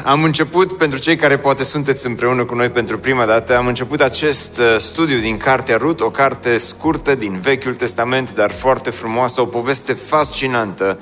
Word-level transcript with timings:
Am 0.00 0.22
început, 0.22 0.76
pentru 0.76 0.98
cei 0.98 1.16
care 1.16 1.38
poate 1.38 1.64
sunteți 1.64 2.06
împreună 2.06 2.44
cu 2.44 2.54
noi 2.54 2.68
pentru 2.68 2.98
prima 2.98 3.26
dată, 3.26 3.56
am 3.56 3.66
început 3.66 4.00
acest 4.00 4.58
uh, 4.58 4.76
studiu 4.78 5.18
din 5.18 5.36
Cartea 5.36 5.76
Rut, 5.76 6.00
o 6.00 6.10
carte 6.10 6.56
scurtă 6.58 7.14
din 7.14 7.38
Vechiul 7.40 7.74
Testament, 7.74 8.34
dar 8.34 8.50
foarte 8.50 8.90
frumoasă, 8.90 9.40
o 9.40 9.44
poveste 9.44 9.92
fascinantă. 9.92 10.98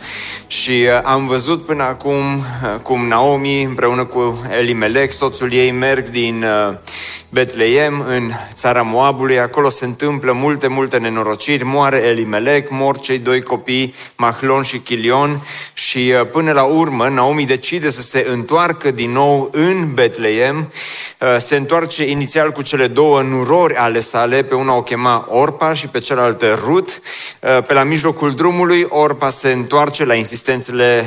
Și 0.47 0.70
uh, 0.70 1.00
am 1.05 1.27
văzut 1.27 1.64
până 1.64 1.83
acum 1.83 2.38
uh, 2.38 2.80
cum 2.83 3.06
Naomi 3.06 3.62
împreună 3.62 4.05
cu 4.05 4.47
Elimelec, 4.59 5.12
soțul 5.12 5.52
ei, 5.52 5.70
merg 5.70 6.09
din 6.09 6.45
Betleem, 7.33 8.05
în 8.09 8.30
țara 8.55 8.83
Moabului, 8.83 9.41
acolo 9.41 9.69
se 9.69 9.84
întâmplă 9.84 10.33
multe, 10.33 10.66
multe 10.66 10.98
nenorociri, 10.98 11.65
moare 11.65 11.97
Elimelec, 11.97 12.70
mor 12.70 12.98
cei 12.98 13.19
doi 13.19 13.43
copii, 13.43 13.95
Mahlon 14.16 14.62
și 14.62 14.79
Chilion 14.79 15.43
și 15.73 16.15
până 16.33 16.53
la 16.53 16.62
urmă 16.62 17.09
Naomi 17.09 17.47
decide 17.47 17.91
să 17.91 18.03
se 18.03 18.27
întoarcă 18.30 18.91
din 18.91 19.11
nou 19.11 19.51
în 19.53 19.95
Betleem, 19.95 20.73
se 21.39 21.56
întoarce 21.56 22.11
inițial 22.11 22.50
cu 22.50 22.62
cele 22.62 22.87
două 22.87 23.22
nurori 23.22 23.75
ale 23.75 24.00
sale, 24.00 24.42
pe 24.42 24.55
una 24.55 24.77
o 24.77 24.83
chema 24.83 25.27
Orpa 25.28 25.75
și 25.75 25.89
pe 25.89 25.98
cealaltă 25.98 26.59
Rut. 26.65 27.00
Pe 27.67 27.72
la 27.72 27.83
mijlocul 27.83 28.34
drumului, 28.34 28.87
Orpa 28.89 29.31
se 29.31 29.53
întoarce 29.53 30.05
la 30.05 30.15
insistențele 30.15 31.05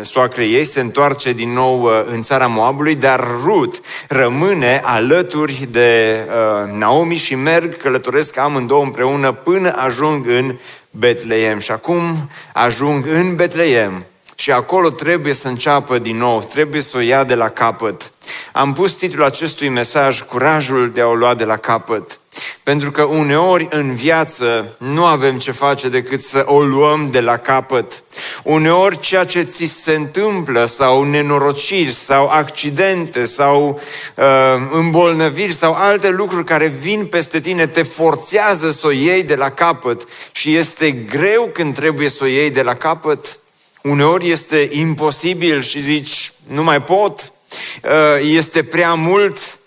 soacrei 0.00 0.52
ei, 0.52 0.64
se 0.64 0.80
întoarce 0.80 1.32
din 1.32 1.52
nou 1.52 1.90
în 2.12 2.22
țara 2.22 2.46
Moabului, 2.46 2.94
dar 2.94 3.26
Rut 3.44 3.80
rămâne 4.08 4.82
alături 4.84 5.36
alături 5.38 5.68
de 5.70 6.24
uh, 6.26 6.72
Naomi 6.72 7.14
și 7.14 7.34
merg, 7.34 7.76
călătoresc 7.76 8.36
amândouă 8.36 8.82
împreună 8.82 9.32
până 9.32 9.74
ajung 9.76 10.26
în 10.26 10.58
Betleem. 10.90 11.58
Și 11.58 11.70
acum 11.70 12.30
ajung 12.52 13.06
în 13.06 13.34
Betleem 13.34 14.04
și 14.34 14.50
acolo 14.52 14.90
trebuie 14.90 15.32
să 15.32 15.48
înceapă 15.48 15.98
din 15.98 16.16
nou, 16.16 16.40
trebuie 16.40 16.80
să 16.80 16.96
o 16.96 17.00
ia 17.00 17.24
de 17.24 17.34
la 17.34 17.48
capăt. 17.48 18.12
Am 18.52 18.72
pus 18.72 18.92
titlul 18.92 19.24
acestui 19.24 19.68
mesaj, 19.68 20.22
Curajul 20.22 20.90
de 20.90 21.00
a 21.00 21.06
o 21.06 21.14
lua 21.14 21.34
de 21.34 21.44
la 21.44 21.56
capăt. 21.56 22.20
Pentru 22.62 22.90
că 22.90 23.02
uneori 23.02 23.66
în 23.70 23.94
viață 23.94 24.76
nu 24.78 25.04
avem 25.04 25.38
ce 25.38 25.52
face 25.52 25.88
decât 25.88 26.20
să 26.20 26.42
o 26.46 26.62
luăm 26.62 27.10
de 27.10 27.20
la 27.20 27.36
capăt. 27.36 28.02
Uneori 28.42 29.00
ceea 29.00 29.24
ce 29.24 29.42
ți 29.42 29.64
se 29.64 29.94
întâmplă 29.94 30.64
sau 30.64 31.02
nenorociri 31.02 31.92
sau 31.92 32.28
accidente 32.28 33.24
sau 33.24 33.80
uh, 34.14 34.24
îmbolnăviri 34.70 35.52
sau 35.52 35.74
alte 35.74 36.08
lucruri 36.08 36.44
care 36.44 36.66
vin 36.66 37.06
peste 37.06 37.40
tine 37.40 37.66
te 37.66 37.82
forțează 37.82 38.70
să 38.70 38.86
o 38.86 38.90
iei 38.90 39.22
de 39.22 39.34
la 39.34 39.50
capăt 39.50 40.02
și 40.32 40.56
este 40.56 40.90
greu 40.90 41.50
când 41.52 41.74
trebuie 41.74 42.08
să 42.08 42.24
o 42.24 42.26
iei 42.26 42.50
de 42.50 42.62
la 42.62 42.74
capăt. 42.74 43.38
Uneori 43.82 44.30
este 44.30 44.68
imposibil 44.72 45.62
și 45.62 45.80
zici, 45.80 46.32
nu 46.46 46.62
mai 46.62 46.82
pot, 46.82 47.32
uh, 47.82 47.90
este 48.22 48.62
prea 48.62 48.94
mult, 48.94 49.58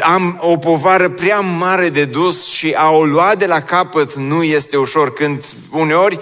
am 0.00 0.38
o 0.40 0.56
povară 0.56 1.08
prea 1.08 1.40
mare 1.40 1.88
de 1.88 2.04
dus 2.04 2.46
și 2.46 2.72
a 2.76 2.90
o 2.90 3.04
lua 3.04 3.34
de 3.34 3.46
la 3.46 3.62
capăt 3.62 4.14
nu 4.14 4.42
este 4.42 4.76
ușor. 4.76 5.12
Când 5.12 5.44
uneori 5.70 6.18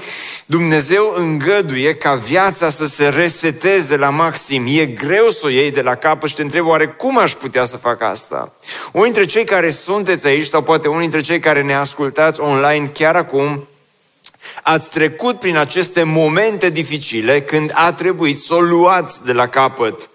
Dumnezeu 0.47 1.15
îngăduie 1.17 1.95
ca 1.95 2.15
viața 2.15 2.71
să 2.71 2.87
se 2.87 3.09
reseteze 3.09 3.97
la 3.97 4.11
maxim, 4.11 4.65
e 4.69 4.87
greu 4.87 5.29
să 5.29 5.41
o 5.45 5.49
iei 5.49 5.71
de 5.71 5.83
la 5.83 5.95
capăt 5.95 6.29
și 6.29 6.35
te 6.35 6.43
întreb 6.43 6.67
oare 6.67 6.87
cum 6.87 7.19
aș 7.19 7.33
putea 7.33 7.65
să 7.65 7.77
fac 7.77 8.03
asta? 8.03 8.53
Unii 8.93 9.13
dintre 9.13 9.25
cei 9.25 9.45
care 9.45 9.71
sunteți 9.71 10.27
aici 10.27 10.47
sau 10.47 10.63
poate 10.63 10.89
unii 10.89 11.01
dintre 11.01 11.21
cei 11.21 11.41
care 11.41 11.63
ne 11.63 11.75
ascultați 11.75 12.41
online 12.41 12.91
chiar 12.95 13.17
acum, 13.17 13.69
ați 14.63 14.91
trecut 14.91 15.39
prin 15.39 15.57
aceste 15.57 16.03
momente 16.03 16.71
dificile 16.71 17.43
când 17.43 17.71
a 17.75 17.93
trebuit 17.93 18.39
să 18.39 18.55
o 18.55 18.61
luați 18.61 19.25
de 19.25 19.33
la 19.33 19.49
capăt 19.49 20.11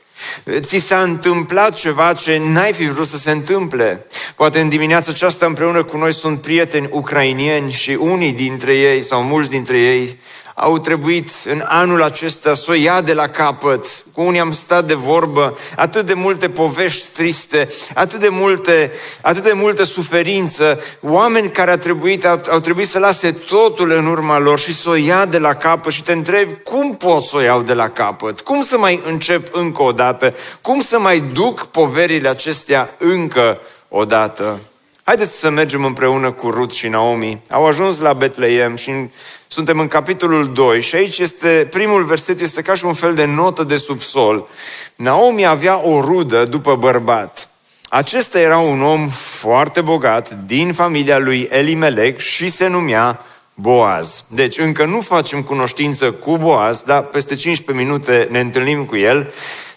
Ți 0.60 0.78
s-a 0.78 1.02
întâmplat 1.02 1.74
ceva 1.74 2.14
ce 2.14 2.42
n-ai 2.46 2.74
fi 2.74 2.90
vrut 2.90 3.08
să 3.08 3.18
se 3.18 3.32
întâmple. 3.32 4.06
Poate 4.36 4.60
în 4.60 4.70
dimineața 4.70 5.12
aceasta 5.12 5.46
împreună 5.46 5.84
cu 5.84 5.98
noi 5.98 6.14
sunt 6.14 6.42
prieteni 6.42 6.88
ucrainieni 6.92 7.72
și 7.72 7.98
unii 8.00 8.32
dintre 8.32 8.76
ei 8.76 9.04
sau 9.04 9.24
mulți 9.24 9.50
dintre 9.50 9.80
ei 9.80 10.20
au 10.56 10.78
trebuit 10.78 11.30
în 11.46 11.64
anul 11.68 12.04
acesta 12.04 12.54
să 12.54 12.72
o 12.72 12.74
ia 12.74 13.02
de 13.02 13.14
la 13.14 13.28
capăt. 13.28 13.86
Cu 14.14 14.22
unii 14.22 14.40
am 14.40 14.52
stat 14.52 14.86
de 14.86 14.94
vorbă, 14.94 15.58
atât 15.76 16.06
de 16.06 16.14
multe 16.14 16.50
povești 16.50 17.08
triste, 17.14 17.70
atât 17.94 18.20
de 18.20 18.30
multe, 18.30 18.92
atât 19.22 19.44
de 19.44 19.52
multă 19.56 19.84
suferință, 19.84 20.80
oameni 21.02 21.52
care 21.52 21.72
au 21.72 21.78
trebuit, 21.78 22.26
au, 22.26 22.42
au 22.50 22.60
trebuit 22.60 22.88
să 22.88 23.00
lase 23.00 23.32
totul 23.32 23.92
în 23.92 24.06
urma 24.06 24.40
lor 24.40 24.60
și 24.60 24.74
să 24.74 24.90
o 24.90 24.96
ia 24.96 25.26
de 25.26 25.38
la 25.38 25.54
capăt 25.54 25.94
și 25.94 26.04
te 26.04 26.12
întrebi 26.12 26.54
cum 26.64 26.96
pot 26.96 27.24
să 27.24 27.38
o 27.38 27.42
iau 27.42 27.62
de 27.62 27.74
la 27.74 27.90
capăt? 27.90 28.42
Cum 28.42 28.64
să 28.64 28.78
mai 28.78 29.02
încep 29.06 29.56
încă 29.56 29.82
o 29.82 29.92
dată? 29.92 30.34
Cum 30.62 30.82
să 30.82 31.00
mai 31.00 31.20
duc 31.20 31.66
poverile 31.66 32.30
acestea 32.30 32.96
încă 32.98 33.60
o 33.90 34.06
dată? 34.06 34.60
Haideți 35.04 35.40
să 35.40 35.50
mergem 35.50 35.86
împreună 35.86 36.32
cu 36.32 36.50
Ruth 36.50 36.74
și 36.74 36.88
Naomi. 36.88 37.42
Au 37.50 37.66
ajuns 37.66 38.00
la 38.00 38.14
Betleem 38.14 38.76
și 38.76 39.10
suntem 39.52 39.80
în 39.80 39.88
capitolul 39.88 40.54
2 40.54 40.82
și 40.82 40.96
aici 40.96 41.20
este, 41.20 41.68
primul 41.72 42.04
verset 42.04 42.42
este 42.42 42.62
ca 42.62 42.74
și 42.74 42.86
un 42.86 42.94
fel 42.94 43.14
de 43.14 43.26
notă 43.26 43.64
de 43.64 43.78
subsol. 43.78 44.48
Naomi 44.96 45.46
avea 45.46 45.88
o 45.88 46.02
rudă 46.02 46.46
după 46.46 46.76
bărbat. 46.76 47.50
Acesta 47.90 48.40
era 48.40 48.58
un 48.58 48.82
om 48.82 49.10
foarte 49.10 49.82
bogat 49.82 50.30
din 50.46 50.74
familia 50.74 51.18
lui 51.18 51.48
Elimelec 51.52 52.20
și 52.20 52.50
se 52.50 52.68
numea 52.68 53.26
Boaz. 53.54 54.24
Deci 54.28 54.58
încă 54.58 54.86
nu 54.86 55.02
facem 55.02 55.44
cunoștință 55.44 56.12
cu 56.12 56.38
Boaz, 56.38 56.82
dar 56.82 57.02
peste 57.02 57.36
15 57.36 57.86
minute 57.86 58.28
ne 58.32 58.40
întâlnim 58.40 58.86
cu 58.86 58.96
el. 58.96 59.34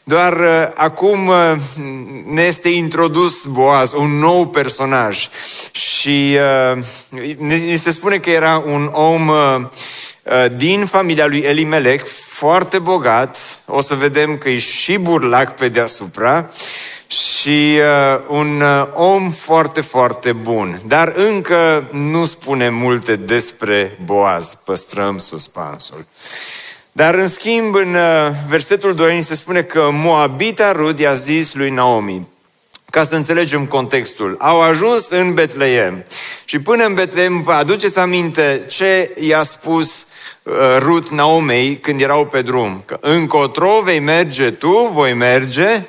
Doar 0.07 0.33
uh, 0.41 0.69
acum 0.75 1.27
uh, 1.27 1.53
ne 2.27 2.43
este 2.43 2.69
introdus 2.69 3.45
Boaz, 3.45 3.93
un 3.93 4.19
nou 4.19 4.47
personaj. 4.47 5.29
Și 5.73 6.39
uh, 6.73 6.85
ne 7.39 7.77
se 7.77 7.91
spune 7.91 8.19
că 8.19 8.31
era 8.31 8.63
un 8.67 8.91
om 8.93 9.29
uh, 9.29 9.37
uh, 10.23 10.57
din 10.57 10.87
familia 10.87 11.27
lui 11.27 11.39
Elimelec, 11.39 12.07
foarte 12.29 12.79
bogat. 12.79 13.39
O 13.67 13.81
să 13.81 13.95
vedem 13.95 14.39
că 14.39 14.49
e 14.49 14.59
și 14.59 14.99
burlac 14.99 15.57
pe 15.57 15.69
deasupra 15.69 16.51
și 17.07 17.79
uh, 17.79 18.21
un 18.29 18.61
uh, 18.61 18.87
om 18.95 19.31
foarte, 19.31 19.81
foarte 19.81 20.33
bun. 20.33 20.81
Dar 20.87 21.13
încă 21.17 21.89
nu 21.93 22.25
spune 22.25 22.69
multe 22.69 23.17
despre 23.17 23.99
Boaz. 24.05 24.55
Păstrăm 24.65 25.19
suspansul. 25.19 26.07
Dar 26.97 27.15
în 27.15 27.29
schimb, 27.29 27.75
în 27.75 27.95
uh, 27.95 28.31
versetul 28.49 28.95
2 28.95 29.23
se 29.23 29.35
spune 29.35 29.63
că 29.63 29.89
Moabita 29.93 30.73
Rud 30.73 30.99
i-a 30.99 31.15
zis 31.15 31.55
lui 31.55 31.71
Naomi, 31.71 32.29
ca 32.91 33.05
să 33.05 33.15
înțelegem 33.15 33.67
contextul. 33.67 34.37
Au 34.39 34.61
ajuns 34.61 35.09
în 35.09 35.35
Betleem 35.35 36.05
și 36.45 36.59
până 36.59 36.85
în 36.85 36.95
Betleem, 36.95 37.43
vă 37.43 37.53
aduceți 37.53 37.99
aminte 37.99 38.65
ce 38.69 39.11
i-a 39.21 39.43
spus 39.43 40.07
uh, 40.43 40.53
Rut 40.79 41.09
Naomei 41.09 41.79
când 41.79 42.01
erau 42.01 42.27
pe 42.27 42.43
drum? 42.43 42.83
Că 42.85 42.99
încotro 43.01 43.81
vei 43.85 43.99
merge 43.99 44.51
tu, 44.51 44.91
voi 44.93 45.15
merge 45.15 45.83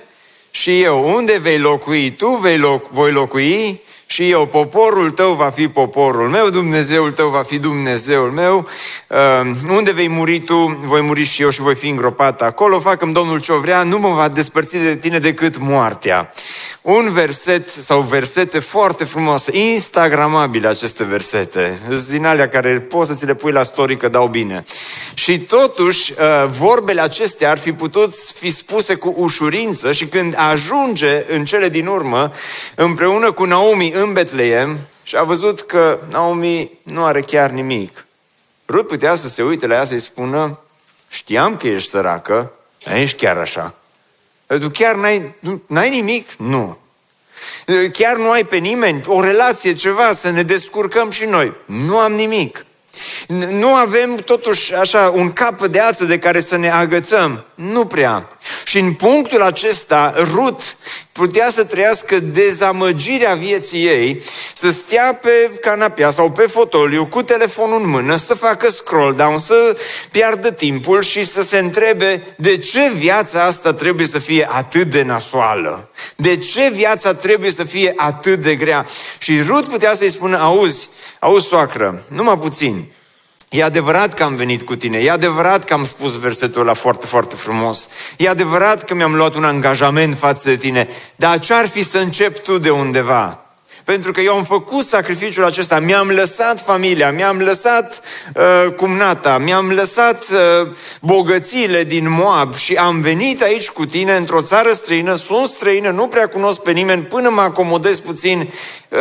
și 0.51 0.81
eu. 0.81 1.15
Unde 1.15 1.37
vei 1.37 1.59
locui 1.59 2.11
tu, 2.11 2.27
vei 2.27 2.57
loc, 2.57 2.89
voi 2.89 3.11
locui 3.11 3.81
și 4.07 4.29
eu, 4.29 4.45
poporul 4.45 5.11
tău 5.11 5.33
va 5.33 5.49
fi 5.49 5.67
poporul 5.67 6.29
meu, 6.29 6.49
Dumnezeul 6.49 7.11
tău 7.11 7.29
va 7.29 7.43
fi 7.43 7.59
Dumnezeul 7.59 8.31
meu, 8.31 8.67
uh, 9.07 9.51
unde 9.69 9.91
vei 9.91 10.07
muri 10.07 10.39
tu, 10.39 10.79
voi 10.83 11.01
muri 11.01 11.23
și 11.23 11.41
eu 11.41 11.49
și 11.49 11.61
voi 11.61 11.75
fi 11.75 11.87
îngropat 11.87 12.41
acolo, 12.41 12.79
facă 12.79 13.05
Domnul 13.05 13.39
ce 13.39 13.53
vrea, 13.53 13.83
nu 13.83 13.99
mă 13.99 14.13
va 14.13 14.27
despărți 14.27 14.77
de 14.77 14.95
tine 14.95 15.19
decât 15.19 15.57
moartea. 15.57 16.33
Un 16.81 17.11
verset 17.11 17.69
sau 17.69 18.01
versete 18.01 18.59
foarte 18.59 19.03
frumoase, 19.03 19.57
instagramabile 19.57 20.67
aceste 20.67 21.03
versete, 21.03 21.79
din 22.09 22.25
alea 22.25 22.49
care 22.49 22.79
poți 22.79 23.09
să 23.09 23.15
ți 23.15 23.25
le 23.25 23.35
pui 23.35 23.51
la 23.51 23.63
story 23.63 23.97
că 23.97 24.07
dau 24.07 24.27
bine. 24.27 24.63
Și 25.13 25.39
totuși, 25.39 26.11
uh, 26.11 26.49
vorbele 26.49 27.01
acestea 27.01 27.51
ar 27.51 27.57
fi 27.57 27.73
putut 27.73 28.13
fi 28.39 28.51
spuse 28.51 28.95
cu 28.95 29.13
ușurință 29.17 29.91
și 29.91 30.05
când 30.05 30.33
ajunge 30.37 31.23
în 31.29 31.45
cele 31.45 31.69
din 31.69 31.87
urmă, 31.87 32.31
împreună 32.75 33.31
cu 33.31 33.43
Naomi 33.43 33.93
în 34.01 34.13
Betleem 34.13 34.77
și 35.03 35.15
a 35.15 35.23
văzut 35.23 35.61
că 35.61 35.99
Naomi 36.09 36.79
nu 36.83 37.05
are 37.05 37.21
chiar 37.21 37.49
nimic. 37.49 38.05
Rut 38.67 38.87
putea 38.87 39.15
să 39.15 39.27
se 39.27 39.43
uite 39.43 39.67
la 39.67 39.73
ea 39.73 39.85
să-i 39.85 39.99
spună, 39.99 40.59
știam 41.07 41.57
că 41.57 41.67
ești 41.67 41.89
săracă, 41.89 42.51
dar 42.83 42.95
ești 42.95 43.17
chiar 43.17 43.37
așa. 43.37 43.73
Tu 44.47 44.69
chiar 44.69 44.95
n-ai, 44.95 45.35
n-ai 45.67 45.89
nimic? 45.89 46.31
Nu. 46.37 46.77
Chiar 47.93 48.15
nu 48.17 48.31
ai 48.31 48.43
pe 48.43 48.57
nimeni? 48.57 49.03
O 49.05 49.21
relație, 49.21 49.73
ceva, 49.73 50.13
să 50.13 50.29
ne 50.29 50.43
descurcăm 50.43 51.11
și 51.11 51.25
noi. 51.25 51.53
Nu 51.65 51.97
am 51.97 52.13
nimic. 52.13 52.65
Nu 53.49 53.75
avem 53.75 54.15
totuși 54.15 54.73
așa 54.73 55.11
un 55.15 55.33
cap 55.33 55.65
de 55.65 55.79
ață 55.79 56.05
de 56.05 56.19
care 56.19 56.39
să 56.39 56.55
ne 56.55 56.71
agățăm. 56.71 57.45
Nu 57.55 57.85
prea. 57.85 58.27
Și 58.65 58.79
în 58.79 58.93
punctul 58.93 59.41
acesta, 59.41 60.13
Rut 60.17 60.77
putea 61.11 61.49
să 61.49 61.63
trăiască 61.63 62.19
dezamăgirea 62.19 63.33
vieții 63.33 63.85
ei, 63.85 64.21
să 64.53 64.69
stea 64.69 65.19
pe 65.21 65.51
canapea 65.61 66.09
sau 66.09 66.31
pe 66.31 66.41
fotoliu 66.41 67.05
cu 67.05 67.21
telefonul 67.21 67.81
în 67.81 67.89
mână, 67.89 68.15
să 68.15 68.33
facă 68.33 68.69
scroll 68.69 69.15
down, 69.15 69.37
să 69.37 69.77
piardă 70.11 70.51
timpul 70.51 71.01
și 71.01 71.23
să 71.23 71.41
se 71.41 71.57
întrebe 71.57 72.21
de 72.37 72.57
ce 72.57 72.91
viața 72.93 73.43
asta 73.43 73.73
trebuie 73.73 74.07
să 74.07 74.19
fie 74.19 74.47
atât 74.51 74.87
de 74.87 75.01
nasoală? 75.01 75.89
De 76.15 76.37
ce 76.37 76.69
viața 76.73 77.13
trebuie 77.13 77.51
să 77.51 77.63
fie 77.63 77.93
atât 77.95 78.39
de 78.39 78.55
grea? 78.55 78.85
Și 79.17 79.41
Rut 79.41 79.67
putea 79.67 79.95
să-i 79.95 80.09
spună, 80.09 80.37
auzi, 80.37 80.89
auzi 81.19 81.47
soacră, 81.47 82.03
numai 82.09 82.37
puțin, 82.37 82.91
E 83.55 83.63
adevărat 83.63 84.13
că 84.13 84.23
am 84.23 84.35
venit 84.35 84.61
cu 84.61 84.75
tine, 84.75 84.97
e 84.97 85.11
adevărat 85.11 85.63
că 85.63 85.73
am 85.73 85.83
spus 85.83 86.19
versetul 86.19 86.61
ăla 86.61 86.73
foarte, 86.73 87.05
foarte 87.05 87.35
frumos, 87.35 87.89
e 88.17 88.29
adevărat 88.29 88.83
că 88.83 88.95
mi-am 88.95 89.15
luat 89.15 89.35
un 89.35 89.43
angajament 89.43 90.17
față 90.17 90.49
de 90.49 90.55
tine, 90.55 90.87
dar 91.15 91.39
ce-ar 91.39 91.67
fi 91.67 91.83
să 91.83 91.97
încep 91.97 92.43
tu 92.43 92.57
de 92.57 92.69
undeva? 92.69 93.44
Pentru 93.85 94.11
că 94.11 94.21
eu 94.21 94.35
am 94.35 94.43
făcut 94.43 94.87
sacrificiul 94.87 95.45
acesta, 95.45 95.79
mi-am 95.79 96.09
lăsat 96.09 96.61
familia, 96.61 97.11
mi-am 97.11 97.39
lăsat 97.39 98.01
uh, 98.35 98.73
cumnata, 98.75 99.37
mi-am 99.37 99.71
lăsat 99.71 100.23
uh, 100.31 100.67
bogățiile 101.01 101.83
din 101.83 102.09
Moab 102.09 102.55
și 102.55 102.75
am 102.75 103.01
venit 103.01 103.41
aici 103.41 103.69
cu 103.69 103.85
tine 103.85 104.15
într-o 104.15 104.41
țară 104.41 104.71
străină, 104.71 105.15
sunt 105.15 105.47
străină, 105.47 105.89
nu 105.89 106.07
prea 106.07 106.27
cunosc 106.27 106.59
pe 106.59 106.71
nimeni, 106.71 107.01
până 107.01 107.29
mă 107.29 107.41
acomodez 107.41 107.99
puțin, 107.99 108.39
uh, 108.89 108.99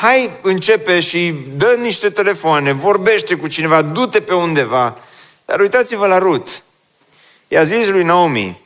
hai 0.00 0.30
începe 0.42 1.00
și 1.00 1.34
dă 1.56 1.76
niște 1.80 2.10
telefoane, 2.10 2.72
vorbește 2.72 3.34
cu 3.34 3.46
cineva, 3.46 3.82
du-te 3.82 4.20
pe 4.20 4.34
undeva. 4.34 4.98
Dar 5.44 5.60
uitați-vă 5.60 6.06
la 6.06 6.18
Rut. 6.18 6.62
I-a 7.48 7.64
zis 7.64 7.88
lui 7.88 8.02
Naomi, 8.02 8.60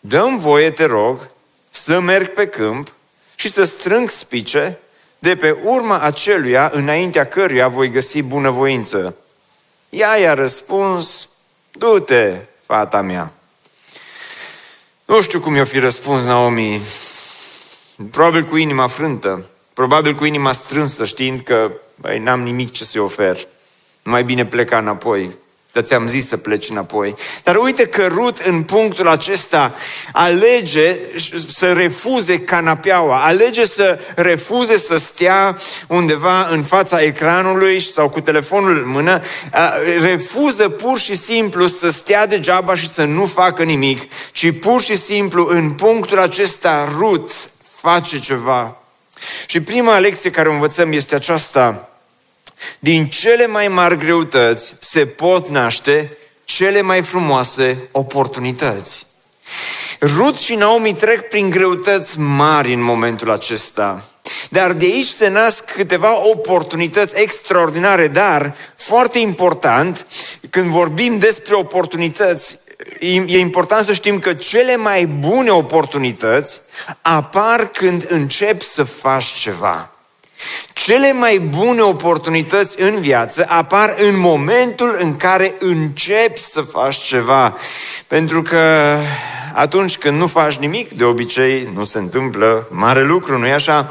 dă 0.00 0.34
voie, 0.36 0.70
te 0.70 0.86
rog, 0.86 1.30
să 1.70 2.00
merg 2.00 2.28
pe 2.28 2.46
câmp 2.46 2.93
și 3.34 3.48
să 3.48 3.64
strâng 3.64 4.10
spice 4.10 4.78
de 5.18 5.36
pe 5.36 5.50
urma 5.50 6.00
aceluia 6.00 6.70
înaintea 6.74 7.26
căruia 7.26 7.68
voi 7.68 7.90
găsi 7.90 8.22
bunăvoință. 8.22 9.16
Ea 9.88 10.16
i-a 10.16 10.34
răspuns, 10.34 11.28
du-te, 11.70 12.40
fata 12.66 13.00
mea. 13.00 13.32
Nu 15.04 15.22
știu 15.22 15.40
cum 15.40 15.54
i-o 15.54 15.64
fi 15.64 15.78
răspuns 15.78 16.24
Naomi, 16.24 16.82
probabil 18.10 18.44
cu 18.44 18.56
inima 18.56 18.86
frântă, 18.86 19.44
probabil 19.72 20.14
cu 20.14 20.24
inima 20.24 20.52
strânsă, 20.52 21.04
știind 21.04 21.40
că 21.40 21.72
băi, 21.94 22.18
n-am 22.18 22.42
nimic 22.42 22.72
ce 22.72 22.84
să-i 22.84 23.00
ofer. 23.00 23.46
Mai 24.02 24.24
bine 24.24 24.46
pleca 24.46 24.78
înapoi. 24.78 25.36
Dar 25.74 25.82
ți-am 25.82 26.06
zis 26.06 26.28
să 26.28 26.36
pleci 26.36 26.68
înapoi. 26.68 27.14
Dar 27.42 27.56
uite 27.56 27.86
că 27.86 28.06
Rut 28.06 28.38
în 28.38 28.62
punctul 28.62 29.08
acesta 29.08 29.74
alege 30.12 30.96
să 31.48 31.72
refuze 31.72 32.40
canapeaua, 32.40 33.24
alege 33.24 33.64
să 33.64 33.98
refuze 34.14 34.78
să 34.78 34.96
stea 34.96 35.58
undeva 35.86 36.48
în 36.48 36.62
fața 36.62 37.02
ecranului 37.02 37.80
sau 37.80 38.08
cu 38.08 38.20
telefonul 38.20 38.76
în 38.76 38.88
mână, 38.88 39.22
refuză 40.00 40.68
pur 40.68 40.98
și 40.98 41.16
simplu 41.16 41.66
să 41.66 41.88
stea 41.88 42.26
degeaba 42.26 42.74
și 42.74 42.88
să 42.88 43.04
nu 43.04 43.26
facă 43.26 43.62
nimic, 43.62 44.12
ci 44.32 44.58
pur 44.60 44.82
și 44.82 44.96
simplu 44.96 45.46
în 45.50 45.70
punctul 45.70 46.18
acesta 46.18 46.88
Rut 46.98 47.30
face 47.80 48.18
ceva. 48.18 48.76
Și 49.46 49.60
prima 49.60 49.98
lecție 49.98 50.30
care 50.30 50.48
o 50.48 50.52
învățăm 50.52 50.92
este 50.92 51.14
aceasta, 51.14 51.88
din 52.78 53.06
cele 53.06 53.46
mai 53.46 53.68
mari 53.68 53.98
greutăți 53.98 54.74
se 54.80 55.06
pot 55.06 55.48
naște 55.48 56.16
cele 56.44 56.80
mai 56.80 57.02
frumoase 57.02 57.88
oportunități. 57.92 59.06
Rut 60.00 60.38
și 60.38 60.54
Naomi 60.54 60.94
trec 60.94 61.28
prin 61.28 61.50
greutăți 61.50 62.18
mari 62.18 62.72
în 62.72 62.82
momentul 62.82 63.30
acesta. 63.30 64.04
Dar 64.50 64.72
de 64.72 64.84
aici 64.84 65.06
se 65.06 65.28
nasc 65.28 65.64
câteva 65.64 66.28
oportunități 66.30 67.20
extraordinare, 67.20 68.08
dar 68.08 68.54
foarte 68.76 69.18
important, 69.18 70.06
când 70.50 70.70
vorbim 70.70 71.18
despre 71.18 71.54
oportunități, 71.54 72.58
e 73.00 73.38
important 73.38 73.84
să 73.84 73.92
știm 73.92 74.18
că 74.18 74.34
cele 74.34 74.76
mai 74.76 75.06
bune 75.06 75.50
oportunități 75.50 76.60
apar 77.02 77.68
când 77.68 78.06
începi 78.08 78.64
să 78.64 78.82
faci 78.82 79.24
ceva. 79.24 79.93
Cele 80.72 81.12
mai 81.12 81.38
bune 81.38 81.80
oportunități 81.80 82.80
în 82.80 83.00
viață 83.00 83.46
apar 83.48 83.94
în 83.98 84.18
momentul 84.18 84.96
în 85.00 85.16
care 85.16 85.54
începi 85.58 86.40
să 86.40 86.60
faci 86.60 86.96
ceva. 86.96 87.56
Pentru 88.06 88.42
că 88.42 88.96
atunci 89.54 89.98
când 89.98 90.18
nu 90.18 90.26
faci 90.26 90.56
nimic, 90.56 90.90
de 90.90 91.04
obicei 91.04 91.68
nu 91.74 91.84
se 91.84 91.98
întâmplă 91.98 92.68
mare 92.70 93.02
lucru, 93.02 93.38
nu-i 93.38 93.52
așa? 93.52 93.90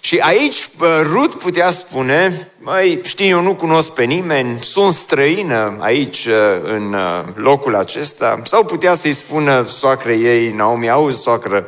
Și 0.00 0.18
aici 0.18 0.68
Rut 1.02 1.34
putea 1.34 1.70
spune, 1.70 2.48
măi, 2.64 3.00
știi, 3.04 3.28
eu 3.28 3.40
nu 3.40 3.54
cunosc 3.54 3.92
pe 3.92 4.04
nimeni, 4.04 4.58
sunt 4.62 4.94
străină 4.94 5.76
aici, 5.80 6.28
în 6.62 6.96
locul 7.34 7.74
acesta. 7.74 8.40
Sau 8.44 8.64
putea 8.64 8.94
să-i 8.94 9.12
spună 9.12 9.64
soacrei 9.68 10.24
ei, 10.24 10.52
Naomi, 10.52 10.90
auzi, 10.90 11.22
soacră, 11.22 11.66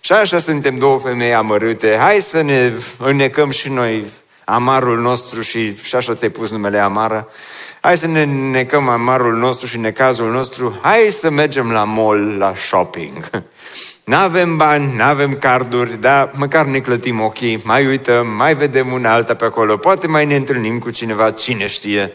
și 0.00 0.12
așa 0.12 0.38
suntem 0.38 0.78
două 0.78 0.98
femei 0.98 1.34
amărâte, 1.34 1.96
hai 2.00 2.20
să 2.20 2.40
ne 2.40 2.72
înnecăm 2.98 3.50
și 3.50 3.68
noi 3.68 4.04
amarul 4.44 5.00
nostru 5.00 5.40
și, 5.40 5.76
și 5.76 5.96
așa 5.96 6.14
ți-ai 6.14 6.30
pus 6.30 6.50
numele 6.50 6.78
amară. 6.78 7.28
Hai 7.80 7.96
să 7.96 8.06
ne 8.06 8.24
necăm 8.24 8.88
amarul 8.88 9.36
nostru 9.36 9.66
și 9.66 9.78
necazul 9.78 10.30
nostru. 10.30 10.78
Hai 10.82 11.08
să 11.10 11.30
mergem 11.30 11.72
la 11.72 11.84
mall, 11.84 12.36
la 12.38 12.52
shopping. 12.56 13.30
N-avem 14.04 14.56
bani, 14.56 14.96
n-avem 14.96 15.34
carduri, 15.34 16.00
dar 16.00 16.30
măcar 16.34 16.66
ne 16.66 16.78
clătim 16.78 17.20
ochii, 17.20 17.60
mai 17.64 17.86
uităm, 17.86 18.26
mai 18.26 18.54
vedem 18.54 18.92
una 18.92 19.12
alta 19.12 19.34
pe 19.34 19.44
acolo, 19.44 19.76
poate 19.76 20.06
mai 20.06 20.26
ne 20.26 20.36
întâlnim 20.36 20.78
cu 20.78 20.90
cineva, 20.90 21.30
cine 21.30 21.66
știe. 21.66 22.12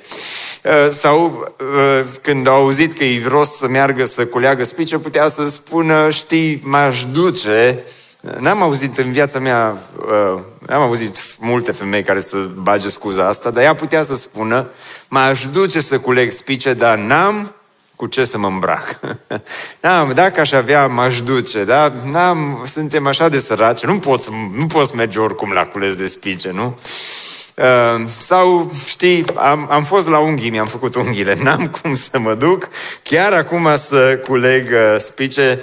Uh, 0.64 0.92
sau 0.92 1.48
uh, 1.60 2.06
când 2.22 2.48
au 2.48 2.56
auzit 2.56 2.98
că 2.98 3.04
e 3.04 3.28
rost 3.28 3.56
să 3.56 3.68
meargă 3.68 4.06
să 4.06 4.26
culeagă 4.26 4.64
spice, 4.64 4.98
putea 4.98 5.28
să 5.28 5.48
spună, 5.48 6.10
știi, 6.10 6.62
m-aș 6.64 7.06
duce 7.06 7.84
N-am 8.40 8.62
auzit 8.62 8.98
în 8.98 9.12
viața 9.12 9.40
mea, 9.40 9.78
uh, 9.98 10.40
n-am 10.68 10.82
auzit 10.82 11.40
multe 11.40 11.72
femei 11.72 12.04
care 12.04 12.20
să 12.20 12.38
bage 12.38 12.90
scuza 12.90 13.28
asta, 13.28 13.50
dar 13.50 13.64
ea 13.64 13.76
putea 13.76 14.04
să 14.04 14.16
spună, 14.16 14.70
m-aș 15.08 15.46
duce 15.52 15.80
să 15.80 16.00
culeg 16.00 16.32
spice, 16.32 16.74
dar 16.74 16.98
n-am 16.98 17.52
cu 17.98 18.06
ce 18.06 18.24
să 18.24 18.38
mă 18.38 18.48
îmbrac. 18.48 19.00
n-am, 19.82 20.14
dacă 20.22 20.40
aș 20.40 20.52
avea, 20.52 20.88
m-aș 20.88 21.22
duce, 21.22 21.64
da? 21.64 21.92
N-am, 22.12 22.64
suntem 22.66 23.08
așa 23.08 23.30
de 23.30 23.40
săraci, 23.40 23.84
nu 23.84 24.00
poți, 24.00 24.30
nu 24.58 24.66
poți 24.66 24.96
merge 24.96 25.20
oricum 25.20 25.52
la 25.52 25.66
cules 25.66 25.96
de 25.96 26.08
spice, 26.08 26.52
nu? 26.52 26.78
Uh, 27.62 28.08
sau, 28.18 28.72
știi, 28.86 29.26
am, 29.36 29.68
am 29.72 29.84
fost 29.84 30.08
la 30.08 30.20
unghii, 30.20 30.50
mi-am 30.50 30.66
făcut 30.66 30.96
unghiile, 30.96 31.38
n-am 31.44 31.78
cum 31.82 31.96
să 31.96 32.20
mă 32.20 32.34
duc 32.34 32.68
chiar 33.10 33.34
acum 33.34 33.68
să 33.76 34.20
culeg 34.28 34.68
uh, 34.72 34.96
spice. 34.98 35.62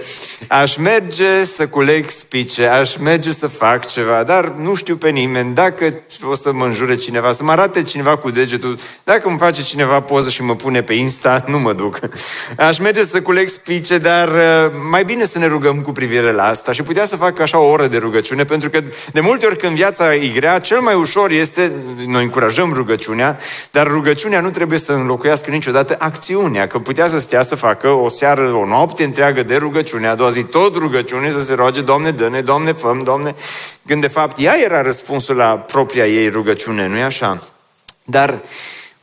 Aș 0.49 0.77
merge 0.77 1.45
să 1.45 1.67
culeg 1.67 2.09
spice, 2.09 2.67
aș 2.67 2.97
merge 2.97 3.33
să 3.33 3.47
fac 3.47 3.87
ceva, 3.87 4.23
dar 4.23 4.49
nu 4.49 4.75
știu 4.75 4.97
pe 4.97 5.09
nimeni. 5.09 5.55
Dacă 5.55 5.95
o 6.23 6.35
să 6.35 6.53
mă 6.53 6.65
înjure 6.65 6.97
cineva, 6.97 7.33
să 7.33 7.43
mă 7.43 7.51
arate 7.51 7.83
cineva 7.83 8.17
cu 8.17 8.31
degetul, 8.31 8.79
dacă 9.05 9.29
îmi 9.29 9.39
face 9.39 9.63
cineva 9.63 10.01
poză 10.01 10.29
și 10.29 10.43
mă 10.43 10.55
pune 10.55 10.83
pe 10.83 10.93
Insta, 10.93 11.45
nu 11.53 11.59
mă 11.59 11.73
duc. 11.73 11.99
Aș 12.57 12.79
merge 12.79 13.05
să 13.05 13.23
culeg 13.23 13.49
spice, 13.49 13.99
dar 13.99 14.29
uh, 14.29 14.73
mai 14.91 15.05
bine 15.05 15.25
să 15.25 15.39
ne 15.39 15.47
rugăm 15.47 15.81
cu 15.81 15.93
privire 15.93 16.33
la 16.33 16.45
asta 16.45 16.73
și 16.73 16.83
putea 16.83 17.07
să 17.07 17.17
fac 17.17 17.39
așa 17.39 17.59
o 17.59 17.69
oră 17.69 17.87
de 17.87 17.97
rugăciune, 17.97 18.45
pentru 18.45 18.71
că 18.71 18.81
de 19.13 19.21
multe 19.21 19.47
ori 19.47 19.59
când 19.59 19.75
viața 19.75 20.15
e 20.15 20.29
grea, 20.35 20.59
cel 20.59 20.81
mai 20.81 20.95
ușor 20.95 21.31
este 21.31 21.73
noi 22.07 22.23
încurajăm 22.23 22.73
rugăciunea, 22.73 23.39
dar 23.71 23.87
rugăciunea 23.87 24.41
nu 24.41 24.51
trebuie 24.51 24.79
să 24.79 24.93
înlocuiască 24.93 25.51
niciodată 25.51 25.97
acțiunea, 25.99 26.67
că 26.67 26.79
putea 26.79 27.09
să 27.09 27.19
stea 27.19 27.43
să 27.43 27.55
facă 27.55 27.89
o 27.89 28.09
seară, 28.09 28.53
o 28.53 28.67
noapte 28.67 29.05
întreagă 29.05 29.43
de 29.43 29.57
rugăciune, 29.57 30.07
a 30.07 30.15
doua 30.15 30.31
zi 30.31 30.43
tot 30.43 30.77
rugăciune, 30.77 31.31
să 31.31 31.41
se 31.41 31.55
roage, 31.55 31.81
Doamne, 31.81 32.11
dă-ne, 32.11 32.41
Doamne, 32.41 32.73
făm, 32.73 33.03
Doamne, 33.03 33.35
când 33.87 34.01
de 34.01 34.09
fapt 34.09 34.41
ea 34.41 34.61
era 34.65 34.83
răspunsul 34.83 35.37
la 35.37 35.57
propria 35.57 36.07
ei 36.07 36.29
rugăciune, 36.29 36.89
nu-i 36.89 37.03
așa? 37.03 37.43
Dar 38.05 38.41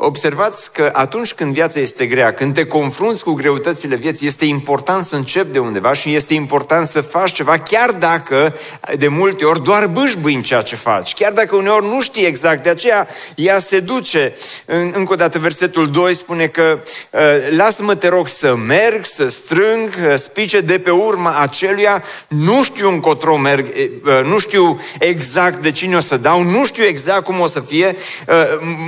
observați 0.04 0.74
că 0.74 0.90
atunci 0.94 1.34
când 1.34 1.54
viața 1.54 1.80
este 1.80 2.06
grea, 2.06 2.34
când 2.34 2.54
te 2.54 2.66
confrunți 2.66 3.24
cu 3.24 3.34
greutățile 3.34 3.96
vieții, 3.96 4.28
este 4.28 4.46
important 4.46 5.06
să 5.06 5.16
începi 5.16 5.52
de 5.52 5.60
undeva 5.60 5.94
și 5.94 6.16
este 6.16 6.34
important 6.34 6.88
să 6.88 7.02
faci 7.02 7.32
ceva, 7.32 7.58
chiar 7.58 7.92
dacă 7.92 8.56
de 8.98 9.08
multe 9.08 9.46
ori 9.46 9.64
doar 9.64 9.88
bâșbâi 9.88 10.34
în 10.34 10.42
ceea 10.42 10.62
ce 10.62 10.76
faci, 10.76 11.14
chiar 11.14 11.32
dacă 11.32 11.56
uneori 11.56 11.86
nu 11.86 12.02
știi 12.02 12.26
exact, 12.26 12.64
de 12.64 12.70
aceea 12.70 13.08
ea 13.36 13.60
se 13.60 13.80
duce. 13.80 14.36
Încă 14.66 15.14
o 15.14 15.16
dată 15.16 15.40
versetul 15.40 15.92
2 15.92 16.16
spune 16.16 16.48
că 16.48 16.80
uh, 17.10 17.22
lasă-mă 17.50 17.96
te 17.96 18.08
rog 18.08 18.28
să 18.28 18.56
merg, 18.56 19.06
să 19.06 19.28
strâng 19.28 19.90
uh, 20.10 20.16
spice 20.18 20.62
de 20.62 20.80
pe 20.80 20.90
urma 20.90 21.40
aceluia, 21.40 22.04
nu 22.28 22.64
știu 22.64 22.90
încotro 22.90 23.38
merg, 23.38 23.66
uh, 24.06 24.22
nu 24.24 24.40
știu 24.40 24.82
exact 25.00 25.62
de 25.62 25.72
cine 25.72 25.96
o 25.96 26.00
să 26.00 26.18
dau, 26.18 26.44
nu 26.44 26.66
știu 26.66 26.84
exact 26.84 27.24
cum 27.24 27.40
o 27.40 27.48
să 27.48 27.60
fie, 27.60 27.96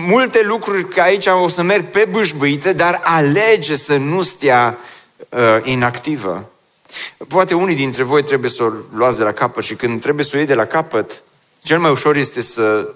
multe 0.08 0.42
lucruri 0.44 0.88
aici 1.04 1.26
o 1.28 1.48
să 1.48 1.62
merg 1.62 1.86
pe 1.86 2.08
bâșbâite, 2.12 2.74
dar 2.74 3.02
alege 3.04 3.76
să 3.76 3.98
nu 3.98 4.22
stea 4.22 4.78
uh, 5.30 5.40
inactivă. 5.64 6.50
Poate 7.28 7.54
unii 7.54 7.76
dintre 7.76 8.04
voi 8.04 8.24
trebuie 8.24 8.50
să 8.50 8.64
o 8.64 8.72
luați 8.96 9.18
de 9.18 9.24
la 9.24 9.32
capăt 9.32 9.64
și 9.64 9.76
când 9.76 10.02
trebuie 10.02 10.26
să 10.26 10.32
o 10.34 10.38
iei 10.38 10.48
de 10.48 10.54
la 10.54 10.66
capăt, 10.66 11.24
cel 11.64 11.80
mai 11.80 11.92
ușor 11.92 12.16
este 12.16 12.42
să... 12.42 12.94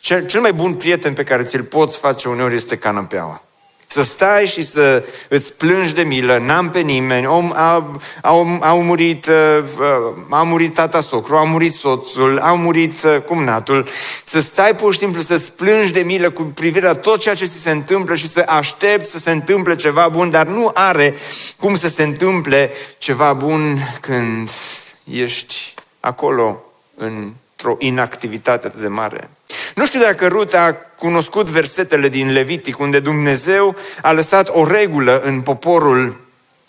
Cel, 0.00 0.26
cel 0.26 0.40
mai 0.40 0.52
bun 0.52 0.74
prieten 0.74 1.12
pe 1.12 1.24
care 1.24 1.42
ți-l 1.42 1.62
poți 1.62 1.96
face 1.98 2.28
uneori 2.28 2.54
este 2.54 2.78
canapeaua. 2.78 3.42
Să 3.88 4.02
stai 4.02 4.46
și 4.46 4.62
să 4.62 5.04
îți 5.28 5.52
plângi 5.52 5.94
de 5.94 6.02
milă, 6.02 6.38
n-am 6.38 6.70
pe 6.70 6.80
nimeni, 6.80 7.26
om, 7.26 7.52
a, 7.54 8.00
a, 8.22 8.58
a, 8.60 8.72
murit, 8.72 9.26
uh, 9.26 9.64
a 10.30 10.42
murit 10.42 10.74
tata 10.74 11.00
socru, 11.00 11.36
a 11.36 11.42
murit 11.42 11.72
soțul, 11.72 12.38
a 12.38 12.52
murit 12.52 13.02
uh, 13.02 13.20
cumnatul, 13.26 13.88
să 14.24 14.40
stai 14.40 14.76
pur 14.76 14.92
și 14.92 14.98
simplu 14.98 15.20
să-ți 15.20 15.52
plângi 15.52 15.92
de 15.92 16.00
milă 16.00 16.30
cu 16.30 16.42
privire 16.42 16.86
la 16.86 16.92
tot 16.92 17.20
ceea 17.20 17.34
ce 17.34 17.44
ți 17.44 17.60
se 17.60 17.70
întâmplă 17.70 18.14
și 18.14 18.28
să 18.28 18.44
aștepți 18.46 19.10
să 19.10 19.18
se 19.18 19.30
întâmple 19.30 19.76
ceva 19.76 20.08
bun, 20.08 20.30
dar 20.30 20.46
nu 20.46 20.70
are 20.74 21.14
cum 21.56 21.76
să 21.76 21.88
se 21.88 22.02
întâmple 22.02 22.70
ceva 22.98 23.32
bun 23.32 23.78
când 24.00 24.50
ești 25.04 25.74
acolo 26.00 26.62
într-o 26.96 27.76
inactivitate 27.78 28.66
atât 28.66 28.80
de 28.80 28.88
mare. 28.88 29.30
Nu 29.76 29.86
știu 29.86 30.00
dacă 30.00 30.26
Rut 30.26 30.54
a 30.54 30.76
cunoscut 30.98 31.46
versetele 31.46 32.08
din 32.08 32.32
Levitic, 32.32 32.78
unde 32.78 33.00
Dumnezeu 33.00 33.76
a 34.02 34.12
lăsat 34.12 34.48
o 34.52 34.66
regulă 34.66 35.20
în 35.20 35.40
poporul 35.40 36.25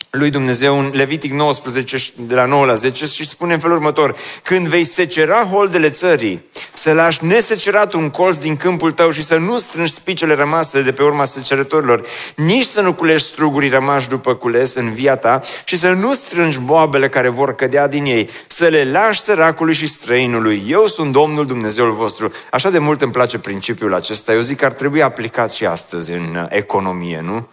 lui 0.09 0.29
Dumnezeu 0.29 0.79
în 0.79 0.91
Levitic 0.93 1.31
19, 1.31 1.97
de 2.15 2.35
la 2.35 2.45
9 2.45 2.65
la 2.65 2.73
10 2.73 3.05
și 3.05 3.27
spune 3.27 3.53
în 3.53 3.59
felul 3.59 3.75
următor, 3.75 4.15
când 4.43 4.67
vei 4.67 4.83
secera 4.83 5.43
holdele 5.43 5.89
țării, 5.89 6.45
să 6.73 6.91
lași 6.91 7.25
nesecerat 7.25 7.93
un 7.93 8.09
colț 8.09 8.37
din 8.37 8.57
câmpul 8.57 8.91
tău 8.91 9.11
și 9.11 9.23
să 9.23 9.37
nu 9.37 9.57
strângi 9.57 9.93
spicele 9.93 10.33
rămase 10.33 10.81
de 10.81 10.91
pe 10.91 11.03
urma 11.03 11.25
secerătorilor, 11.25 12.05
nici 12.35 12.65
să 12.65 12.81
nu 12.81 12.93
culești 12.93 13.27
strugurii 13.27 13.69
rămași 13.69 14.09
după 14.09 14.35
cules 14.35 14.73
în 14.73 14.93
via 14.93 15.15
ta 15.15 15.41
și 15.65 15.77
să 15.77 15.91
nu 15.91 16.13
strângi 16.13 16.59
boabele 16.59 17.09
care 17.09 17.29
vor 17.29 17.55
cădea 17.55 17.87
din 17.87 18.05
ei, 18.05 18.29
să 18.47 18.67
le 18.67 18.83
lași 18.91 19.21
săracului 19.21 19.73
și 19.73 19.87
străinului. 19.87 20.63
Eu 20.67 20.85
sunt 20.85 21.11
Domnul 21.11 21.45
Dumnezeul 21.45 21.93
vostru. 21.93 22.31
Așa 22.51 22.69
de 22.69 22.79
mult 22.79 23.01
îmi 23.01 23.11
place 23.11 23.39
principiul 23.39 23.93
acesta. 23.93 24.33
Eu 24.33 24.41
zic 24.41 24.57
că 24.57 24.65
ar 24.65 24.73
trebui 24.73 25.01
aplicat 25.01 25.51
și 25.51 25.65
astăzi 25.65 26.11
în 26.11 26.47
economie, 26.49 27.21
nu? 27.23 27.47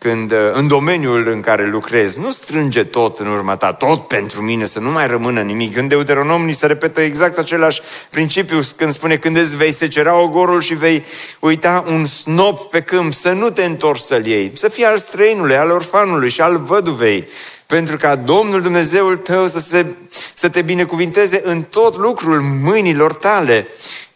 Când 0.00 0.32
uh, 0.32 0.38
în 0.52 0.68
domeniul 0.68 1.28
în 1.28 1.40
care 1.40 1.66
lucrezi, 1.66 2.20
nu 2.20 2.30
strânge 2.30 2.84
tot 2.84 3.18
în 3.18 3.26
urma 3.26 3.56
ta, 3.56 3.72
tot 3.72 4.06
pentru 4.06 4.42
mine, 4.42 4.64
să 4.64 4.78
nu 4.78 4.90
mai 4.90 5.06
rămână 5.06 5.40
nimic. 5.40 5.76
În 5.76 5.88
Deuteronom 5.88 6.44
ni 6.44 6.52
se 6.52 6.66
repetă 6.66 7.00
exact 7.00 7.38
același 7.38 7.80
principiu 8.10 8.60
când 8.76 8.92
spune 8.92 9.16
când 9.16 9.36
îți 9.36 9.56
vei 9.56 9.72
secera 9.72 10.20
ogorul 10.20 10.60
și 10.60 10.74
vei 10.74 11.04
uita 11.40 11.84
un 11.88 12.06
snop 12.06 12.70
pe 12.70 12.80
câmp, 12.82 13.12
să 13.12 13.32
nu 13.32 13.50
te 13.50 13.64
întorci 13.64 14.00
să-l 14.00 14.26
iei, 14.26 14.50
să 14.54 14.68
fii 14.68 14.84
al 14.84 14.98
străinului, 14.98 15.56
al 15.56 15.70
orfanului 15.70 16.30
și 16.30 16.40
al 16.40 16.56
văduvei, 16.56 17.28
pentru 17.66 17.96
ca 17.96 18.16
Domnul 18.16 18.62
Dumnezeul 18.62 19.16
tău 19.16 19.46
să, 19.46 19.58
se, 19.58 19.86
să 20.34 20.48
te 20.48 20.62
binecuvinteze 20.62 21.40
în 21.44 21.62
tot 21.62 21.96
lucrul 21.96 22.40
mâinilor 22.40 23.12
tale. 23.12 23.66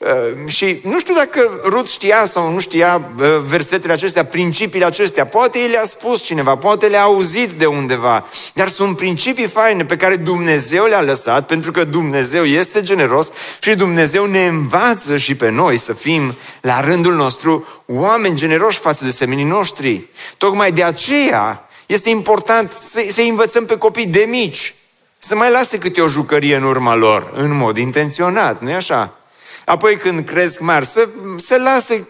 Uh, 0.05 0.49
și 0.49 0.81
nu 0.83 0.99
știu 0.99 1.15
dacă 1.15 1.61
Ruth 1.65 1.89
știa 1.91 2.27
sau 2.27 2.53
nu 2.53 2.59
știa 2.59 3.11
uh, 3.19 3.27
versetele 3.47 3.93
acestea, 3.93 4.25
principiile 4.25 4.85
acestea. 4.85 5.27
Poate 5.27 5.59
el 5.59 5.71
le-a 5.71 5.85
spus 5.85 6.23
cineva, 6.23 6.57
poate 6.57 6.87
le-a 6.87 7.03
auzit 7.03 7.51
de 7.51 7.67
undeva. 7.67 8.27
Dar 8.55 8.69
sunt 8.69 8.97
principii 8.97 9.47
faine 9.47 9.85
pe 9.85 9.97
care 9.97 10.17
Dumnezeu 10.17 10.85
le-a 10.85 11.01
lăsat, 11.01 11.47
pentru 11.47 11.71
că 11.71 11.85
Dumnezeu 11.85 12.45
este 12.45 12.83
generos 12.83 13.31
și 13.61 13.75
Dumnezeu 13.75 14.25
ne 14.25 14.47
învață 14.47 15.17
și 15.17 15.35
pe 15.35 15.51
noi 15.51 15.77
să 15.77 15.93
fim, 15.93 16.37
la 16.61 16.81
rândul 16.81 17.15
nostru, 17.15 17.67
oameni 17.87 18.37
generoși 18.37 18.79
față 18.79 19.05
de 19.05 19.11
semenii 19.11 19.45
noștri. 19.45 20.09
Tocmai 20.39 20.73
de 20.73 20.83
aceea 20.83 21.69
este 21.87 22.11
important 22.11 22.73
să, 22.89 23.05
să 23.13 23.21
învățăm 23.21 23.65
pe 23.65 23.79
copii 23.79 24.07
de 24.07 24.27
mici 24.29 24.75
să 25.19 25.35
mai 25.35 25.51
lase 25.51 25.79
câte 25.79 26.01
o 26.01 26.09
jucărie 26.09 26.57
în 26.57 26.63
urma 26.63 26.95
lor, 26.95 27.33
în 27.37 27.57
mod 27.57 27.77
intenționat, 27.77 28.61
nu-i 28.61 28.75
așa? 28.75 29.19
Apoi 29.65 29.97
când 29.97 30.25
cresc 30.27 30.61
mari, 30.61 30.87
să, 30.87 31.09
să 31.37 31.57
lase 31.57 32.09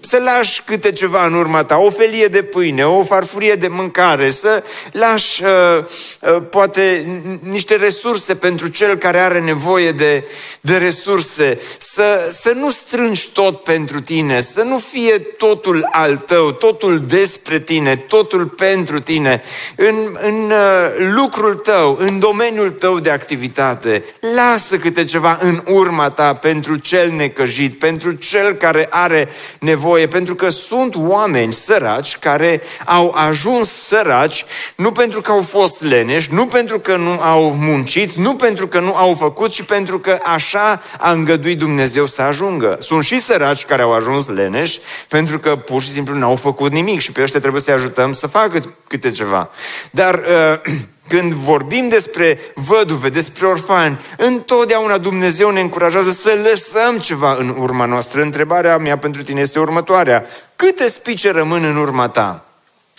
să 0.00 0.20
lași 0.24 0.62
câte 0.64 0.92
ceva 0.92 1.26
în 1.26 1.34
urma 1.34 1.64
ta, 1.64 1.76
o 1.76 1.90
felie 1.90 2.26
de 2.26 2.42
pâine, 2.42 2.86
o 2.86 3.04
farfurie 3.04 3.52
de 3.54 3.68
mâncare, 3.68 4.30
să 4.30 4.62
lași 4.92 5.42
uh, 5.44 5.84
uh, 6.20 6.42
poate 6.50 7.06
niște 7.42 7.74
resurse 7.74 8.34
pentru 8.34 8.68
cel 8.68 8.96
care 8.96 9.20
are 9.20 9.40
nevoie 9.40 9.92
de, 9.92 10.24
de 10.60 10.76
resurse, 10.76 11.60
să, 11.78 12.34
să 12.40 12.52
nu 12.54 12.70
strângi 12.70 13.28
tot 13.32 13.62
pentru 13.62 14.00
tine, 14.00 14.40
să 14.40 14.62
nu 14.62 14.78
fie 14.78 15.18
totul 15.18 15.88
al 15.92 16.16
tău, 16.16 16.52
totul 16.52 17.00
despre 17.08 17.60
tine, 17.60 17.96
totul 17.96 18.46
pentru 18.46 19.00
tine, 19.00 19.42
în, 19.76 20.18
în 20.20 20.34
uh, 20.50 21.12
lucrul 21.14 21.54
tău, 21.54 21.96
în 22.00 22.18
domeniul 22.18 22.70
tău 22.70 22.98
de 22.98 23.10
activitate. 23.10 24.04
Lasă 24.34 24.76
câte 24.76 25.04
ceva 25.04 25.38
în 25.40 25.62
urma 25.66 26.10
ta 26.10 26.34
pentru 26.34 26.76
cel 26.76 27.10
necăjit, 27.10 27.78
pentru 27.78 28.12
cel 28.12 28.52
care 28.52 28.86
are 28.90 29.28
nevoie 29.58 29.88
nevoie, 29.90 30.08
pentru 30.08 30.34
că 30.34 30.48
sunt 30.48 30.94
oameni 30.96 31.52
săraci 31.52 32.16
care 32.16 32.62
au 32.84 33.10
ajuns 33.16 33.68
săraci 33.68 34.44
nu 34.76 34.92
pentru 34.92 35.20
că 35.20 35.30
au 35.30 35.42
fost 35.42 35.82
leneși, 35.82 36.34
nu 36.34 36.46
pentru 36.46 36.78
că 36.78 36.96
nu 36.96 37.20
au 37.20 37.54
muncit, 37.54 38.12
nu 38.12 38.34
pentru 38.34 38.68
că 38.68 38.80
nu 38.80 38.94
au 38.94 39.14
făcut, 39.14 39.50
ci 39.50 39.62
pentru 39.62 39.98
că 39.98 40.18
așa 40.24 40.82
a 40.98 41.12
îngăduit 41.12 41.58
Dumnezeu 41.58 42.06
să 42.06 42.22
ajungă. 42.22 42.76
Sunt 42.80 43.04
și 43.04 43.18
săraci 43.18 43.64
care 43.64 43.82
au 43.82 43.92
ajuns 43.92 44.28
leneși 44.28 44.80
pentru 45.08 45.38
că 45.38 45.56
pur 45.56 45.82
și 45.82 45.90
simplu 45.90 46.14
n-au 46.14 46.36
făcut 46.36 46.72
nimic 46.72 47.00
și 47.00 47.12
pe 47.12 47.22
ăștia 47.22 47.40
trebuie 47.40 47.62
să-i 47.62 47.74
ajutăm 47.74 48.12
să 48.12 48.26
facă 48.26 48.74
câte 48.86 49.10
ceva. 49.10 49.50
Dar 49.90 50.14
uh, 50.14 50.72
Când 51.10 51.32
vorbim 51.32 51.88
despre 51.88 52.38
văduve, 52.54 53.08
despre 53.08 53.46
orfani, 53.46 53.98
întotdeauna 54.16 54.98
Dumnezeu 54.98 55.50
ne 55.50 55.60
încurajează 55.60 56.10
să 56.10 56.48
lăsăm 56.50 56.98
ceva 56.98 57.34
în 57.34 57.54
urma 57.58 57.84
noastră. 57.84 58.22
Întrebarea 58.22 58.76
mea 58.76 58.98
pentru 58.98 59.22
tine 59.22 59.40
este 59.40 59.58
următoarea. 59.58 60.24
Câte 60.56 60.88
spice 60.88 61.30
rămân 61.30 61.64
în 61.64 61.76
urma 61.76 62.08
ta? 62.08 62.44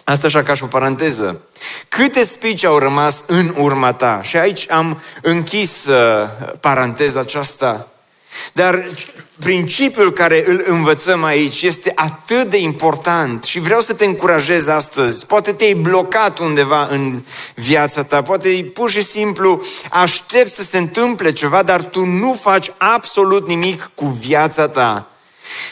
Asta 0.04 0.28
așa 0.28 0.44
ca 0.44 0.54
și 0.54 0.64
o 0.64 0.68
paranteză. 0.68 1.42
Câte 1.90 2.26
spici 2.26 2.66
au 2.66 2.78
rămas 2.78 3.24
în 3.28 3.54
urma 3.58 3.94
ta? 3.94 4.20
Și 4.24 4.38
aici 4.38 4.72
am 4.72 5.02
închis 5.22 5.86
uh, 5.86 6.30
paranteza 6.60 7.20
aceasta. 7.20 7.88
Dar 8.52 8.90
principiul 9.40 10.12
care 10.12 10.44
îl 10.48 10.64
învățăm 10.66 11.24
aici 11.24 11.62
este 11.62 11.92
atât 11.96 12.50
de 12.50 12.58
important 12.58 13.44
și 13.44 13.60
vreau 13.60 13.82
să 13.82 13.94
te 13.94 14.06
încurajez 14.06 14.68
astăzi. 14.68 15.26
Poate 15.26 15.52
te-ai 15.52 15.74
blocat 15.74 16.40
undeva 16.40 16.88
în 16.92 17.22
viața 17.56 18.04
ta, 18.04 18.22
poate 18.22 18.72
pur 18.74 18.90
și 18.90 19.04
simplu 19.04 19.62
aștepți 19.90 20.56
să 20.56 20.64
se 20.64 20.78
întâmple 20.78 21.32
ceva, 21.32 21.64
dar 21.64 21.82
tu 21.82 22.06
nu 22.06 22.40
faci 22.42 22.72
absolut 22.78 23.48
nimic 23.48 23.92
cu 23.96 24.06
viața 24.06 24.68
ta. 24.68 25.12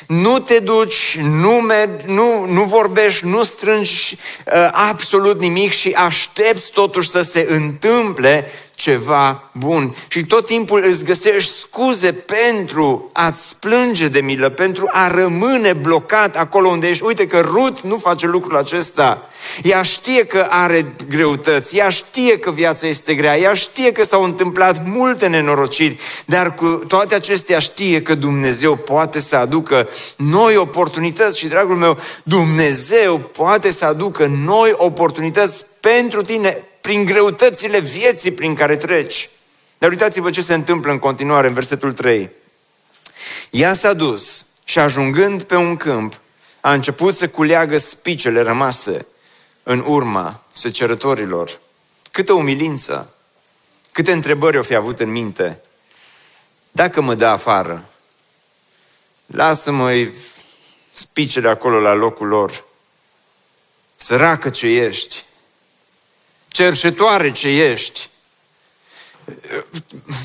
Nu 0.08 0.40
te 0.40 0.60
duci, 0.60 1.18
nu, 1.22 1.52
mergi, 1.52 2.06
nu, 2.06 2.46
nu 2.46 2.64
vorbești, 2.64 3.26
nu 3.26 3.44
strângi 3.44 4.18
uh, 4.46 4.70
absolut 4.72 5.40
nimic 5.40 5.72
și 5.72 5.92
aștepți 5.92 6.72
totuși 6.72 7.10
să 7.10 7.22
se 7.22 7.48
întâmple 7.50 8.52
ceva 8.80 9.50
bun. 9.52 9.96
Și 10.08 10.26
tot 10.26 10.46
timpul 10.46 10.84
îți 10.86 11.04
găsești 11.04 11.54
scuze 11.54 12.12
pentru 12.12 13.10
a-ți 13.14 13.56
plânge 13.60 14.08
de 14.08 14.20
milă, 14.20 14.50
pentru 14.50 14.90
a 14.92 15.08
rămâne 15.08 15.74
blocat 15.74 16.36
acolo 16.36 16.68
unde 16.68 16.88
ești. 16.88 17.04
Uite 17.04 17.28
că 17.28 17.40
Rut 17.40 17.82
nu 17.82 17.98
face 17.98 18.28
lucrul 18.28 18.58
acesta. 18.58 19.30
Ea 19.64 19.82
știe 19.82 20.26
că 20.26 20.48
are 20.50 20.96
greutăți, 21.10 21.78
ea 21.78 21.90
știe 21.90 22.40
că 22.40 22.52
viața 22.52 22.88
este 22.88 23.16
grea, 23.16 23.38
ea 23.38 23.54
știe 23.54 23.92
că 23.92 24.04
s-au 24.04 24.24
întâmplat 24.24 24.86
multe 24.86 25.28
nenorociri, 25.28 26.00
dar 26.26 26.56
cu 26.56 26.66
toate 26.88 27.16
acestea 27.16 27.60
știe 27.60 28.02
că 28.02 28.16
Dumnezeu 28.16 28.76
poate 28.76 29.20
să 29.20 29.36
aducă 29.36 29.88
noi 30.16 30.56
oportunități 30.56 31.38
și, 31.38 31.48
dragul 31.48 31.76
meu, 31.76 31.98
Dumnezeu 32.24 33.18
poate 33.18 33.72
să 33.72 33.86
aducă 33.86 34.26
noi 34.26 34.74
oportunități 34.76 35.66
pentru 35.80 36.22
tine 36.22 36.69
prin 36.82 37.06
greutățile 37.06 37.80
vieții 37.80 38.32
prin 38.32 38.56
care 38.56 38.76
treci. 38.76 39.30
Dar 39.78 39.90
uitați-vă 39.90 40.30
ce 40.30 40.42
se 40.42 40.54
întâmplă 40.54 40.92
în 40.92 41.00
continuare 41.00 41.48
în 41.48 41.54
versetul 41.54 41.92
3. 41.92 42.30
Ea 43.50 43.74
s-a 43.74 43.94
dus 43.94 44.46
și 44.64 44.80
ajungând 44.80 45.44
pe 45.44 45.56
un 45.56 45.78
câmp, 45.78 46.20
a 46.62 46.74
început 46.74 47.16
să 47.16 47.30
culeagă 47.30 47.78
spicele 47.78 48.42
rămase 48.42 49.06
în 49.64 49.84
urma 49.88 50.44
secerătorilor. 50.52 51.60
Câtă 52.12 52.34
umilință, 52.34 53.14
câte 53.92 54.12
întrebări 54.12 54.58
o 54.58 54.64
fi 54.64 54.76
avut 54.76 55.00
în 55.00 55.12
minte. 55.12 55.62
Dacă 56.72 57.02
mă 57.02 57.16
dă 57.16 57.26
afară, 57.26 57.90
lasă-mă 59.26 60.08
spicele 60.94 61.50
acolo 61.50 61.80
la 61.80 61.94
locul 61.94 62.28
lor. 62.28 62.64
Săracă 63.96 64.50
ce 64.50 64.68
ești, 64.68 65.24
cercetoare 66.50 67.32
ce 67.32 67.48
ești, 67.48 68.10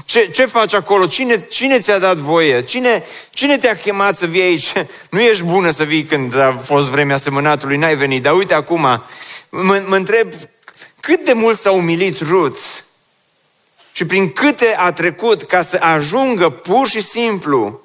ce, 0.04 0.31
ce 0.31 0.47
faci 0.47 0.75
acolo? 0.75 1.07
Cine, 1.07 1.47
cine 1.50 1.81
ți-a 1.81 1.99
dat 1.99 2.16
voie? 2.16 2.62
Cine, 2.62 3.04
cine 3.31 3.59
te-a 3.59 3.76
chemat 3.76 4.16
să 4.16 4.26
vii 4.26 4.43
aici? 4.43 4.73
Nu 5.11 5.21
ești 5.21 5.43
bună 5.43 5.71
să 5.71 5.85
vii 5.85 6.04
când 6.04 6.37
a 6.37 6.52
fost 6.52 6.88
vremea 6.88 7.16
semănatului, 7.16 7.76
n-ai 7.76 7.97
venit. 7.97 8.23
Dar 8.23 8.35
uite 8.35 8.54
acum, 8.54 8.81
mă, 8.81 9.83
mă 9.87 9.97
întreb 9.97 10.33
cât 11.00 11.25
de 11.25 11.33
mult 11.33 11.59
s-a 11.59 11.71
umilit 11.71 12.21
Ruth 12.21 12.62
și 13.93 14.04
prin 14.04 14.33
câte 14.33 14.75
a 14.78 14.93
trecut 14.93 15.43
ca 15.43 15.62
să 15.62 15.78
ajungă 15.81 16.50
pur 16.50 16.88
și 16.88 17.00
simplu 17.00 17.81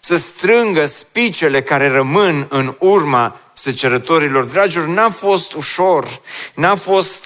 să 0.00 0.16
strângă 0.16 0.86
spicele 0.86 1.62
care 1.62 1.88
rămân 1.88 2.46
în 2.48 2.76
urma 2.78 3.40
secerătorilor. 3.52 4.44
Dragilor, 4.44 4.86
n-a 4.86 5.10
fost 5.10 5.52
ușor, 5.52 6.20
n-a 6.54 6.74
fost 6.74 7.24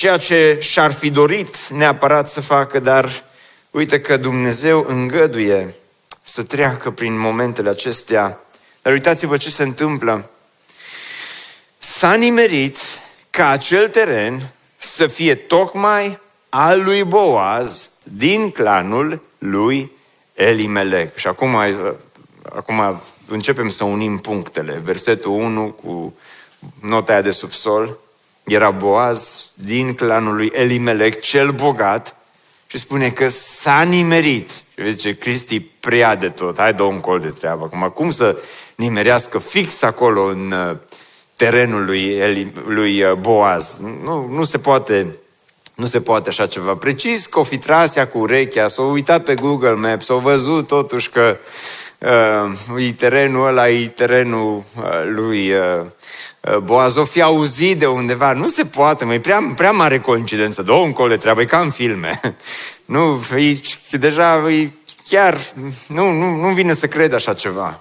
ceea 0.00 0.16
ce 0.16 0.56
și-ar 0.60 0.92
fi 0.92 1.10
dorit 1.10 1.68
neapărat 1.68 2.30
să 2.30 2.40
facă, 2.40 2.78
dar 2.78 3.24
uite 3.70 4.00
că 4.00 4.16
Dumnezeu 4.16 4.84
îngăduie 4.88 5.74
să 6.22 6.42
treacă 6.42 6.90
prin 6.90 7.18
momentele 7.18 7.68
acestea. 7.68 8.40
Dar 8.82 8.92
uitați-vă 8.92 9.36
ce 9.36 9.50
se 9.50 9.62
întâmplă. 9.62 10.30
S-a 11.78 12.14
nimerit 12.14 12.78
ca 13.30 13.48
acel 13.48 13.88
teren 13.88 14.42
să 14.76 15.06
fie 15.06 15.34
tocmai 15.34 16.18
al 16.48 16.82
lui 16.82 17.04
Boaz 17.04 17.90
din 18.02 18.50
clanul 18.50 19.22
lui 19.38 19.92
Elimelec. 20.34 21.16
Și 21.16 21.26
acum, 21.26 21.56
acum 22.42 23.02
începem 23.28 23.68
să 23.68 23.84
unim 23.84 24.18
punctele. 24.18 24.80
Versetul 24.84 25.30
1 25.30 25.70
cu 25.70 26.16
nota 26.80 27.12
aia 27.12 27.22
de 27.22 27.30
subsol 27.30 27.98
era 28.54 28.70
Boaz 28.70 29.50
din 29.54 29.94
clanul 29.94 30.34
lui 30.34 30.50
Elimelec, 30.54 31.20
cel 31.20 31.50
bogat, 31.50 32.16
și 32.66 32.78
spune 32.78 33.10
că 33.10 33.28
s-a 33.28 33.82
nimerit. 33.82 34.50
Și 34.50 34.90
zice, 34.90 35.16
Cristi, 35.16 35.60
prea 35.60 36.14
de 36.14 36.28
tot, 36.28 36.58
hai 36.58 36.72
dă 36.72 36.82
un 36.82 37.00
col 37.00 37.20
de 37.20 37.28
treabă. 37.28 37.64
Acum, 37.64 37.88
cum 37.94 38.10
să 38.10 38.36
nimerească 38.74 39.38
fix 39.38 39.82
acolo 39.82 40.22
în 40.22 40.50
uh, 40.50 40.76
terenul 41.36 41.84
lui, 41.84 42.16
Eli, 42.16 42.52
lui 42.66 43.02
uh, 43.02 43.12
Boaz? 43.12 43.80
Nu, 44.04 44.26
nu 44.26 44.44
se 44.44 44.58
poate 44.58 45.06
nu 45.80 45.86
se 45.86 46.00
poate 46.00 46.28
așa 46.28 46.46
ceva. 46.46 46.74
Precis 46.74 47.26
că 47.26 47.38
o 47.38 47.42
fi 47.42 47.58
trasea 47.58 48.08
cu 48.08 48.18
urechea, 48.18 48.68
s-o 48.68 48.82
uitat 48.82 49.24
pe 49.24 49.34
Google 49.34 49.74
Maps, 49.74 50.04
s-o 50.04 50.18
văzut 50.18 50.66
totuși 50.66 51.10
că 51.10 51.36
uh, 51.98 52.86
e 52.86 52.92
terenul 52.92 53.46
ăla, 53.46 53.68
e 53.68 53.88
terenul 53.88 54.56
uh, 54.56 55.10
lui 55.14 55.52
uh, 55.52 55.86
Uh, 56.40 56.56
Boaz 56.56 56.96
o 56.96 57.04
fi 57.04 57.22
auzit 57.22 57.78
de 57.78 57.86
undeva. 57.86 58.32
Nu 58.32 58.48
se 58.48 58.64
poate, 58.64 59.04
mai 59.04 59.20
prea, 59.20 59.52
prea 59.56 59.70
mare 59.70 59.98
coincidență. 59.98 60.62
Două 60.62 60.84
încolo 60.84 61.08
de 61.08 61.16
treabă, 61.16 61.40
e 61.40 61.44
ca 61.44 61.60
în 61.60 61.70
filme. 61.70 62.20
Nu, 62.84 63.20
e, 63.36 63.96
deja 63.96 64.50
e 64.50 64.68
chiar, 65.08 65.40
nu, 65.86 66.10
nu, 66.10 66.34
nu 66.34 66.48
vine 66.48 66.72
să 66.72 66.86
cred 66.86 67.12
așa 67.12 67.32
ceva. 67.32 67.80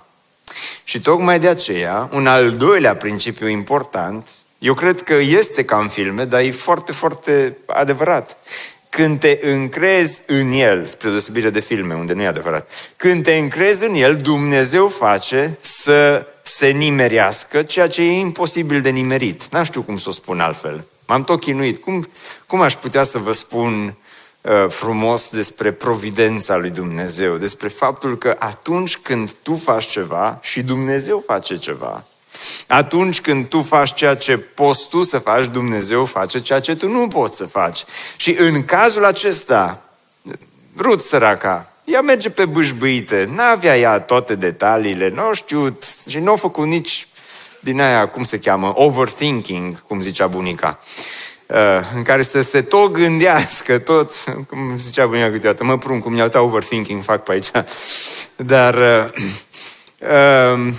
Și 0.83 1.01
tocmai 1.01 1.39
de 1.39 1.47
aceea, 1.47 2.09
un 2.13 2.27
al 2.27 2.51
doilea 2.51 2.95
principiu 2.95 3.47
important, 3.47 4.29
eu 4.59 4.73
cred 4.73 5.01
că 5.01 5.13
este 5.13 5.65
ca 5.65 5.77
în 5.77 5.87
filme, 5.87 6.25
dar 6.25 6.41
e 6.41 6.51
foarte, 6.51 6.91
foarte 6.91 7.57
adevărat. 7.65 8.37
Când 8.89 9.19
te 9.19 9.39
încrezi 9.41 10.21
în 10.25 10.51
El, 10.51 10.85
spre 10.85 11.09
deosebire 11.09 11.49
de 11.49 11.59
filme, 11.59 11.93
unde 11.93 12.13
nu 12.13 12.21
e 12.21 12.27
adevărat, 12.27 12.69
când 12.95 13.23
te 13.23 13.33
încrezi 13.33 13.85
în 13.85 13.95
El, 13.95 14.15
Dumnezeu 14.15 14.87
face 14.87 15.57
să 15.59 16.25
se 16.49 16.67
nimerească 16.67 17.63
ceea 17.63 17.87
ce 17.87 18.01
e 18.01 18.19
imposibil 18.19 18.81
de 18.81 18.89
nimerit. 18.89 19.47
N-am 19.47 19.63
știu 19.63 19.81
cum 19.81 19.97
să 19.97 20.09
o 20.09 20.11
spun 20.11 20.39
altfel. 20.39 20.85
M-am 21.07 21.23
tot 21.23 21.39
chinuit. 21.39 21.81
Cum, 21.81 22.07
cum 22.47 22.61
aș 22.61 22.75
putea 22.75 23.03
să 23.03 23.17
vă 23.17 23.31
spun 23.31 23.95
uh, 24.41 24.65
frumos 24.69 25.29
despre 25.29 25.71
providența 25.71 26.57
lui 26.57 26.69
Dumnezeu, 26.69 27.37
despre 27.37 27.67
faptul 27.67 28.17
că 28.17 28.35
atunci 28.39 28.97
când 28.97 29.31
tu 29.41 29.55
faci 29.55 29.87
ceva 29.87 30.39
și 30.41 30.61
Dumnezeu 30.61 31.23
face 31.25 31.55
ceva, 31.55 32.03
atunci 32.67 33.21
când 33.21 33.47
tu 33.47 33.61
faci 33.61 33.93
ceea 33.93 34.15
ce 34.15 34.37
poți 34.37 34.89
tu 34.89 35.01
să 35.01 35.19
faci, 35.19 35.45
Dumnezeu 35.45 36.05
face 36.05 36.39
ceea 36.39 36.59
ce 36.59 36.75
tu 36.75 36.89
nu 36.89 37.07
poți 37.07 37.37
să 37.37 37.45
faci. 37.45 37.83
Și 38.17 38.35
în 38.39 38.65
cazul 38.65 39.05
acesta, 39.05 39.83
Rut 40.77 41.01
săraca, 41.01 41.73
ea 41.91 42.01
merge 42.01 42.29
pe 42.29 42.45
bâșbâite, 42.45 43.29
n-avea 43.35 43.77
ea 43.77 43.99
toate 43.99 44.35
detaliile, 44.35 45.09
nu 45.09 45.33
știu, 45.33 45.77
și 46.09 46.17
nu 46.17 46.31
a 46.31 46.35
făcut 46.35 46.65
nici 46.65 47.07
din 47.59 47.81
aia, 47.81 48.07
cum 48.07 48.23
se 48.23 48.39
cheamă, 48.39 48.71
overthinking, 48.75 49.81
cum 49.81 49.99
zicea 49.99 50.27
bunica, 50.27 50.79
uh, 51.47 51.57
în 51.95 52.03
care 52.03 52.23
să 52.23 52.41
se 52.41 52.61
tot 52.61 52.91
gândească, 52.91 53.77
tot, 53.77 54.11
cum 54.49 54.77
zicea 54.77 55.05
bunica 55.05 55.29
câteodată, 55.29 55.63
mă 55.63 55.77
prun 55.77 55.99
cum 55.99 56.15
iau 56.15 56.29
overthinking 56.33 57.03
fac 57.03 57.23
pe 57.23 57.31
aici, 57.31 57.51
dar 58.35 58.75
uh, 58.75 59.05
uh, 59.99 60.73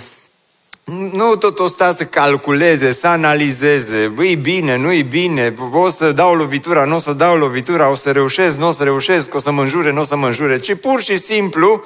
nu 0.91 1.35
tot 1.35 1.59
o 1.59 1.67
sta 1.67 1.93
să 1.93 2.05
calculeze, 2.05 2.91
să 2.91 3.07
analizeze, 3.07 4.13
e 4.19 4.35
bine, 4.35 4.75
nu 4.75 4.91
e 4.91 5.01
bine, 5.01 5.53
o 5.71 5.89
să 5.89 6.11
dau 6.11 6.35
lovitura, 6.35 6.85
nu 6.85 6.95
o 6.95 6.97
să 6.97 7.13
dau 7.13 7.37
lovitura, 7.37 7.89
o 7.89 7.95
să 7.95 8.11
reușesc, 8.11 8.57
nu 8.57 8.67
o 8.67 8.71
să 8.71 8.83
reușesc, 8.83 9.33
o 9.33 9.39
să 9.39 9.51
mă 9.51 9.61
înjure, 9.61 9.91
nu 9.91 9.99
o 9.99 10.03
să 10.03 10.15
mă 10.15 10.27
înjure, 10.27 10.59
ci 10.59 10.75
pur 10.75 11.01
și 11.01 11.17
simplu 11.17 11.83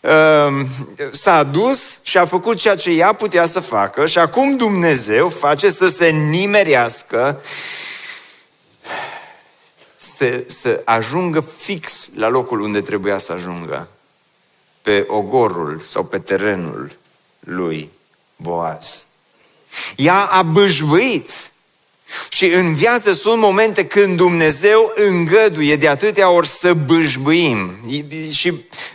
uh, 0.00 0.66
s-a 1.10 1.42
dus 1.42 1.98
și 2.02 2.18
a 2.18 2.26
făcut 2.26 2.56
ceea 2.56 2.76
ce 2.76 2.90
ea 2.90 3.12
putea 3.12 3.46
să 3.46 3.60
facă 3.60 4.06
și 4.06 4.18
acum 4.18 4.56
Dumnezeu 4.56 5.28
face 5.28 5.68
să 5.68 5.86
se 5.86 6.08
nimerească 6.08 7.40
să, 9.96 10.42
să 10.46 10.80
ajungă 10.84 11.40
fix 11.56 12.08
la 12.14 12.28
locul 12.28 12.60
unde 12.60 12.80
trebuia 12.80 13.18
să 13.18 13.32
ajungă, 13.32 13.88
pe 14.82 15.04
ogorul 15.08 15.80
sau 15.88 16.04
pe 16.04 16.18
terenul 16.18 16.90
lui 17.40 17.94
Boaz. 18.36 19.04
Ea 19.96 20.24
a 20.24 20.42
bâșbuit. 20.42 21.30
Și 22.28 22.46
în 22.46 22.74
viață 22.74 23.12
sunt 23.12 23.38
momente 23.38 23.86
când 23.86 24.16
Dumnezeu 24.16 24.92
îngăduie 24.94 25.76
de 25.76 25.88
atâtea 25.88 26.30
ori 26.30 26.46
să 26.46 26.74
bâșbuim. 26.74 27.70
Și 28.30 28.52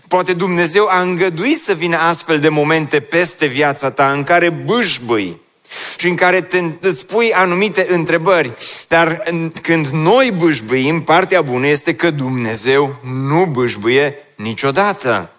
poate 0.07 0.33
Dumnezeu 0.33 0.87
a 0.87 1.01
îngăduit 1.01 1.61
să 1.63 1.73
vină 1.73 1.97
astfel 1.97 2.39
de 2.39 2.49
momente 2.49 2.99
peste 2.99 3.45
viața 3.45 3.91
ta 3.91 4.11
în 4.11 4.23
care 4.23 4.49
bâșbui 4.49 5.39
și 5.97 6.07
în 6.07 6.15
care 6.15 6.41
te, 6.41 6.63
îți 6.79 7.05
pui 7.05 7.33
anumite 7.33 7.85
întrebări. 7.89 8.51
Dar 8.87 9.23
când 9.61 9.87
noi 9.87 10.31
bâșbuim, 10.37 11.01
partea 11.03 11.41
bună 11.41 11.67
este 11.67 11.95
că 11.95 12.11
Dumnezeu 12.11 12.95
nu 13.03 13.45
bâșbuie 13.45 14.15
niciodată. 14.35 15.29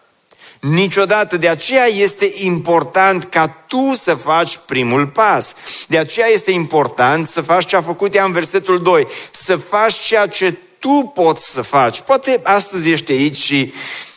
Niciodată. 0.62 1.36
De 1.36 1.48
aceea 1.48 1.86
este 1.86 2.32
important 2.34 3.24
ca 3.24 3.46
tu 3.66 3.94
să 3.94 4.14
faci 4.14 4.58
primul 4.66 5.06
pas. 5.06 5.54
De 5.86 5.98
aceea 5.98 6.26
este 6.26 6.50
important 6.50 7.28
să 7.28 7.40
faci 7.40 7.66
ce 7.66 7.76
a 7.76 7.82
făcut 7.82 8.14
ea 8.14 8.24
în 8.24 8.32
versetul 8.32 8.82
2. 8.82 9.06
Să 9.30 9.56
faci 9.56 9.98
ceea 9.98 10.26
ce 10.26 10.58
tu 10.78 11.12
poți 11.14 11.50
să 11.50 11.62
faci. 11.62 12.00
Poate 12.00 12.40
astăzi 12.42 12.90
ești 12.90 13.12
aici 13.12 13.36
și 13.36 13.72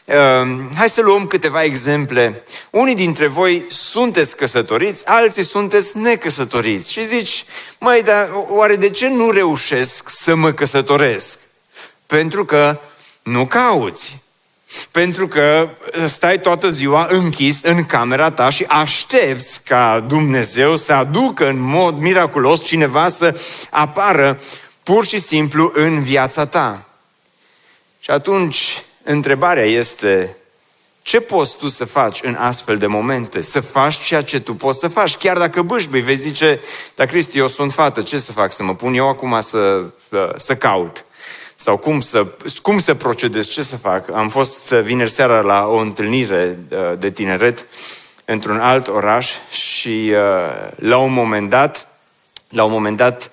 Uh, 0.06 0.14
hai 0.76 0.90
să 0.90 1.02
luăm 1.02 1.28
câteva 1.28 1.64
exemple. 1.64 2.44
Unii 2.70 2.96
dintre 2.96 3.28
voi 3.28 3.66
sunteți 3.68 4.36
căsătoriți, 4.36 5.06
alții 5.06 5.44
sunteți 5.44 5.98
necăsătoriți. 5.98 6.92
Și 6.92 7.06
zici, 7.06 7.46
măi, 7.80 8.04
dar 8.04 8.30
oare 8.48 8.76
de 8.76 8.90
ce 8.90 9.08
nu 9.08 9.30
reușesc 9.30 10.10
să 10.10 10.36
mă 10.36 10.52
căsătoresc? 10.52 11.40
Pentru 12.06 12.46
că 12.46 12.78
nu 13.24 13.46
cauți. 13.46 14.25
Pentru 14.92 15.28
că 15.28 15.70
stai 16.06 16.40
toată 16.40 16.70
ziua 16.70 17.08
închis 17.10 17.62
în 17.62 17.86
camera 17.86 18.32
ta 18.32 18.50
și 18.50 18.64
aștepți 18.68 19.62
ca 19.64 20.00
Dumnezeu 20.08 20.76
să 20.76 20.94
aducă 20.94 21.48
în 21.48 21.60
mod 21.60 21.98
miraculos 21.98 22.64
cineva 22.64 23.08
să 23.08 23.40
apară 23.70 24.40
pur 24.84 25.06
și 25.06 25.20
simplu 25.20 25.72
în 25.74 26.04
viața 26.04 26.46
ta. 26.46 26.88
Și 28.00 28.12
atunci, 28.12 28.84
întrebarea 29.04 29.66
este, 29.66 30.38
ce 31.02 31.20
poți 31.20 31.58
tu 31.58 31.68
să 31.68 31.86
faci 31.86 32.20
în 32.24 32.36
astfel 32.36 32.78
de 32.78 32.88
momente? 32.88 33.42
Să 33.42 33.60
faci 33.60 34.00
ceea 34.04 34.24
ce 34.24 34.40
tu 34.40 34.54
poți 34.54 34.80
să 34.80 34.88
faci. 34.88 35.16
Chiar 35.16 35.38
dacă 35.38 35.62
bâșbâi, 35.62 36.02
vei 36.02 36.16
zice, 36.16 36.60
dar 36.96 37.08
Cristi, 37.08 37.38
eu 37.38 37.48
sunt 37.48 37.74
fată, 37.74 38.02
ce 38.02 38.18
să 38.18 38.32
fac? 38.32 38.54
Să 38.54 38.64
mă 38.64 38.76
pun 38.76 38.94
eu 38.94 39.10
acum 39.10 39.42
să, 39.42 39.84
să, 40.10 40.34
să 40.38 40.56
caut 40.56 41.06
sau 41.56 41.78
cum 41.78 42.00
să, 42.00 42.28
cum 42.62 42.80
să 42.80 42.94
procedez, 42.94 43.48
ce 43.48 43.62
să 43.62 43.78
fac. 43.78 44.12
Am 44.12 44.30
fost 44.30 44.70
vineri 44.70 45.12
seara 45.12 45.40
la 45.40 45.66
o 45.68 45.76
întâlnire 45.76 46.60
uh, 46.70 46.78
de 47.00 47.10
tineret 47.10 47.66
într-un 48.26 48.60
alt 48.60 48.88
oraș 48.88 49.32
și 49.50 50.12
uh, 50.12 50.72
la 50.76 50.98
un 50.98 51.14
moment 51.14 51.50
dat, 51.50 51.88
la 52.50 52.64
un 52.64 52.72
moment 52.72 52.98
dat, 52.98 53.32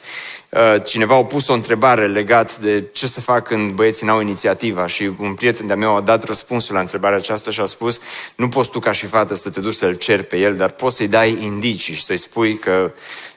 uh, 0.48 0.74
cineva 0.84 1.16
a 1.16 1.24
pus 1.24 1.48
o 1.48 1.52
întrebare 1.52 2.06
legat 2.06 2.58
de 2.58 2.84
ce 2.92 3.06
să 3.06 3.20
fac 3.20 3.46
când 3.46 3.72
băieții 3.72 4.06
n-au 4.06 4.20
inițiativa 4.20 4.86
și 4.86 5.10
un 5.18 5.34
prieten 5.34 5.66
de-a 5.66 5.76
meu 5.76 5.96
a 5.96 6.00
dat 6.00 6.24
răspunsul 6.24 6.74
la 6.74 6.80
întrebarea 6.80 7.18
aceasta 7.18 7.50
și 7.50 7.60
a 7.60 7.64
spus 7.64 8.00
nu 8.34 8.48
poți 8.48 8.70
tu 8.70 8.78
ca 8.78 8.92
și 8.92 9.06
fată 9.06 9.34
să 9.34 9.50
te 9.50 9.60
duci 9.60 9.74
să-l 9.74 9.94
ceri 9.94 10.24
pe 10.24 10.36
el, 10.36 10.56
dar 10.56 10.70
poți 10.70 10.96
să-i 10.96 11.08
dai 11.08 11.38
indicii 11.40 11.94
și 11.94 12.04
să-i 12.04 12.16
spui 12.16 12.58
că 12.58 12.92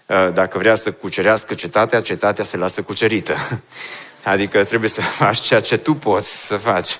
uh, 0.06 0.34
dacă 0.34 0.58
vrea 0.58 0.76
să 0.76 0.91
cucerească 0.91 1.54
cetatea, 1.54 2.02
cetatea 2.02 2.43
se 2.43 2.58
lasă 2.58 2.82
cucerită. 2.82 3.36
Adică 4.25 4.63
trebuie 4.63 4.89
să 4.89 5.01
faci 5.21 5.39
ceea 5.39 5.59
ce 5.59 5.77
tu 5.77 5.93
poți 5.93 6.45
să 6.45 6.55
faci. 6.55 6.97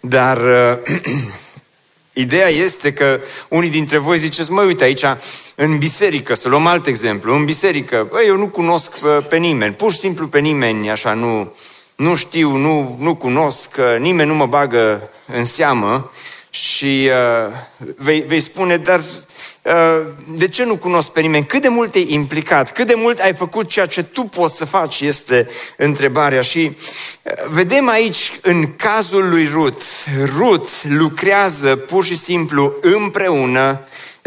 Dar 0.00 0.38
uh, 0.38 0.78
ideea 2.12 2.48
este 2.48 2.92
că 2.92 3.20
unii 3.48 3.70
dintre 3.70 3.98
voi 3.98 4.18
ziceți, 4.18 4.52
măi, 4.52 4.66
uite 4.66 4.84
aici, 4.84 5.04
în 5.54 5.78
biserică, 5.78 6.34
să 6.34 6.48
luăm 6.48 6.66
alt 6.66 6.86
exemplu, 6.86 7.34
în 7.34 7.44
biserică, 7.44 8.06
bă, 8.10 8.22
eu 8.26 8.36
nu 8.36 8.48
cunosc 8.48 8.92
uh, 9.02 9.26
pe 9.28 9.36
nimeni, 9.36 9.74
pur 9.74 9.92
și 9.92 9.98
simplu 9.98 10.28
pe 10.28 10.38
nimeni, 10.38 10.90
așa, 10.90 11.14
nu, 11.14 11.54
nu 11.96 12.14
știu, 12.14 12.56
nu, 12.56 12.96
nu 13.00 13.14
cunosc, 13.14 13.76
nimeni 13.98 14.28
nu 14.28 14.34
mă 14.34 14.46
bagă 14.46 15.10
în 15.26 15.44
seamă 15.44 16.12
și 16.50 17.10
uh, 17.46 17.52
vei, 17.96 18.20
vei 18.20 18.40
spune, 18.40 18.76
dar 18.76 19.00
Uh, 19.00 19.33
de 20.28 20.48
ce 20.48 20.64
nu 20.64 20.76
cunosc 20.76 21.10
pe 21.10 21.20
nimeni? 21.20 21.46
Cât 21.46 21.62
de 21.62 21.68
mult 21.68 21.94
ai 21.94 22.06
implicat? 22.08 22.72
Cât 22.72 22.86
de 22.86 22.94
mult 22.96 23.20
ai 23.20 23.34
făcut 23.34 23.68
ceea 23.68 23.86
ce 23.86 24.02
tu 24.02 24.22
poți 24.22 24.56
să 24.56 24.64
faci? 24.64 25.00
Este 25.00 25.48
întrebarea. 25.76 26.40
Și 26.40 26.70
uh, 27.22 27.32
vedem 27.48 27.88
aici, 27.88 28.32
în 28.42 28.76
cazul 28.76 29.28
lui 29.28 29.48
Ruth, 29.52 29.84
Ruth 30.36 30.70
lucrează 30.82 31.76
pur 31.76 32.04
și 32.04 32.16
simplu 32.16 32.74
împreună 32.80 33.80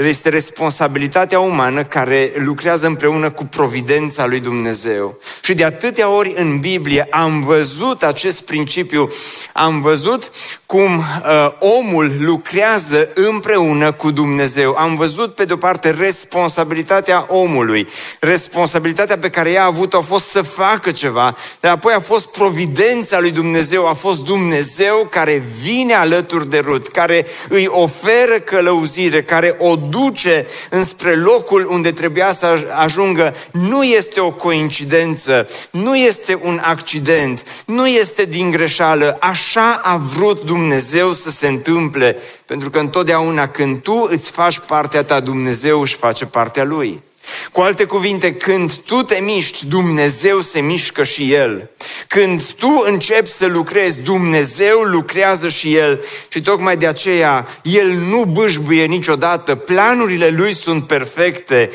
este 0.06 0.30
responsabilitatea 0.30 1.40
umană 1.40 1.84
care 1.84 2.32
lucrează 2.36 2.88
împreună 2.88 3.30
cu 3.30 3.46
providența 3.46 4.26
lui 4.26 4.40
Dumnezeu. 4.40 5.20
Și 5.42 5.54
de 5.54 5.64
atâtea 5.64 6.10
ori 6.10 6.34
în 6.36 6.60
Biblie 6.60 7.08
am 7.10 7.44
văzut 7.44 8.04
acest 8.04 8.42
principiu, 8.42 9.10
am 9.54 9.82
văzut 9.82 10.32
cum 10.66 10.98
uh, 10.98 11.52
omul 11.60 12.12
lucrează 12.20 13.10
împreună 13.14 13.92
cu 13.92 14.12
Dumnezeu. 14.12 14.76
Am 14.78 14.96
văzut, 14.96 15.36
pe 15.36 15.46
de-o 15.46 15.56
parte, 15.56 15.90
responsabilitatea 15.92 17.26
omului. 17.30 17.88
Responsabilitatea 18.20 19.18
pe 19.18 19.30
care 19.30 19.52
ea 19.52 19.62
a 19.62 19.66
avut-o 19.66 19.98
a 19.98 20.02
fost 20.02 20.28
să 20.28 20.42
facă 20.42 20.92
ceva, 20.92 21.36
dar 21.60 21.72
apoi 21.72 21.94
a 21.94 22.00
fost 22.00 22.28
providența 22.28 23.20
lui 23.20 23.32
Dumnezeu, 23.32 23.88
a 23.88 23.94
fost 23.94 24.24
Dumnezeu 24.24 25.08
care 25.12 25.44
vine 25.62 25.94
alături 25.94 26.50
de 26.50 26.60
Rut, 26.60 26.88
care 26.88 27.26
îi 27.50 27.68
oferă 27.68 28.40
călăuzire, 28.44 29.24
care 29.24 29.56
o 29.60 29.76
duce 29.90 30.46
înspre 30.70 31.16
locul 31.16 31.68
unde 31.70 31.92
trebuia 31.92 32.34
să 32.34 32.68
ajungă. 32.76 33.36
Nu 33.52 33.84
este 33.84 34.20
o 34.20 34.32
coincidență, 34.32 35.50
nu 35.72 35.96
este 35.96 36.40
un 36.44 36.62
accident, 36.64 37.64
nu 37.66 37.88
este 37.88 38.26
din 38.26 38.52
greșeală. 38.52 39.18
Așa 39.20 39.80
a 39.84 39.98
vrut 39.98 40.44
Dumnezeu 40.44 40.66
Dumnezeu 40.78 41.14
să 41.14 41.30
se 41.30 41.48
întâmple, 41.48 42.18
pentru 42.46 42.70
că 42.70 42.80
întotdeauna 42.80 43.48
când 43.48 43.82
tu 43.82 44.08
îți 44.10 44.32
faci 44.32 44.60
partea 44.60 45.04
ta, 45.04 45.20
Dumnezeu 45.20 45.82
își 45.82 45.96
face 45.96 46.26
partea 46.26 46.64
Lui. 46.64 47.04
Cu 47.52 47.62
alte 47.62 47.86
cuvinte, 47.86 48.34
când 48.34 48.74
tu 48.74 49.02
te 49.02 49.20
miști, 49.20 49.66
Dumnezeu 49.66 50.40
se 50.40 50.60
mișcă 50.60 51.04
și 51.04 51.34
El. 51.34 51.70
Când 52.08 52.44
tu 52.44 52.84
începi 52.86 53.30
să 53.30 53.46
lucrezi, 53.46 54.00
Dumnezeu 54.00 54.80
lucrează 54.80 55.48
și 55.48 55.76
El. 55.76 56.04
Și 56.28 56.42
tocmai 56.42 56.78
de 56.78 56.88
aceea, 56.88 57.48
El 57.64 57.92
nu 57.92 58.26
bâșbuie 58.26 58.86
niciodată, 58.86 59.56
planurile 59.56 60.30
Lui 60.30 60.54
sunt 60.54 60.88
perfecte. 60.88 61.70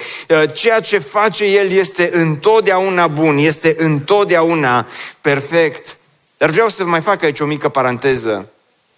Ceea 0.54 0.80
ce 0.80 0.98
face 0.98 1.44
El 1.44 1.70
este 1.70 2.10
întotdeauna 2.12 3.06
bun, 3.06 3.38
este 3.38 3.74
întotdeauna 3.78 4.86
perfect. 5.20 5.96
Dar 6.36 6.50
vreau 6.50 6.68
să 6.68 6.84
mai 6.84 7.00
fac 7.00 7.22
aici 7.22 7.40
o 7.40 7.44
mică 7.44 7.68
paranteză. 7.68 8.48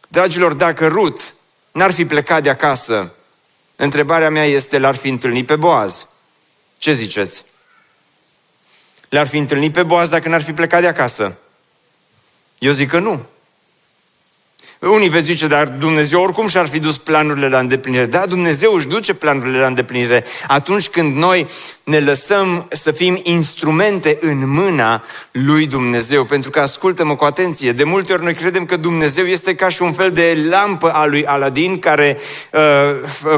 Dragilor, 0.08 0.52
dacă 0.52 0.86
Rut 0.86 1.34
n-ar 1.72 1.92
fi 1.92 2.04
plecat 2.04 2.42
de 2.42 2.50
acasă, 2.50 3.14
întrebarea 3.76 4.30
mea 4.30 4.44
este, 4.44 4.78
l-ar 4.78 4.96
fi 4.96 5.08
întâlnit 5.08 5.46
pe 5.46 5.56
Boaz? 5.56 6.08
Ce 6.84 6.92
ziceți? 6.92 7.44
L-ar 9.08 9.26
fi 9.26 9.36
întâlnit 9.36 9.72
pe 9.72 9.82
Boaz 9.82 10.08
dacă 10.08 10.28
n-ar 10.28 10.42
fi 10.42 10.52
plecat 10.52 10.80
de 10.80 10.86
acasă? 10.86 11.36
Eu 12.58 12.72
zic 12.72 12.88
că 12.88 12.98
nu. 12.98 13.26
Unii 14.78 15.08
veți 15.08 15.24
zice, 15.24 15.46
dar 15.46 15.68
Dumnezeu 15.68 16.22
oricum 16.22 16.48
și-ar 16.48 16.68
fi 16.68 16.78
dus 16.78 16.98
planurile 16.98 17.48
la 17.48 17.58
îndeplinire. 17.58 18.06
Da, 18.06 18.26
Dumnezeu 18.26 18.74
își 18.74 18.86
duce 18.86 19.14
planurile 19.14 19.58
la 19.58 19.66
îndeplinire 19.66 20.24
atunci 20.46 20.88
când 20.88 21.16
noi 21.16 21.48
ne 21.84 21.98
lăsăm 21.98 22.66
să 22.72 22.90
fim 22.90 23.20
instrumente 23.22 24.18
în 24.20 24.50
mâna 24.50 25.02
lui 25.30 25.66
Dumnezeu. 25.66 26.24
Pentru 26.24 26.50
că, 26.50 26.60
ascultă-mă 26.60 27.16
cu 27.16 27.24
atenție, 27.24 27.72
de 27.72 27.84
multe 27.84 28.12
ori 28.12 28.22
noi 28.22 28.34
credem 28.34 28.64
că 28.64 28.76
Dumnezeu 28.76 29.24
este 29.24 29.54
ca 29.54 29.68
și 29.68 29.82
un 29.82 29.92
fel 29.92 30.10
de 30.10 30.46
lampă 30.48 30.90
a 30.90 31.06
lui 31.06 31.26
Aladin 31.26 31.78
care 31.78 32.18
uh, 32.52 32.60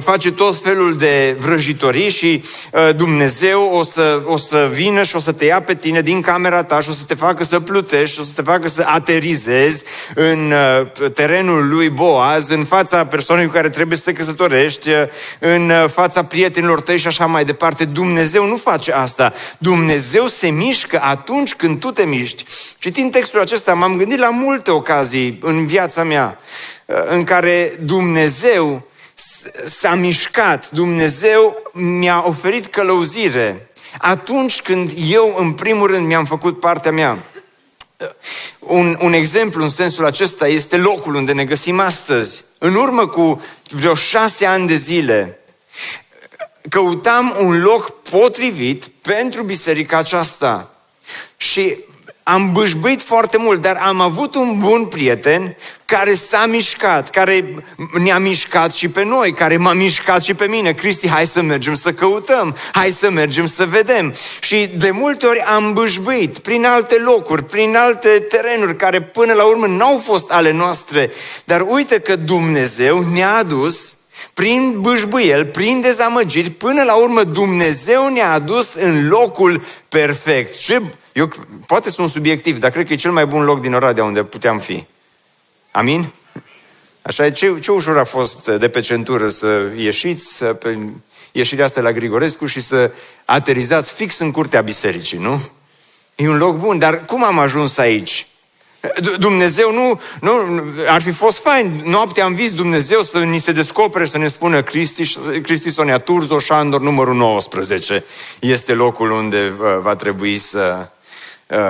face 0.01 0.33
tot 0.33 0.63
felul 0.63 0.97
de 0.97 1.37
vrăjitorii 1.39 2.11
și 2.11 2.45
uh, 2.73 2.97
Dumnezeu 2.97 3.71
o 3.73 3.83
să, 3.83 4.23
o 4.25 4.37
să 4.37 4.71
vină 4.73 5.03
și 5.03 5.17
o 5.17 5.19
să 5.19 5.33
te 5.33 5.45
ia 5.45 5.63
pe 5.63 5.75
tine 5.75 6.01
din 6.01 6.21
camera 6.21 6.63
ta 6.63 6.81
și 6.81 6.89
o 6.89 6.93
să 6.93 7.03
te 7.07 7.15
facă 7.15 7.45
să 7.45 7.61
plutești 7.61 8.15
și 8.15 8.21
o 8.21 8.25
să 8.25 8.33
te 8.35 8.43
facă 8.43 8.69
să 8.69 8.85
aterizezi 8.87 9.85
în 10.15 10.53
uh, 10.53 11.11
terenul 11.11 11.69
lui 11.69 11.89
Boaz, 11.89 12.51
în 12.51 12.65
fața 12.65 13.07
persoanei 13.07 13.47
cu 13.47 13.53
care 13.53 13.69
trebuie 13.69 13.99
să 13.99 14.05
te 14.05 14.13
căsătorești, 14.13 14.91
uh, 14.91 14.97
în 15.39 15.71
uh, 15.71 15.89
fața 15.89 16.25
prietenilor 16.25 16.81
tăi 16.81 16.99
și 16.99 17.07
așa 17.07 17.27
mai 17.27 17.45
departe. 17.45 17.85
Dumnezeu 17.85 18.36
Dumnezeu 18.37 18.57
nu 18.65 18.71
face 18.71 18.93
asta. 18.93 19.33
Dumnezeu 19.59 20.27
se 20.27 20.49
mișcă 20.49 21.01
atunci 21.03 21.55
când 21.55 21.81
tu 21.81 21.91
te 21.91 22.05
miști. 22.05 22.45
Citind 22.79 23.13
textul 23.13 23.41
acesta, 23.41 23.75
m-am 23.75 23.97
gândit 23.97 24.19
la 24.19 24.31
multe 24.31 24.71
ocazii 24.71 25.39
în 25.43 25.67
viața 25.67 26.03
mea 26.03 26.39
uh, 26.85 26.97
în 27.09 27.25
care 27.25 27.79
Dumnezeu 27.81 28.87
s-a 29.65 29.95
mișcat, 29.95 30.71
Dumnezeu 30.71 31.57
mi-a 31.73 32.25
oferit 32.27 32.67
călăuzire 32.67 33.71
atunci 33.99 34.63
când 34.63 34.93
eu, 34.97 35.35
în 35.39 35.53
primul 35.53 35.87
rând, 35.87 36.07
mi-am 36.07 36.25
făcut 36.25 36.61
partea 36.61 36.93
mea. 36.93 37.19
Uh, 37.97 38.07
un, 38.59 38.99
un 39.01 39.13
exemplu 39.13 39.63
în 39.63 39.69
sensul 39.69 40.05
acesta 40.05 40.49
este 40.49 40.77
locul 40.77 41.15
unde 41.15 41.33
ne 41.33 41.45
găsim 41.45 41.81
astăzi. 41.81 42.45
În 42.59 42.75
urmă 42.75 43.07
cu 43.07 43.43
vreo 43.71 43.95
șase 43.95 44.47
ani 44.47 44.67
de 44.67 44.75
zile, 44.75 45.39
căutam 46.69 47.37
un 47.41 47.63
loc 47.63 47.96
potrivit 48.11 48.87
pentru 49.03 49.43
biserica 49.43 49.97
aceasta. 49.97 50.71
Și 51.37 51.77
am 52.29 52.53
bâșbâit 52.53 53.03
foarte 53.03 53.37
mult, 53.37 53.63
dar 53.63 53.77
am 53.83 54.01
avut 54.01 54.35
un 54.35 54.59
bun 54.59 54.87
prieten 54.87 55.57
care 55.85 56.15
s-a 56.15 56.47
mișcat, 56.47 57.11
care 57.11 57.55
ne-a 58.03 58.19
mișcat 58.19 58.75
și 58.75 58.89
pe 58.89 59.05
noi, 59.05 59.33
care 59.33 59.57
m-a 59.57 59.73
mișcat 59.73 60.23
și 60.23 60.35
pe 60.35 60.47
mine. 60.47 60.73
Cristi, 60.73 61.09
hai 61.09 61.27
să 61.27 61.43
mergem 61.43 61.75
să 61.75 61.93
căutăm, 61.93 62.57
hai 62.73 62.91
să 62.91 63.11
mergem 63.11 63.47
să 63.47 63.67
vedem. 63.67 64.15
Și 64.41 64.71
de 64.77 64.91
multe 64.91 65.27
ori 65.27 65.41
am 65.41 65.73
bâșbâit 65.73 66.39
prin 66.39 66.65
alte 66.65 66.95
locuri, 66.95 67.45
prin 67.45 67.77
alte 67.77 68.09
terenuri 68.09 68.77
care 68.77 69.03
până 69.03 69.33
la 69.33 69.45
urmă 69.45 69.67
n-au 69.67 70.03
fost 70.05 70.31
ale 70.31 70.53
noastre. 70.53 71.11
Dar 71.45 71.65
uite 71.69 71.99
că 71.99 72.17
Dumnezeu 72.17 72.99
ne-a 73.13 73.37
adus 73.37 73.96
prin 74.37 74.81
bâșbâiel, 74.81 75.47
prin 75.47 75.81
dezamăgiri, 75.81 76.51
până 76.51 76.83
la 76.83 76.95
urmă 76.95 77.25
Dumnezeu 77.25 78.09
ne-a 78.09 78.33
adus 78.33 78.75
în 78.75 79.09
locul 79.09 79.63
perfect. 79.89 80.59
Ce, 80.59 80.83
eu, 81.13 81.33
poate 81.67 81.91
sunt 81.91 82.09
subiectiv, 82.09 82.59
dar 82.59 82.71
cred 82.71 82.87
că 82.87 82.93
e 82.93 82.97
cel 82.97 83.11
mai 83.11 83.27
bun 83.27 83.45
loc 83.45 83.61
din 83.61 83.75
Oradea 83.75 84.05
unde 84.05 84.23
puteam 84.23 84.59
fi. 84.59 84.85
Amin? 85.71 86.13
Așa 87.03 87.27
e, 87.27 87.31
ce, 87.31 87.59
ce 87.61 87.71
ușor 87.71 87.99
a 87.99 88.05
fost 88.05 88.49
de 88.49 88.69
pe 88.69 88.81
centură 88.81 89.29
să 89.29 89.63
ieșiți, 89.77 90.35
să, 90.35 90.45
pe 90.45 90.79
ieșirea 91.33 91.65
asta 91.65 91.81
la 91.81 91.93
Grigorescu 91.93 92.47
și 92.47 92.61
să 92.61 92.93
aterizați 93.25 93.93
fix 93.93 94.19
în 94.19 94.31
curtea 94.31 94.61
bisericii, 94.61 95.19
nu? 95.19 95.41
E 96.15 96.29
un 96.29 96.37
loc 96.37 96.57
bun, 96.57 96.79
dar 96.79 97.05
cum 97.05 97.25
am 97.25 97.39
ajuns 97.39 97.79
aici? 97.79 98.27
Dumnezeu 99.19 99.73
nu, 99.73 100.01
nu, 100.21 100.33
ar 100.89 101.03
fi 101.03 101.11
fost 101.11 101.39
fain. 101.39 101.83
Noaptea 101.85 102.25
am 102.25 102.35
vist 102.35 102.55
Dumnezeu 102.55 103.03
să 103.03 103.19
ni 103.19 103.39
se 103.39 103.53
descopere, 103.53 104.07
să 104.07 104.19
ne 104.19 104.29
spună 104.29 104.63
Cristi, 104.63 105.19
Cristi 105.43 105.71
Sonia 105.71 105.99
Turzo, 105.99 106.39
Șandor, 106.39 106.81
numărul 106.81 107.15
19. 107.15 108.05
Este 108.41 108.73
locul 108.73 109.11
unde 109.11 109.53
va 109.81 109.95
trebui 109.95 110.39
să, 110.39 110.89
Uh, 110.91 110.96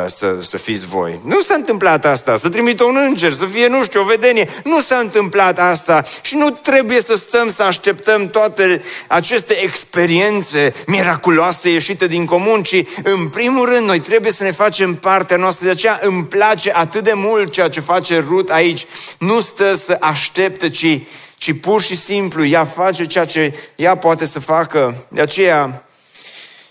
să, 0.06 0.36
să 0.40 0.56
fiți 0.56 0.86
voi. 0.86 1.20
Nu 1.24 1.40
s-a 1.40 1.54
întâmplat 1.54 2.04
asta, 2.04 2.36
să 2.36 2.48
trimită 2.48 2.84
un 2.84 2.96
înger, 3.08 3.32
să 3.32 3.46
fie, 3.46 3.66
nu 3.66 3.82
știu, 3.82 4.00
o 4.00 4.04
vedenie. 4.04 4.48
Nu 4.64 4.80
s-a 4.80 4.96
întâmplat 4.96 5.58
asta 5.58 6.02
și 6.22 6.36
nu 6.36 6.50
trebuie 6.50 7.00
să 7.00 7.14
stăm 7.14 7.52
să 7.52 7.62
așteptăm 7.62 8.30
toate 8.30 8.82
aceste 9.06 9.62
experiențe 9.62 10.74
miraculoase 10.86 11.70
ieșite 11.70 12.06
din 12.06 12.24
comun, 12.24 12.62
ci 12.62 12.84
în 13.02 13.28
primul 13.28 13.68
rând 13.68 13.86
noi 13.86 14.00
trebuie 14.00 14.32
să 14.32 14.42
ne 14.42 14.52
facem 14.52 14.94
partea 14.94 15.36
noastră. 15.36 15.64
De 15.64 15.70
aceea 15.70 16.00
îmi 16.02 16.24
place 16.24 16.72
atât 16.74 17.04
de 17.04 17.12
mult 17.14 17.52
ceea 17.52 17.68
ce 17.68 17.80
face 17.80 18.24
Rut 18.28 18.50
aici. 18.50 18.86
Nu 19.18 19.40
stă 19.40 19.74
să 19.74 19.96
aștepte, 20.00 20.70
ci 20.70 21.00
ci 21.38 21.60
pur 21.60 21.82
și 21.82 21.96
simplu 21.96 22.44
ea 22.44 22.64
face 22.64 23.06
ceea 23.06 23.24
ce 23.24 23.54
ea 23.74 23.96
poate 23.96 24.26
să 24.26 24.40
facă. 24.40 25.06
De 25.08 25.20
aceea, 25.20 25.85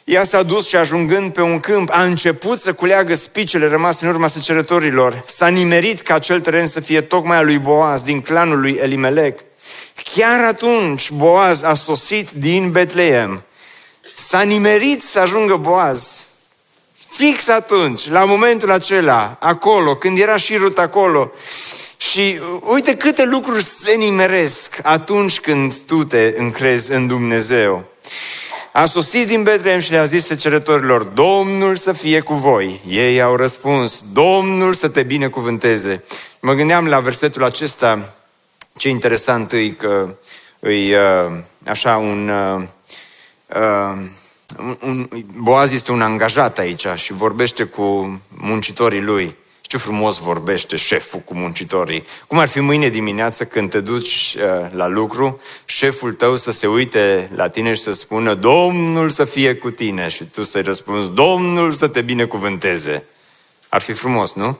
ea 0.05 0.23
s-a 0.23 0.43
dus 0.43 0.67
și 0.67 0.75
ajungând 0.75 1.33
pe 1.33 1.41
un 1.41 1.59
câmp, 1.59 1.89
a 1.91 2.03
început 2.03 2.61
să 2.61 2.73
culeagă 2.73 3.15
spicele 3.15 3.67
rămase 3.67 4.05
în 4.05 4.11
urma 4.11 4.27
săcerătorilor. 4.27 5.23
S-a 5.27 5.47
nimerit 5.47 6.01
ca 6.01 6.13
acel 6.13 6.41
teren 6.41 6.67
să 6.67 6.79
fie 6.79 7.01
tocmai 7.01 7.37
al 7.37 7.45
lui 7.45 7.57
Boaz, 7.57 8.01
din 8.01 8.21
clanul 8.21 8.59
lui 8.59 8.77
Elimelec. 8.81 9.39
Chiar 10.13 10.43
atunci 10.43 11.11
Boaz 11.11 11.63
a 11.63 11.73
sosit 11.73 12.29
din 12.31 12.71
Betleem. 12.71 13.43
S-a 14.15 14.41
nimerit 14.41 15.03
să 15.03 15.19
ajungă 15.19 15.55
Boaz. 15.55 16.25
Fix 17.09 17.47
atunci, 17.47 18.09
la 18.09 18.25
momentul 18.25 18.71
acela, 18.71 19.37
acolo, 19.39 19.95
când 19.95 20.19
era 20.19 20.37
și 20.37 20.55
Rut 20.55 20.77
acolo. 20.77 21.31
Și 21.97 22.39
uite 22.61 22.95
câte 22.95 23.23
lucruri 23.23 23.63
se 23.63 23.93
nimeresc 23.93 24.79
atunci 24.83 25.39
când 25.39 25.75
tu 25.75 26.03
te 26.03 26.33
încrezi 26.37 26.91
în 26.91 27.07
Dumnezeu. 27.07 27.85
A 28.77 28.85
sosit 28.85 29.27
din 29.27 29.43
Betlehem 29.43 29.79
și 29.79 29.91
le-a 29.91 30.03
zis 30.03 30.37
cerătorilor, 30.37 31.03
Domnul 31.03 31.75
să 31.75 31.93
fie 31.93 32.19
cu 32.19 32.33
voi. 32.33 32.81
Ei 32.87 33.21
au 33.21 33.35
răspuns, 33.35 34.03
Domnul 34.13 34.73
să 34.73 34.87
te 34.87 35.03
binecuvânteze. 35.03 36.03
Mă 36.39 36.53
gândeam 36.53 36.87
la 36.87 36.99
versetul 36.99 37.43
acesta, 37.43 38.15
ce 38.77 38.89
interesant 38.89 39.51
e 39.51 39.69
că 39.69 40.15
îi 40.59 40.93
uh, 40.93 40.99
așa 41.65 41.97
un, 41.97 42.29
uh, 42.29 42.63
uh, 43.55 43.97
un, 44.59 44.77
un... 44.81 45.09
Boaz 45.37 45.71
este 45.71 45.91
un 45.91 46.01
angajat 46.01 46.57
aici 46.57 46.87
și 46.95 47.13
vorbește 47.13 47.63
cu 47.63 48.19
muncitorii 48.29 49.01
lui. 49.01 49.35
Ce 49.67 49.77
frumos 49.77 50.17
vorbește 50.17 50.75
șeful 50.75 51.19
cu 51.19 51.33
muncitorii. 51.33 52.03
Cum 52.27 52.37
ar 52.37 52.47
fi 52.47 52.59
mâine 52.59 52.89
dimineață 52.89 53.45
când 53.45 53.69
te 53.69 53.79
duci 53.79 54.35
uh, 54.37 54.71
la 54.71 54.87
lucru, 54.87 55.41
șeful 55.65 56.13
tău 56.13 56.35
să 56.35 56.51
se 56.51 56.67
uite 56.67 57.29
la 57.35 57.49
tine 57.49 57.73
și 57.73 57.81
să 57.81 57.91
spună 57.91 58.33
Domnul 58.33 59.09
să 59.09 59.25
fie 59.25 59.55
cu 59.55 59.69
tine 59.69 60.07
și 60.07 60.23
tu 60.23 60.43
să-i 60.43 60.61
răspunzi 60.61 61.11
Domnul 61.11 61.71
să 61.71 61.87
te 61.87 62.01
binecuvânteze. 62.01 63.05
Ar 63.69 63.81
fi 63.81 63.93
frumos, 63.93 64.33
nu? 64.33 64.59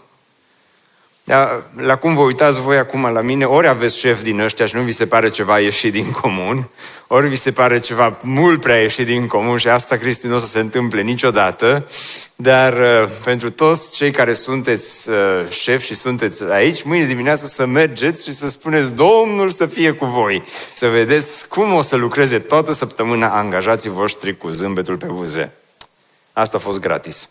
Da, 1.27 1.63
la 1.75 1.95
cum 1.95 2.15
vă 2.15 2.21
uitați 2.21 2.59
voi 2.59 2.77
acum 2.77 3.05
la 3.05 3.21
mine, 3.21 3.45
ori 3.45 3.67
aveți 3.67 3.97
șef 3.97 4.21
din 4.21 4.39
ăștia 4.39 4.65
și 4.65 4.75
nu 4.75 4.81
vi 4.81 4.91
se 4.91 5.07
pare 5.07 5.29
ceva 5.29 5.59
ieșit 5.59 5.91
din 5.91 6.11
comun, 6.11 6.69
ori 7.07 7.27
vi 7.27 7.35
se 7.35 7.51
pare 7.51 7.79
ceva 7.79 8.17
mult 8.21 8.61
prea 8.61 8.81
ieșit 8.81 9.05
din 9.05 9.27
comun 9.27 9.57
și 9.57 9.67
asta, 9.67 9.95
Cristi, 9.97 10.27
nu 10.27 10.35
o 10.35 10.37
să 10.37 10.45
se 10.45 10.59
întâmple 10.59 11.01
niciodată, 11.01 11.87
dar 12.35 12.73
uh, 12.73 13.09
pentru 13.23 13.49
toți 13.49 13.95
cei 13.95 14.11
care 14.11 14.33
sunteți 14.33 15.09
uh, 15.09 15.15
șef 15.49 15.83
și 15.83 15.93
sunteți 15.93 16.43
aici, 16.51 16.83
mâine 16.83 17.05
dimineață 17.05 17.45
să 17.45 17.65
mergeți 17.65 18.23
și 18.23 18.31
să 18.31 18.49
spuneți 18.49 18.93
Domnul 18.93 19.49
să 19.49 19.65
fie 19.65 19.91
cu 19.91 20.05
voi, 20.05 20.43
să 20.75 20.87
vedeți 20.87 21.47
cum 21.47 21.73
o 21.73 21.81
să 21.81 21.95
lucreze 21.95 22.39
toată 22.39 22.73
săptămâna 22.73 23.27
angajații 23.27 23.89
voștri 23.89 24.37
cu 24.37 24.49
zâmbetul 24.49 24.97
pe 24.97 25.05
buze. 25.05 25.51
Asta 26.33 26.57
a 26.57 26.59
fost 26.59 26.79
gratis. 26.79 27.29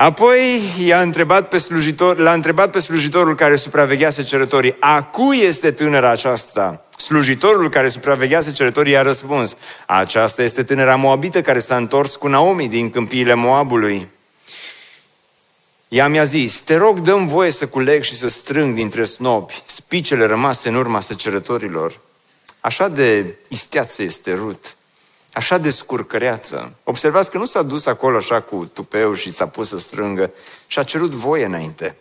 Apoi 0.00 0.62
i-a 0.78 1.00
întrebat 1.00 1.48
pe 1.48 1.58
slujitor, 1.58 2.18
l-a 2.18 2.32
întrebat 2.32 2.70
pe 2.70 2.78
slujitorul 2.78 3.34
care 3.34 3.56
supraveghea 3.56 4.10
secerătorii, 4.10 4.76
a 4.78 5.02
cui 5.02 5.38
este 5.38 5.70
tânăra 5.70 6.10
aceasta? 6.10 6.84
Slujitorul 6.96 7.70
care 7.70 7.88
supraveghea 7.88 8.40
secerătorii 8.40 8.92
i-a 8.92 9.02
răspuns, 9.02 9.56
aceasta 9.86 10.42
este 10.42 10.62
tânăra 10.62 10.96
moabită 10.96 11.42
care 11.42 11.58
s-a 11.58 11.76
întors 11.76 12.16
cu 12.16 12.26
Naomi 12.26 12.68
din 12.68 12.90
câmpiile 12.90 13.34
Moabului. 13.34 14.08
Ea 15.88 16.08
mi-a 16.08 16.24
zis, 16.24 16.60
te 16.60 16.76
rog, 16.76 16.98
dăm 16.98 17.26
voie 17.26 17.50
să 17.50 17.66
culeg 17.66 18.02
și 18.02 18.14
să 18.14 18.28
strâng 18.28 18.74
dintre 18.74 19.04
snopi 19.04 19.62
spicele 19.66 20.26
rămase 20.26 20.68
în 20.68 20.74
urma 20.74 21.00
secerătorilor. 21.00 22.00
Așa 22.60 22.88
de 22.88 23.34
isteață 23.48 24.02
este 24.02 24.34
Rut 24.34 24.76
așa 25.32 25.58
de 25.58 25.70
scurcăreață. 25.70 26.72
Observați 26.84 27.30
că 27.30 27.38
nu 27.38 27.44
s-a 27.44 27.62
dus 27.62 27.86
acolo 27.86 28.16
așa 28.16 28.40
cu 28.40 28.64
tupeu 28.64 29.14
și 29.14 29.32
s-a 29.32 29.48
pus 29.48 29.68
să 29.68 29.78
strângă 29.78 30.30
și 30.66 30.78
a 30.78 30.82
cerut 30.82 31.10
voie 31.10 31.44
înainte. 31.44 31.96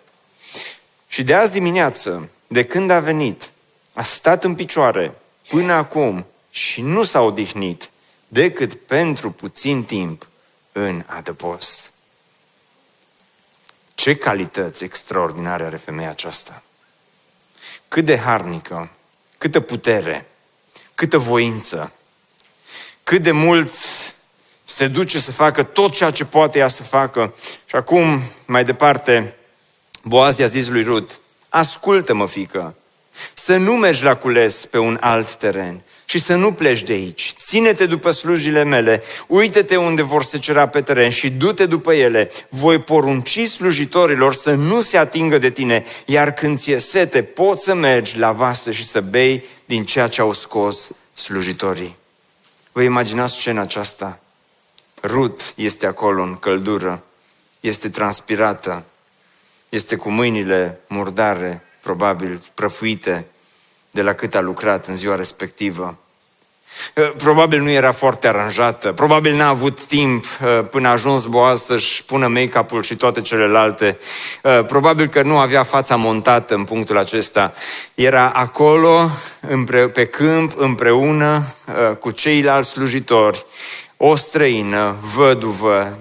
Și 1.08 1.24
de 1.24 1.34
azi 1.34 1.52
dimineață, 1.52 2.30
de 2.48 2.66
când 2.66 2.90
a 2.90 3.00
venit, 3.00 3.52
a 3.94 4.04
stat 4.04 4.44
în 4.44 4.56
picioare 4.56 5.16
până 5.50 5.74
acum 5.74 6.26
și 6.50 6.82
nu 6.82 7.04
s-a 7.04 7.22
odihnit 7.22 7.90
decât 8.28 8.74
pentru 8.74 9.32
puțin 9.32 9.84
timp 9.84 10.28
în 10.72 11.04
adăpost. 11.06 11.92
Ce 13.96 14.16
calități 14.16 14.84
extraordinare 14.84 15.66
are 15.66 15.78
femeia 15.78 16.10
aceasta! 16.10 16.64
Cât 17.88 18.06
de 18.06 18.18
harnică, 18.18 18.90
câtă 19.38 19.60
putere, 19.60 20.28
câtă 20.96 21.18
voință, 21.18 21.92
cât 23.08 23.22
de 23.22 23.32
mult 23.32 23.72
se 24.64 24.88
duce 24.88 25.20
să 25.20 25.32
facă 25.32 25.64
tot 25.64 25.92
ceea 25.92 26.12
ce 26.12 26.26
poate 26.26 26.60
ea 26.60 26.68
să 26.68 26.84
facă. 26.84 27.34
Și 27.66 27.76
acum, 27.76 28.22
mai 28.46 28.64
departe, 28.64 29.36
Boaz 30.04 30.38
i-a 30.38 30.48
zis 30.48 30.68
lui 30.68 30.84
Rut, 30.84 31.20
ascultă-mă, 31.50 32.28
fică, 32.28 32.76
să 33.34 33.58
nu 33.58 33.74
mergi 33.74 34.04
la 34.04 34.16
cules 34.16 34.66
pe 34.66 34.78
un 34.78 34.98
alt 35.02 35.34
teren 35.34 35.82
și 36.06 36.20
să 36.20 36.36
nu 36.36 36.52
pleci 36.52 36.84
de 36.84 36.94
aici. 36.94 37.34
Ține-te 37.46 37.86
după 37.86 38.12
slujile 38.12 38.64
mele, 38.64 39.04
uite-te 39.28 39.76
unde 39.76 40.02
vor 40.02 40.24
se 40.24 40.40
cera 40.40 40.68
pe 40.68 40.82
teren 40.82 41.10
și 41.10 41.30
du-te 41.30 41.66
după 41.66 41.94
ele. 41.94 42.32
Voi 42.50 42.80
porunci 42.80 43.46
slujitorilor 43.46 44.34
să 44.34 44.52
nu 44.52 44.82
se 44.82 44.98
atingă 44.98 45.38
de 45.38 45.50
tine, 45.50 45.86
iar 46.06 46.34
când 46.34 46.60
ți-e 46.60 46.78
sete, 46.78 47.24
poți 47.24 47.64
să 47.64 47.74
mergi 47.74 48.18
la 48.18 48.32
vasă 48.32 48.72
și 48.72 48.84
să 48.84 49.02
bei 49.02 49.46
din 49.66 49.86
ceea 49.86 50.08
ce 50.08 50.22
au 50.22 50.34
scos 50.34 50.90
slujitorii. 51.14 52.06
Vă 52.78 52.84
imaginați 52.84 53.36
scena 53.36 53.62
aceasta? 53.62 54.20
Rut 55.02 55.54
este 55.56 55.86
acolo 55.86 56.24
în 56.24 56.36
căldură, 56.36 57.04
este 57.60 57.90
transpirată, 57.90 58.84
este 59.70 59.96
cu 59.96 60.10
mâinile 60.10 60.80
murdare, 60.88 61.62
probabil 61.82 62.42
prăfuite 62.54 63.26
de 63.92 64.02
la 64.02 64.14
cât 64.14 64.36
a 64.36 64.40
lucrat 64.40 64.88
în 64.88 64.96
ziua 64.96 65.16
respectivă. 65.16 65.98
Eh, 66.94 67.12
probabil 67.18 67.62
nu 67.62 67.70
era 67.70 67.92
foarte 67.92 68.28
aranjată, 68.28 68.92
probabil 68.92 69.36
n-a 69.36 69.48
avut 69.48 69.86
timp 69.86 70.26
eh, 70.26 70.66
până 70.72 70.88
a 70.88 70.92
ajuns 70.92 71.26
Boaz 71.26 71.64
să-și 71.64 72.04
pună 72.04 72.28
make-up-ul 72.28 72.84
și 72.84 72.96
toate 72.96 73.22
celelalte. 73.22 73.98
Eh, 74.44 74.66
probabil 74.68 75.08
că 75.08 75.22
nu 75.22 75.38
avea 75.38 75.64
fața 75.64 75.96
montată 75.96 76.54
în 76.54 76.64
punctul 76.64 76.98
acesta. 76.98 77.54
Era 77.96 78.30
acolo, 78.30 79.10
pe 79.94 80.06
câmp, 80.06 80.54
împreună 80.58 81.44
cu 82.00 82.12
ceilalți 82.12 82.70
slujitori, 82.70 83.46
o 83.98 84.16
străină, 84.16 84.96
văduvă, 85.16 85.98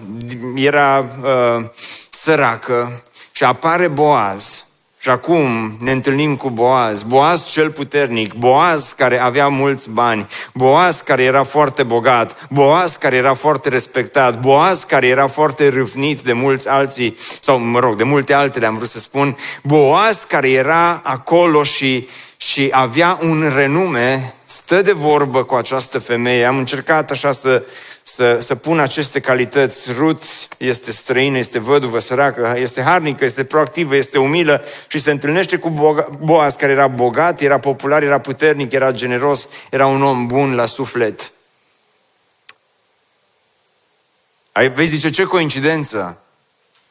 era 0.55 1.07
uh, 1.23 1.65
săracă 2.11 3.03
și 3.33 3.45
apare 3.45 3.89
Boaz 3.89 4.66
și 5.07 5.13
acum 5.13 5.77
ne 5.79 5.93
întâlnim 5.93 6.37
cu 6.37 6.51
Boaz, 6.51 7.03
Boaz 7.03 7.45
cel 7.45 7.71
puternic, 7.71 8.35
Boaz 8.35 8.95
care 8.97 9.21
avea 9.21 9.49
mulți 9.49 9.91
bani, 9.91 10.27
Boaz 10.55 11.01
care 11.01 11.23
era 11.23 11.43
foarte 11.43 11.83
bogat, 11.83 12.49
Boaz 12.51 12.97
care 12.97 13.17
era 13.17 13.35
foarte 13.35 13.69
respectat, 13.69 14.41
Boaz 14.41 14.85
care 14.85 15.07
era 15.07 15.27
foarte 15.27 15.69
râvnit 15.69 16.21
de 16.21 16.33
mulți 16.33 16.69
alții, 16.69 17.17
sau 17.41 17.59
mă 17.59 17.79
rog, 17.79 17.97
de 17.97 18.03
multe 18.03 18.33
altele 18.33 18.67
am 18.67 18.77
vrut 18.77 18.89
să 18.89 18.99
spun, 18.99 19.37
Boaz 19.63 20.25
care 20.29 20.51
era 20.51 21.01
acolo 21.05 21.63
și, 21.63 22.09
și 22.37 22.69
avea 22.71 23.19
un 23.23 23.53
renume, 23.55 24.35
stă 24.45 24.83
de 24.83 24.93
vorbă 24.93 25.45
cu 25.45 25.55
această 25.55 25.99
femeie. 25.99 26.45
Am 26.45 26.59
încercat 26.59 27.11
așa 27.11 27.33
să, 27.33 27.63
să, 28.09 28.39
să 28.41 28.55
pună 28.55 28.83
aceste 28.83 29.21
calități. 29.21 29.93
Rut 29.93 30.23
este 30.57 30.93
străină, 30.93 31.39
este 31.39 31.59
văduvă, 31.59 31.99
săracă, 31.99 32.55
este 32.59 32.83
harnică, 32.83 33.25
este 33.25 33.45
proactivă, 33.45 33.97
este 33.97 34.19
umilă 34.19 34.65
și 34.89 34.99
se 34.99 35.11
întâlnește 35.11 35.57
cu 35.57 35.71
Boaz, 36.21 36.55
care 36.55 36.73
era 36.73 36.87
bogat, 36.87 37.41
era 37.41 37.59
popular, 37.59 38.03
era 38.03 38.21
puternic, 38.21 38.73
era 38.73 38.93
generos, 38.93 39.49
era 39.71 39.87
un 39.87 40.03
om 40.03 40.27
bun 40.27 40.55
la 40.55 40.67
suflet. 40.67 41.33
Ai, 44.53 44.71
vei 44.71 44.87
zice, 44.87 45.11
ce 45.11 45.25
coincidență! 45.25 46.19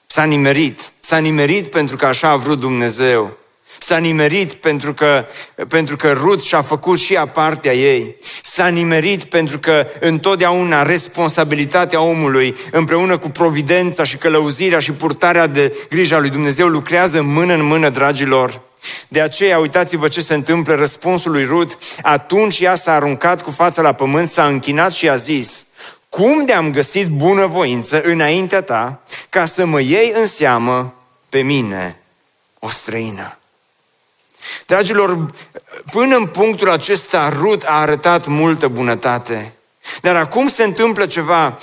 S-a 0.07 0.23
nimerit. 0.23 0.91
S-a 0.99 1.17
nimerit 1.17 1.67
pentru 1.67 1.95
că 1.95 2.05
așa 2.05 2.29
a 2.29 2.35
vrut 2.35 2.59
Dumnezeu. 2.59 3.37
S-a 3.79 3.97
nimerit 3.97 4.53
pentru 4.53 4.93
că, 4.93 5.25
pentru 5.67 5.95
că 5.95 6.11
Rut 6.11 6.43
și-a 6.43 6.61
făcut 6.61 6.99
și 6.99 7.15
a 7.15 7.25
partea 7.25 7.73
ei. 7.73 8.15
S-a 8.41 8.67
nimerit 8.67 9.23
pentru 9.23 9.59
că 9.59 9.87
întotdeauna 9.99 10.83
responsabilitatea 10.83 12.01
omului 12.01 12.55
împreună 12.71 13.17
cu 13.17 13.29
providența 13.29 14.03
și 14.03 14.17
călăuzirea 14.17 14.79
și 14.79 14.91
purtarea 14.91 15.47
de 15.47 15.73
grija 15.89 16.19
lui 16.19 16.29
Dumnezeu 16.29 16.67
lucrează 16.67 17.21
mână 17.21 17.53
în 17.53 17.63
mână, 17.63 17.89
dragilor. 17.89 18.61
De 19.07 19.21
aceea, 19.21 19.59
uitați-vă 19.59 20.07
ce 20.07 20.21
se 20.21 20.33
întâmplă 20.33 20.75
răspunsul 20.75 21.31
lui 21.31 21.45
Rut. 21.45 21.77
Atunci 22.01 22.59
ea 22.59 22.75
s-a 22.75 22.93
aruncat 22.93 23.41
cu 23.41 23.51
fața 23.51 23.81
la 23.81 23.93
pământ, 23.93 24.29
s-a 24.29 24.45
închinat 24.45 24.93
și 24.93 25.09
a 25.09 25.15
zis, 25.15 25.65
cum 26.09 26.45
de-am 26.45 26.71
găsit 26.71 27.07
bunăvoință 27.07 28.01
înaintea 28.01 28.61
ta 28.61 29.01
ca 29.29 29.45
să 29.45 29.65
mă 29.65 29.81
iei 29.81 30.11
în 30.15 30.27
seamă 30.27 30.93
pe 31.29 31.41
mine, 31.41 31.99
o 32.59 32.69
străină? 32.69 33.37
Dragilor, 34.65 35.33
până 35.91 36.15
în 36.15 36.25
punctul 36.25 36.71
acesta, 36.71 37.29
Rut 37.29 37.63
a 37.63 37.79
arătat 37.79 38.25
multă 38.25 38.67
bunătate. 38.67 39.53
Dar 40.01 40.15
acum 40.15 40.47
se 40.47 40.63
întâmplă 40.63 41.05
ceva 41.05 41.59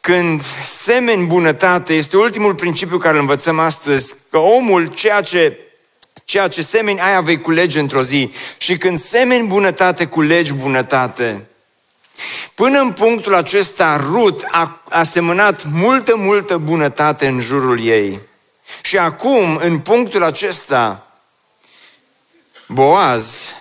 când 0.00 0.42
semeni 0.66 1.26
bunătate, 1.26 1.94
este 1.94 2.16
ultimul 2.16 2.54
principiu 2.54 2.98
care 2.98 3.14
îl 3.14 3.20
învățăm 3.20 3.58
astăzi, 3.58 4.14
că 4.30 4.38
omul, 4.38 4.86
ceea 4.86 5.20
ce, 5.20 5.58
ceea 6.24 6.48
ce 6.48 6.62
semeni, 6.62 7.00
aia 7.00 7.20
vei 7.20 7.40
culege 7.40 7.78
într-o 7.78 8.02
zi. 8.02 8.32
Și 8.58 8.76
când 8.76 9.00
semeni 9.00 9.46
bunătate, 9.46 10.06
culegi 10.06 10.52
bunătate. 10.52 11.46
Până 12.54 12.80
în 12.80 12.92
punctul 12.92 13.34
acesta, 13.34 13.96
Rut 13.96 14.46
a, 14.50 14.82
a 14.88 15.02
semănat 15.02 15.64
multă, 15.64 16.16
multă 16.16 16.56
bunătate 16.56 17.26
în 17.26 17.40
jurul 17.40 17.84
ei. 17.84 18.20
Și 18.82 18.98
acum, 18.98 19.56
în 19.56 19.78
punctul 19.78 20.22
acesta, 20.22 21.06
Boaz 22.66 23.54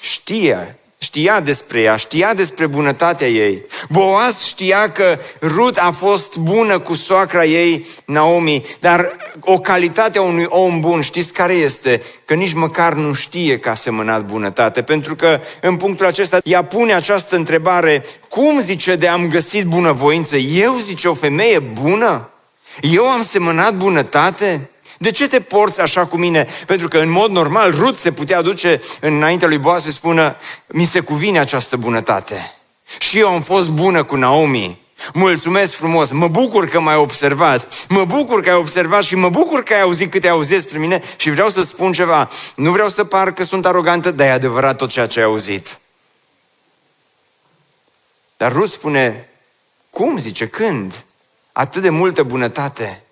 știe 0.00 0.78
Știa 1.00 1.40
despre 1.40 1.80
ea, 1.80 1.96
știa 1.96 2.34
despre 2.34 2.66
bunătatea 2.66 3.28
ei. 3.28 3.66
Boaz 3.88 4.44
știa 4.44 4.90
că 4.90 5.18
Rut 5.40 5.76
a 5.76 5.90
fost 5.90 6.36
bună 6.36 6.78
cu 6.78 6.94
soacra 6.94 7.44
ei, 7.44 7.86
Naomi, 8.04 8.64
dar 8.80 9.16
o 9.40 9.58
calitate 9.58 10.18
a 10.18 10.22
unui 10.22 10.46
om 10.48 10.80
bun, 10.80 11.00
știți 11.00 11.32
care 11.32 11.52
este? 11.52 12.02
Că 12.24 12.34
nici 12.34 12.52
măcar 12.52 12.92
nu 12.94 13.12
știe 13.12 13.58
că 13.58 13.68
a 13.68 13.74
semănat 13.74 14.24
bunătate, 14.24 14.82
pentru 14.82 15.16
că 15.16 15.40
în 15.60 15.76
punctul 15.76 16.06
acesta 16.06 16.38
ea 16.44 16.64
pune 16.64 16.94
această 16.94 17.36
întrebare, 17.36 18.04
cum 18.28 18.60
zice 18.60 18.96
de 18.96 19.08
am 19.08 19.28
găsit 19.28 19.64
bunăvoință? 19.64 20.36
Eu, 20.36 20.74
zice, 20.74 21.08
o 21.08 21.14
femeie 21.14 21.58
bună? 21.58 22.30
Eu 22.80 23.08
am 23.08 23.24
semănat 23.24 23.74
bunătate? 23.74 24.70
De 24.98 25.10
ce 25.10 25.28
te 25.28 25.40
porți 25.40 25.80
așa 25.80 26.06
cu 26.06 26.16
mine? 26.16 26.46
Pentru 26.66 26.88
că 26.88 26.98
în 26.98 27.10
mod 27.10 27.30
normal 27.30 27.74
Rut 27.74 27.98
se 27.98 28.12
putea 28.12 28.42
duce 28.42 28.80
înaintea 29.00 29.48
lui 29.48 29.58
Boaz 29.58 29.84
să 29.84 29.90
spună 29.90 30.36
mi 30.66 30.84
se 30.84 31.00
cuvine 31.00 31.38
această 31.38 31.76
bunătate. 31.76 32.52
Și 32.98 33.18
eu 33.18 33.28
am 33.28 33.42
fost 33.42 33.68
bună 33.68 34.04
cu 34.04 34.16
Naomi. 34.16 34.86
Mulțumesc 35.12 35.74
frumos, 35.74 36.10
mă 36.10 36.28
bucur 36.28 36.68
că 36.68 36.80
m-ai 36.80 36.96
observat, 36.96 37.86
mă 37.88 38.04
bucur 38.04 38.42
că 38.42 38.50
ai 38.50 38.56
observat 38.56 39.02
și 39.02 39.14
mă 39.14 39.28
bucur 39.28 39.62
că 39.62 39.74
ai 39.74 39.80
auzit 39.80 40.10
câte 40.10 40.28
auzi 40.28 40.48
despre 40.48 40.78
mine 40.78 41.02
și 41.16 41.30
vreau 41.30 41.48
să 41.48 41.62
spun 41.62 41.92
ceva. 41.92 42.30
Nu 42.54 42.70
vreau 42.70 42.88
să 42.88 43.04
par 43.04 43.32
că 43.32 43.44
sunt 43.44 43.66
arogantă, 43.66 44.10
dar 44.10 44.26
e 44.26 44.30
adevărat 44.30 44.76
tot 44.76 44.88
ceea 44.88 45.06
ce 45.06 45.18
ai 45.18 45.24
auzit. 45.24 45.78
Dar 48.36 48.52
Rut 48.52 48.70
spune, 48.70 49.28
cum 49.90 50.18
zice, 50.18 50.46
când? 50.46 51.04
Atât 51.52 51.82
de 51.82 51.90
multă 51.90 52.22
bunătate. 52.22 53.02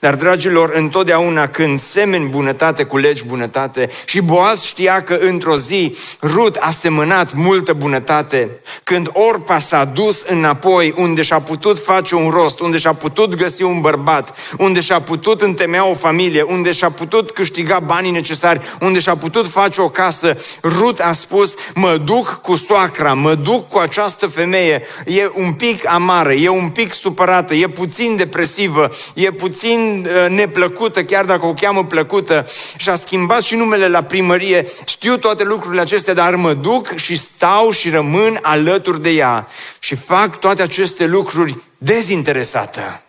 Dar, 0.00 0.14
dragilor, 0.14 0.72
întotdeauna 0.74 1.48
când 1.48 1.80
semeni 1.80 2.28
bunătate, 2.28 2.84
culegi 2.84 3.24
bunătate 3.24 3.88
și 4.04 4.20
Boaz 4.20 4.62
știa 4.62 5.02
că 5.02 5.14
într-o 5.14 5.56
zi 5.56 5.96
Rut 6.22 6.56
a 6.60 6.70
semănat 6.70 7.34
multă 7.34 7.72
bunătate, 7.72 8.60
când 8.84 9.10
Orpa 9.12 9.58
s-a 9.58 9.84
dus 9.84 10.22
înapoi 10.22 10.94
unde 10.96 11.22
și-a 11.22 11.40
putut 11.40 11.78
face 11.78 12.14
un 12.14 12.30
rost, 12.30 12.60
unde 12.60 12.78
și-a 12.78 12.92
putut 12.92 13.34
găsi 13.34 13.62
un 13.62 13.80
bărbat, 13.80 14.38
unde 14.58 14.80
și-a 14.80 15.00
putut 15.00 15.42
întemeia 15.42 15.86
o 15.86 15.94
familie, 15.94 16.42
unde 16.42 16.72
și-a 16.72 16.90
putut 16.90 17.30
câștiga 17.30 17.78
banii 17.78 18.10
necesari, 18.10 18.60
unde 18.80 19.00
și-a 19.00 19.16
putut 19.16 19.48
face 19.48 19.80
o 19.80 19.88
casă, 19.88 20.36
Rut 20.62 21.00
a 21.00 21.12
spus, 21.12 21.54
mă 21.74 21.96
duc 21.96 22.40
cu 22.42 22.56
soacra, 22.56 23.12
mă 23.12 23.34
duc 23.34 23.68
cu 23.68 23.78
această 23.78 24.26
femeie, 24.26 24.82
e 25.06 25.30
un 25.34 25.52
pic 25.52 25.86
amară, 25.88 26.32
e 26.32 26.48
un 26.48 26.68
pic 26.68 26.92
supărată, 26.92 27.54
e 27.54 27.66
puțin 27.66 28.16
depresivă, 28.16 28.88
e 29.14 29.30
puțin 29.30 29.65
puțin 29.66 30.06
uh, 30.06 30.26
neplăcută, 30.28 31.04
chiar 31.04 31.24
dacă 31.24 31.46
o 31.46 31.54
cheamă 31.54 31.84
plăcută, 31.84 32.46
și 32.76 32.88
a 32.88 32.94
schimbat 32.94 33.42
și 33.42 33.54
numele 33.54 33.88
la 33.88 34.02
primărie. 34.02 34.66
Știu 34.84 35.16
toate 35.16 35.44
lucrurile 35.44 35.80
acestea, 35.80 36.14
dar 36.14 36.34
mă 36.34 36.54
duc 36.54 36.96
și 36.96 37.16
stau 37.16 37.70
și 37.70 37.90
rămân 37.90 38.38
alături 38.42 39.02
de 39.02 39.10
ea 39.10 39.48
și 39.78 39.94
fac 39.94 40.38
toate 40.38 40.62
aceste 40.62 41.06
lucruri 41.06 41.56
dezinteresată. 41.78 43.02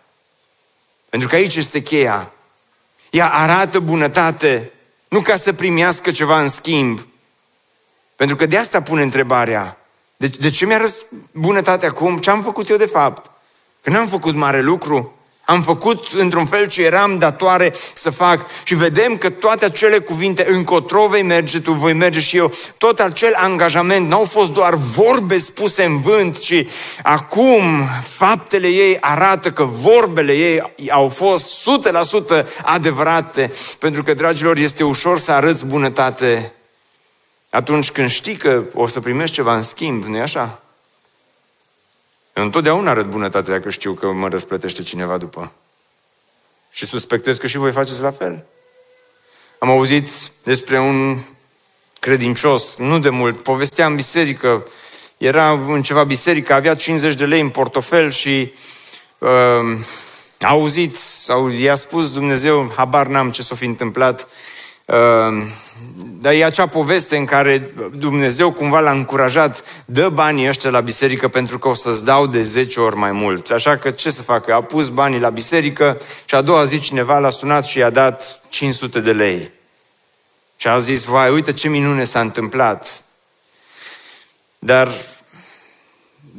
Pentru 1.10 1.28
că 1.28 1.34
aici 1.34 1.54
este 1.54 1.82
cheia. 1.82 2.32
Ea 3.10 3.28
arată 3.28 3.80
bunătate, 3.80 4.72
nu 5.08 5.20
ca 5.20 5.36
să 5.36 5.52
primească 5.52 6.10
ceva 6.10 6.40
în 6.40 6.48
schimb. 6.48 7.06
Pentru 8.16 8.36
că 8.36 8.46
de 8.46 8.56
asta 8.56 8.82
pune 8.82 9.02
întrebarea. 9.02 9.78
De, 10.16 10.26
de 10.26 10.50
ce 10.50 10.66
mi-a 10.66 10.78
răs 10.78 10.94
bunătate 11.32 11.86
acum? 11.86 12.18
Ce 12.18 12.30
am 12.30 12.42
făcut 12.42 12.68
eu 12.68 12.76
de 12.76 12.86
fapt? 12.86 13.30
Că 13.82 13.90
n-am 13.90 14.08
făcut 14.08 14.34
mare 14.34 14.60
lucru. 14.60 15.17
Am 15.48 15.62
făcut 15.62 16.06
într-un 16.12 16.46
fel 16.46 16.66
ce 16.66 16.82
eram 16.82 17.18
datoare 17.18 17.74
să 17.94 18.10
fac 18.10 18.46
și 18.62 18.74
vedem 18.74 19.16
că 19.16 19.30
toate 19.30 19.64
acele 19.64 19.98
cuvinte, 19.98 20.46
încotro 20.48 21.06
vei 21.06 21.22
merge, 21.22 21.60
tu 21.60 21.72
voi 21.72 21.92
merge 21.92 22.20
și 22.20 22.36
eu, 22.36 22.52
tot 22.78 23.00
acel 23.00 23.34
angajament 23.34 24.08
n-au 24.08 24.24
fost 24.24 24.52
doar 24.52 24.74
vorbe 24.74 25.38
spuse 25.38 25.84
în 25.84 26.00
vânt, 26.00 26.38
ci 26.38 26.66
acum 27.02 27.88
faptele 28.02 28.66
ei 28.66 28.96
arată 29.00 29.52
că 29.52 29.64
vorbele 29.64 30.32
ei 30.32 30.62
au 30.90 31.08
fost 31.08 31.68
100% 32.40 32.44
adevărate, 32.62 33.52
pentru 33.78 34.02
că, 34.02 34.14
dragilor, 34.14 34.56
este 34.56 34.84
ușor 34.84 35.18
să 35.18 35.32
arăți 35.32 35.66
bunătate 35.66 36.52
atunci 37.50 37.90
când 37.90 38.08
știi 38.08 38.36
că 38.36 38.62
o 38.74 38.86
să 38.86 39.00
primești 39.00 39.34
ceva 39.34 39.56
în 39.56 39.62
schimb, 39.62 40.04
nu-i 40.04 40.20
așa? 40.20 40.62
Eu 42.38 42.44
întotdeauna 42.44 42.90
arăt 42.90 43.06
bunătate 43.06 43.50
dacă 43.50 43.70
știu 43.70 43.92
că 43.92 44.06
mă 44.06 44.28
răsplătește 44.28 44.82
cineva 44.82 45.16
după. 45.16 45.52
Și 46.70 46.86
suspectez 46.86 47.36
că 47.36 47.46
și 47.46 47.56
voi 47.56 47.72
faceți 47.72 48.00
la 48.00 48.10
fel. 48.10 48.44
Am 49.58 49.70
auzit 49.70 50.08
despre 50.42 50.78
un 50.78 51.18
credincios, 52.00 52.76
nu 52.76 52.98
de 52.98 53.08
mult, 53.08 53.42
povestea 53.42 53.86
în 53.86 53.94
biserică, 53.94 54.66
era 55.16 55.50
în 55.50 55.82
ceva 55.82 56.04
biserică, 56.04 56.52
avea 56.52 56.74
50 56.74 57.14
de 57.14 57.26
lei 57.26 57.40
în 57.40 57.50
portofel 57.50 58.10
și 58.10 58.52
uh, 59.18 59.28
a 60.40 60.48
auzit 60.48 60.96
sau 60.96 61.48
i-a 61.48 61.74
spus 61.74 62.12
Dumnezeu, 62.12 62.72
habar 62.76 63.06
n-am 63.06 63.30
ce 63.30 63.42
s-a 63.42 63.54
fi 63.54 63.64
întâmplat, 63.64 64.20
uh, 64.20 64.28
dar 66.20 66.32
e 66.32 66.44
acea 66.44 66.66
poveste 66.66 67.16
în 67.16 67.24
care 67.24 67.74
Dumnezeu 67.94 68.52
cumva 68.52 68.80
l-a 68.80 68.90
încurajat, 68.90 69.64
dă 69.84 70.08
banii 70.08 70.48
ăștia 70.48 70.70
la 70.70 70.80
biserică 70.80 71.28
pentru 71.28 71.58
că 71.58 71.68
o 71.68 71.74
să-ți 71.74 72.04
dau 72.04 72.26
de 72.26 72.42
10 72.42 72.80
ori 72.80 72.96
mai 72.96 73.12
mult. 73.12 73.50
Așa 73.50 73.76
că 73.76 73.90
ce 73.90 74.10
să 74.10 74.22
facă? 74.22 74.52
A 74.52 74.62
pus 74.62 74.88
banii 74.88 75.20
la 75.20 75.30
biserică 75.30 76.00
și 76.24 76.34
a 76.34 76.40
doua 76.40 76.64
zi 76.64 76.78
cineva 76.78 77.18
l-a 77.18 77.30
sunat 77.30 77.64
și 77.64 77.78
i-a 77.78 77.90
dat 77.90 78.40
500 78.48 79.00
de 79.00 79.12
lei. 79.12 79.50
Și 80.56 80.68
a 80.68 80.78
zis, 80.78 81.04
vai, 81.04 81.30
uite 81.30 81.52
ce 81.52 81.68
minune 81.68 82.04
s-a 82.04 82.20
întâmplat. 82.20 83.04
Dar 84.58 84.92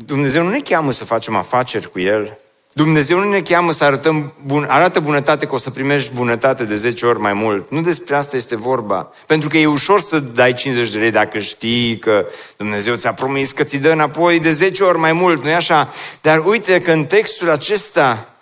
Dumnezeu 0.05 0.43
nu 0.43 0.49
ne 0.49 0.59
cheamă 0.59 0.91
să 0.91 1.05
facem 1.05 1.35
afaceri 1.35 1.91
cu 1.91 1.99
El, 1.99 2.37
Dumnezeu 2.79 3.19
nu 3.19 3.29
ne 3.29 3.41
cheamă 3.41 3.71
să 3.71 3.83
arătăm 3.83 4.33
bun, 4.45 4.65
arată 4.69 4.99
bunătate 4.99 5.45
că 5.45 5.55
o 5.55 5.57
să 5.57 5.69
primești 5.69 6.13
bunătate 6.13 6.63
de 6.63 6.75
10 6.75 7.05
ori 7.05 7.19
mai 7.19 7.33
mult. 7.33 7.71
Nu 7.71 7.81
despre 7.81 8.15
asta 8.15 8.35
este 8.35 8.55
vorba. 8.55 9.11
Pentru 9.25 9.49
că 9.49 9.57
e 9.57 9.65
ușor 9.65 10.01
să 10.01 10.19
dai 10.19 10.53
50 10.53 10.91
de 10.91 10.97
lei 10.97 11.11
dacă 11.11 11.39
știi 11.39 11.97
că 11.97 12.27
Dumnezeu 12.57 12.95
ți-a 12.95 13.13
promis 13.13 13.51
că 13.51 13.63
ți 13.63 13.77
dă 13.77 13.91
înapoi 13.91 14.39
de 14.39 14.51
10 14.51 14.83
ori 14.83 14.97
mai 14.97 15.13
mult, 15.13 15.43
nu-i 15.43 15.53
așa? 15.53 15.93
Dar 16.21 16.45
uite 16.45 16.81
că 16.81 16.91
în 16.91 17.05
textul 17.05 17.49
acesta 17.49 18.33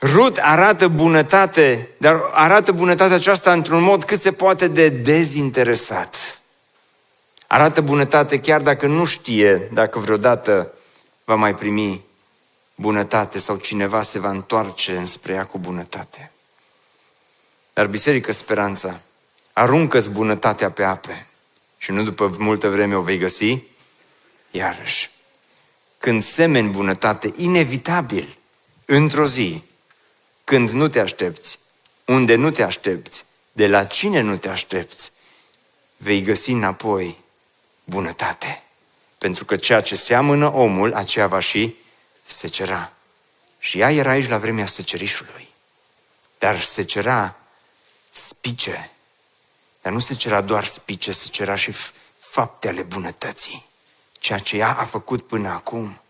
Rut 0.00 0.38
arată 0.40 0.88
bunătate, 0.88 1.88
dar 1.96 2.20
arată 2.32 2.72
bunătatea 2.72 3.16
aceasta 3.16 3.52
într-un 3.52 3.82
mod 3.82 4.04
cât 4.04 4.20
se 4.20 4.32
poate 4.32 4.68
de 4.68 4.88
dezinteresat. 4.88 6.40
Arată 7.46 7.80
bunătate 7.80 8.40
chiar 8.40 8.60
dacă 8.60 8.86
nu 8.86 9.04
știe 9.04 9.68
dacă 9.72 9.98
vreodată 9.98 10.72
va 11.24 11.34
mai 11.34 11.54
primi 11.54 12.06
bunătate 12.80 13.38
sau 13.38 13.56
cineva 13.56 14.02
se 14.02 14.18
va 14.18 14.30
întoarce 14.30 14.96
înspre 14.96 15.32
ea 15.32 15.46
cu 15.46 15.58
bunătate. 15.58 16.30
Dar 17.72 17.86
Biserică 17.86 18.32
Speranța, 18.32 19.00
aruncă-ți 19.52 20.10
bunătatea 20.10 20.70
pe 20.70 20.84
ape 20.84 21.26
și 21.78 21.90
nu 21.90 22.02
după 22.02 22.36
multă 22.38 22.68
vreme 22.68 22.94
o 22.94 23.00
vei 23.00 23.18
găsi 23.18 23.62
iarăși. 24.50 25.10
Când 25.98 26.22
semeni 26.22 26.70
bunătate, 26.70 27.32
inevitabil, 27.36 28.38
într-o 28.84 29.26
zi, 29.26 29.62
când 30.44 30.70
nu 30.70 30.88
te 30.88 31.00
aștepți, 31.00 31.58
unde 32.04 32.34
nu 32.34 32.50
te 32.50 32.62
aștepți, 32.62 33.24
de 33.52 33.66
la 33.66 33.84
cine 33.84 34.20
nu 34.20 34.36
te 34.36 34.48
aștepți, 34.48 35.12
vei 35.96 36.22
găsi 36.22 36.50
înapoi 36.50 37.18
bunătate. 37.84 38.62
Pentru 39.18 39.44
că 39.44 39.56
ceea 39.56 39.80
ce 39.80 39.96
seamănă 39.96 40.52
omul, 40.52 40.94
aceea 40.94 41.26
va 41.26 41.40
și 41.40 41.76
secera. 42.28 42.92
Și 43.58 43.78
ea 43.78 43.92
era 43.92 44.10
aici 44.10 44.28
la 44.28 44.38
vremea 44.38 44.66
secerișului. 44.66 45.48
Dar 46.38 46.60
secera 46.60 47.36
spice. 48.10 48.90
Dar 49.82 49.92
nu 49.92 49.98
secera 49.98 50.40
doar 50.40 50.64
spice, 50.64 51.12
secera 51.12 51.54
și 51.54 51.72
fapte 52.18 52.68
ale 52.68 52.82
bunătății. 52.82 53.66
Ceea 54.12 54.38
ce 54.38 54.56
ea 54.56 54.76
a 54.78 54.84
făcut 54.84 55.26
până 55.26 55.48
acum. 55.48 56.00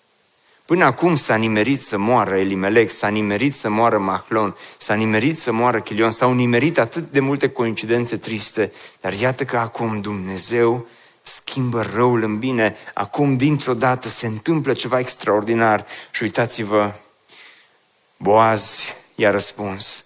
Până 0.64 0.84
acum 0.84 1.16
s-a 1.16 1.36
nimerit 1.36 1.82
să 1.82 1.96
moară 1.96 2.36
Elimelec, 2.36 2.90
s-a 2.90 3.08
nimerit 3.08 3.54
să 3.54 3.68
moară 3.68 3.98
Mahlon, 3.98 4.56
s-a 4.78 4.94
nimerit 4.94 5.38
să 5.38 5.52
moară 5.52 5.80
Chilion, 5.80 6.10
s-au 6.10 6.32
nimerit 6.32 6.78
atât 6.78 7.10
de 7.12 7.20
multe 7.20 7.50
coincidențe 7.50 8.16
triste, 8.16 8.72
dar 9.00 9.12
iată 9.12 9.44
că 9.44 9.56
acum 9.56 10.00
Dumnezeu 10.00 10.88
schimbă 11.34 11.82
răul 11.82 12.22
în 12.22 12.38
bine, 12.38 12.76
acum 12.94 13.36
dintr-o 13.36 13.74
dată 13.74 14.08
se 14.08 14.26
întâmplă 14.26 14.72
ceva 14.72 14.98
extraordinar. 14.98 15.86
Și 16.10 16.22
uitați-vă, 16.22 16.92
Boaz 18.16 18.84
i-a 19.14 19.30
răspuns, 19.30 20.04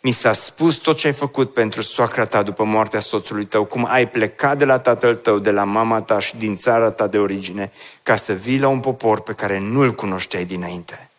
mi 0.00 0.12
s-a 0.12 0.32
spus 0.32 0.76
tot 0.76 0.96
ce 0.96 1.06
ai 1.06 1.12
făcut 1.12 1.52
pentru 1.52 1.82
soacra 1.82 2.26
ta 2.26 2.42
după 2.42 2.64
moartea 2.64 3.00
soțului 3.00 3.44
tău, 3.44 3.64
cum 3.64 3.84
ai 3.84 4.08
plecat 4.08 4.58
de 4.58 4.64
la 4.64 4.78
tatăl 4.78 5.14
tău, 5.14 5.38
de 5.38 5.50
la 5.50 5.64
mama 5.64 6.00
ta 6.00 6.18
și 6.18 6.36
din 6.36 6.56
țara 6.56 6.90
ta 6.90 7.06
de 7.06 7.18
origine, 7.18 7.72
ca 8.02 8.16
să 8.16 8.32
vii 8.32 8.58
la 8.58 8.68
un 8.68 8.80
popor 8.80 9.20
pe 9.20 9.32
care 9.32 9.58
nu-l 9.58 9.92
cunoșteai 9.92 10.44
dinainte. 10.44 11.10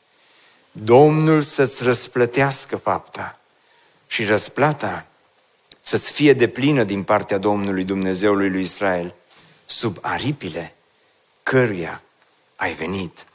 Domnul 0.72 1.42
să-ți 1.42 1.84
răsplătească 1.84 2.78
fapta 2.78 3.40
și 4.08 4.26
răsplata 4.26 5.06
să-ți 5.82 6.12
fie 6.12 6.34
deplină 6.34 6.84
din 6.84 7.04
partea 7.04 7.38
Domnului 7.38 7.84
Dumnezeului 7.84 8.50
lui 8.50 8.62
Israel, 8.62 9.16
sub 9.66 9.98
aripile 10.02 10.76
căruia 11.44 12.02
ai 12.56 12.74
venit 12.74 13.26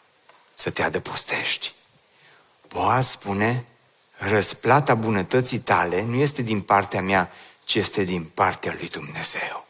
să 0.55 0.71
te 0.71 0.83
adăpostești. 0.83 1.75
Boaz 2.69 3.09
spune, 3.09 3.67
răsplata 4.17 4.95
bunătății 4.95 5.59
tale 5.59 6.03
nu 6.03 6.15
este 6.15 6.43
din 6.43 6.61
partea 6.61 7.01
mea, 7.01 7.31
ci 7.65 7.75
este 7.75 8.03
din 8.03 8.25
partea 8.25 8.75
lui 8.79 8.89
Dumnezeu. 8.89 9.68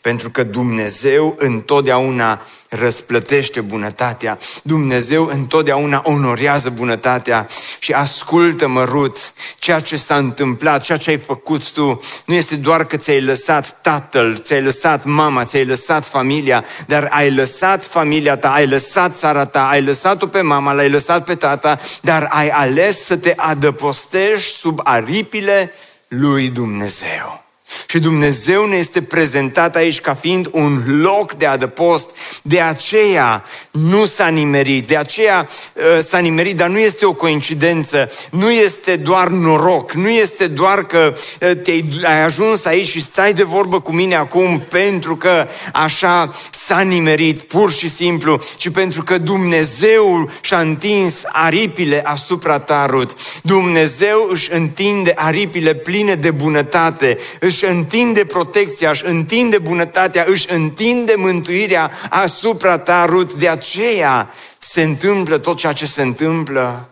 Pentru 0.00 0.30
că 0.30 0.42
Dumnezeu 0.42 1.34
întotdeauna 1.38 2.42
răsplătește 2.68 3.60
bunătatea. 3.60 4.38
Dumnezeu 4.62 5.26
întotdeauna 5.26 6.02
onorează 6.04 6.70
bunătatea 6.70 7.46
și 7.78 7.92
ascultă-mă, 7.92 8.84
Rut, 8.84 9.32
ceea 9.58 9.80
ce 9.80 9.96
s-a 9.96 10.16
întâmplat, 10.16 10.82
ceea 10.82 10.98
ce 10.98 11.10
ai 11.10 11.18
făcut 11.18 11.72
tu, 11.72 12.00
nu 12.24 12.34
este 12.34 12.56
doar 12.56 12.84
că 12.86 12.96
ți-ai 12.96 13.20
lăsat 13.22 13.80
tatăl, 13.80 14.38
ți-ai 14.38 14.62
lăsat 14.62 15.04
mama, 15.04 15.44
ți-ai 15.44 15.64
lăsat 15.64 16.06
familia, 16.06 16.64
dar 16.86 17.08
ai 17.12 17.34
lăsat 17.34 17.86
familia 17.86 18.36
ta, 18.36 18.52
ai 18.52 18.66
lăsat 18.66 19.16
țara 19.16 19.44
ta, 19.44 19.68
ai 19.68 19.82
lăsat-o 19.82 20.26
pe 20.26 20.40
mama, 20.40 20.72
l-ai 20.72 20.90
lăsat 20.90 21.24
pe 21.24 21.34
tata, 21.34 21.78
dar 22.00 22.28
ai 22.30 22.48
ales 22.48 23.04
să 23.04 23.16
te 23.16 23.32
adăpostești 23.36 24.56
sub 24.58 24.80
aripile 24.82 25.72
lui 26.08 26.48
Dumnezeu. 26.48 27.47
Și 27.86 27.98
Dumnezeu 27.98 28.66
ne 28.66 28.76
este 28.76 29.02
prezentat 29.02 29.76
aici 29.76 30.00
ca 30.00 30.14
fiind 30.14 30.48
un 30.52 31.00
loc 31.00 31.32
de 31.32 31.46
adăpost. 31.46 32.16
De 32.42 32.60
aceea 32.60 33.44
nu 33.70 34.06
s-a 34.06 34.26
nimerit, 34.28 34.86
de 34.86 34.96
aceea 34.96 35.48
uh, 35.72 36.04
s-a 36.08 36.18
nimerit, 36.18 36.56
dar 36.56 36.68
nu 36.68 36.78
este 36.78 37.06
o 37.06 37.12
coincidență, 37.12 38.10
nu 38.30 38.50
este 38.50 38.96
doar 38.96 39.28
noroc, 39.28 39.92
nu 39.92 40.08
este 40.08 40.46
doar 40.46 40.86
că 40.86 41.14
uh, 41.14 41.50
te-ai 41.62 42.00
ai 42.02 42.22
ajuns 42.22 42.64
aici 42.64 42.88
și 42.88 43.00
stai 43.00 43.34
de 43.34 43.42
vorbă 43.42 43.80
cu 43.80 43.92
mine 43.92 44.14
acum 44.16 44.62
pentru 44.68 45.16
că 45.16 45.46
așa 45.72 46.34
s-a 46.50 46.80
nimerit, 46.80 47.42
pur 47.42 47.72
și 47.72 47.88
simplu, 47.88 48.40
ci 48.56 48.70
pentru 48.70 49.02
că 49.02 49.18
Dumnezeu 49.18 50.30
și-a 50.40 50.60
întins 50.60 51.14
aripile 51.24 52.02
asupra 52.04 52.58
ta, 52.58 52.86
Rut. 52.86 53.10
Dumnezeu 53.42 54.28
își 54.30 54.52
întinde 54.52 55.12
aripile 55.16 55.74
pline 55.74 56.14
de 56.14 56.30
bunătate, 56.30 57.18
își 57.40 57.57
își 57.58 57.76
întinde 57.76 58.24
protecția, 58.24 58.90
își 58.90 59.06
întinde 59.06 59.58
bunătatea, 59.58 60.24
își 60.28 60.52
întinde 60.52 61.14
mântuirea 61.16 61.90
asupra 62.10 62.78
ta, 62.78 63.04
Rut. 63.04 63.32
De 63.32 63.48
aceea 63.48 64.34
se 64.58 64.82
întâmplă 64.82 65.38
tot 65.38 65.56
ceea 65.56 65.72
ce 65.72 65.86
se 65.86 66.02
întâmplă. 66.02 66.88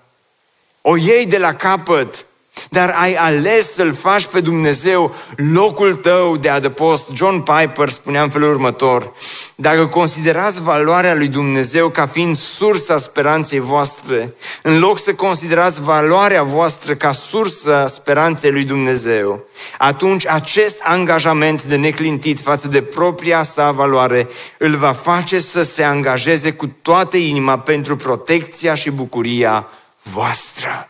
O 0.83 0.97
iei 0.97 1.27
de 1.27 1.39
la 1.39 1.55
capăt 1.55 2.27
dar 2.69 2.95
ai 2.99 3.15
ales 3.15 3.73
să-L 3.75 3.95
faci 3.95 4.27
pe 4.27 4.41
Dumnezeu 4.41 5.15
locul 5.37 5.95
tău 5.95 6.37
de 6.37 6.49
adăpost. 6.49 7.09
John 7.15 7.39
Piper 7.39 7.89
spunea 7.89 8.23
în 8.23 8.31
felul 8.31 8.51
următor, 8.51 9.13
dacă 9.55 9.87
considerați 9.87 10.63
valoarea 10.63 11.15
lui 11.15 11.29
Dumnezeu 11.29 11.89
ca 11.89 12.07
fiind 12.07 12.37
sursa 12.37 12.97
speranței 12.97 13.59
voastre, 13.59 14.35
în 14.63 14.79
loc 14.79 14.99
să 14.99 15.15
considerați 15.15 15.83
valoarea 15.83 16.43
voastră 16.43 16.95
ca 16.95 17.13
sursa 17.13 17.87
speranței 17.87 18.51
lui 18.51 18.65
Dumnezeu, 18.65 19.45
atunci 19.79 20.27
acest 20.27 20.81
angajament 20.83 21.63
de 21.63 21.77
neclintit 21.77 22.41
față 22.41 22.69
de 22.69 22.83
propria 22.83 23.43
sa 23.43 23.71
valoare 23.71 24.29
îl 24.59 24.77
va 24.77 24.93
face 24.93 25.39
să 25.39 25.63
se 25.63 25.83
angajeze 25.83 26.53
cu 26.53 26.67
toată 26.83 27.17
inima 27.17 27.59
pentru 27.59 27.97
protecția 27.97 28.75
și 28.75 28.91
bucuria 28.91 29.69
voastră. 30.03 30.89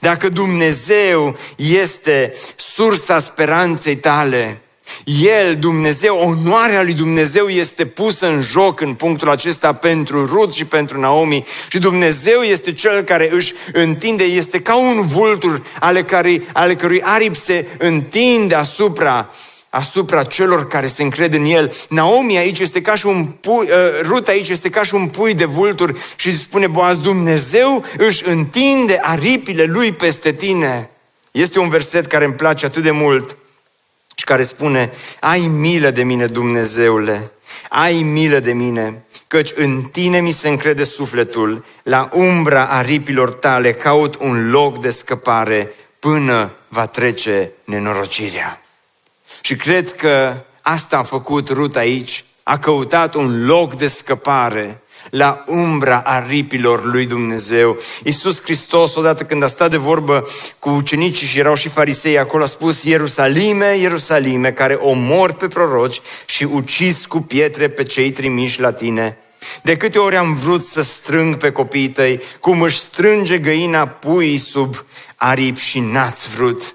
Dacă 0.00 0.28
Dumnezeu 0.28 1.36
este 1.56 2.34
sursa 2.56 3.20
speranței 3.20 3.96
tale, 3.96 4.62
el, 5.04 5.56
Dumnezeu, 5.56 6.18
onoarea 6.18 6.82
lui 6.82 6.94
Dumnezeu 6.94 7.48
este 7.48 7.86
pusă 7.86 8.26
în 8.26 8.40
joc 8.40 8.80
în 8.80 8.94
punctul 8.94 9.30
acesta 9.30 9.74
pentru 9.74 10.26
Rut 10.26 10.52
și 10.52 10.64
pentru 10.64 11.00
Naomi. 11.00 11.44
Și 11.68 11.78
Dumnezeu 11.78 12.40
este 12.40 12.72
cel 12.72 13.02
care 13.02 13.28
își 13.32 13.54
întinde, 13.72 14.24
este 14.24 14.60
ca 14.60 14.76
un 14.76 15.06
vultur 15.06 15.66
ale, 15.80 16.02
care, 16.02 16.42
ale 16.52 16.74
cărui 16.74 17.02
aripi 17.02 17.38
se 17.38 17.66
întinde 17.78 18.54
asupra 18.54 19.30
asupra 19.74 20.22
celor 20.22 20.68
care 20.68 20.86
se 20.86 21.02
încred 21.02 21.34
în 21.34 21.44
el. 21.44 21.72
Naomi 21.88 22.38
aici 22.38 22.58
este 22.58 22.80
ca 22.80 22.94
și 22.94 23.06
un 23.06 23.24
pui, 23.24 23.68
uh, 23.70 24.00
Rut 24.02 24.28
aici 24.28 24.48
este 24.48 24.70
ca 24.70 24.82
și 24.82 24.94
un 24.94 25.08
pui 25.08 25.34
de 25.34 25.44
vulturi 25.44 26.00
și 26.16 26.38
spune 26.38 26.66
Boaz, 26.66 26.98
Dumnezeu 26.98 27.84
își 27.98 28.28
întinde 28.28 29.00
aripile 29.02 29.64
lui 29.64 29.92
peste 29.92 30.32
tine. 30.32 30.90
Este 31.30 31.58
un 31.58 31.68
verset 31.68 32.06
care 32.06 32.24
îmi 32.24 32.34
place 32.34 32.66
atât 32.66 32.82
de 32.82 32.90
mult 32.90 33.36
și 34.14 34.24
care 34.24 34.42
spune, 34.42 34.92
ai 35.20 35.40
milă 35.40 35.90
de 35.90 36.02
mine, 36.02 36.26
Dumnezeule, 36.26 37.30
ai 37.68 38.02
milă 38.02 38.38
de 38.38 38.52
mine, 38.52 39.04
căci 39.26 39.50
în 39.54 39.82
tine 39.82 40.20
mi 40.20 40.32
se 40.32 40.48
încrede 40.48 40.84
sufletul, 40.84 41.64
la 41.82 42.08
umbra 42.12 42.64
aripilor 42.64 43.32
tale 43.32 43.72
caut 43.72 44.16
un 44.20 44.50
loc 44.50 44.80
de 44.80 44.90
scăpare 44.90 45.74
până 45.98 46.50
va 46.68 46.86
trece 46.86 47.50
nenorocirea. 47.64 48.61
Și 49.42 49.56
cred 49.56 49.96
că 49.96 50.34
asta 50.62 50.98
a 50.98 51.02
făcut 51.02 51.48
Rut 51.48 51.76
aici, 51.76 52.24
a 52.42 52.58
căutat 52.58 53.14
un 53.14 53.46
loc 53.46 53.74
de 53.74 53.86
scăpare 53.86 54.82
la 55.10 55.44
umbra 55.46 56.02
aripilor 56.04 56.84
lui 56.84 57.06
Dumnezeu. 57.06 57.78
Iisus 58.04 58.42
Hristos, 58.42 58.94
odată 58.94 59.24
când 59.24 59.42
a 59.42 59.46
stat 59.46 59.70
de 59.70 59.76
vorbă 59.76 60.28
cu 60.58 60.70
ucenicii 60.70 61.26
și 61.26 61.38
erau 61.38 61.54
și 61.54 61.68
farisei 61.68 62.18
acolo, 62.18 62.42
a 62.42 62.46
spus, 62.46 62.82
Ierusalime, 62.82 63.76
Ierusalime, 63.76 64.52
care 64.52 64.74
omor 64.74 65.32
pe 65.32 65.46
proroci 65.46 66.00
și 66.26 66.44
ucis 66.44 67.06
cu 67.06 67.18
pietre 67.18 67.68
pe 67.68 67.82
cei 67.82 68.10
trimiși 68.10 68.60
la 68.60 68.72
tine. 68.72 69.16
De 69.62 69.76
câte 69.76 69.98
ori 69.98 70.16
am 70.16 70.34
vrut 70.34 70.64
să 70.64 70.82
strâng 70.82 71.36
pe 71.36 71.52
copiii 71.52 71.88
tăi, 71.88 72.20
cum 72.40 72.62
își 72.62 72.78
strânge 72.78 73.38
găina 73.38 73.86
pui 73.86 74.38
sub 74.38 74.84
aripi 75.16 75.60
și 75.60 75.80
n-ați 75.80 76.28
vrut. 76.28 76.74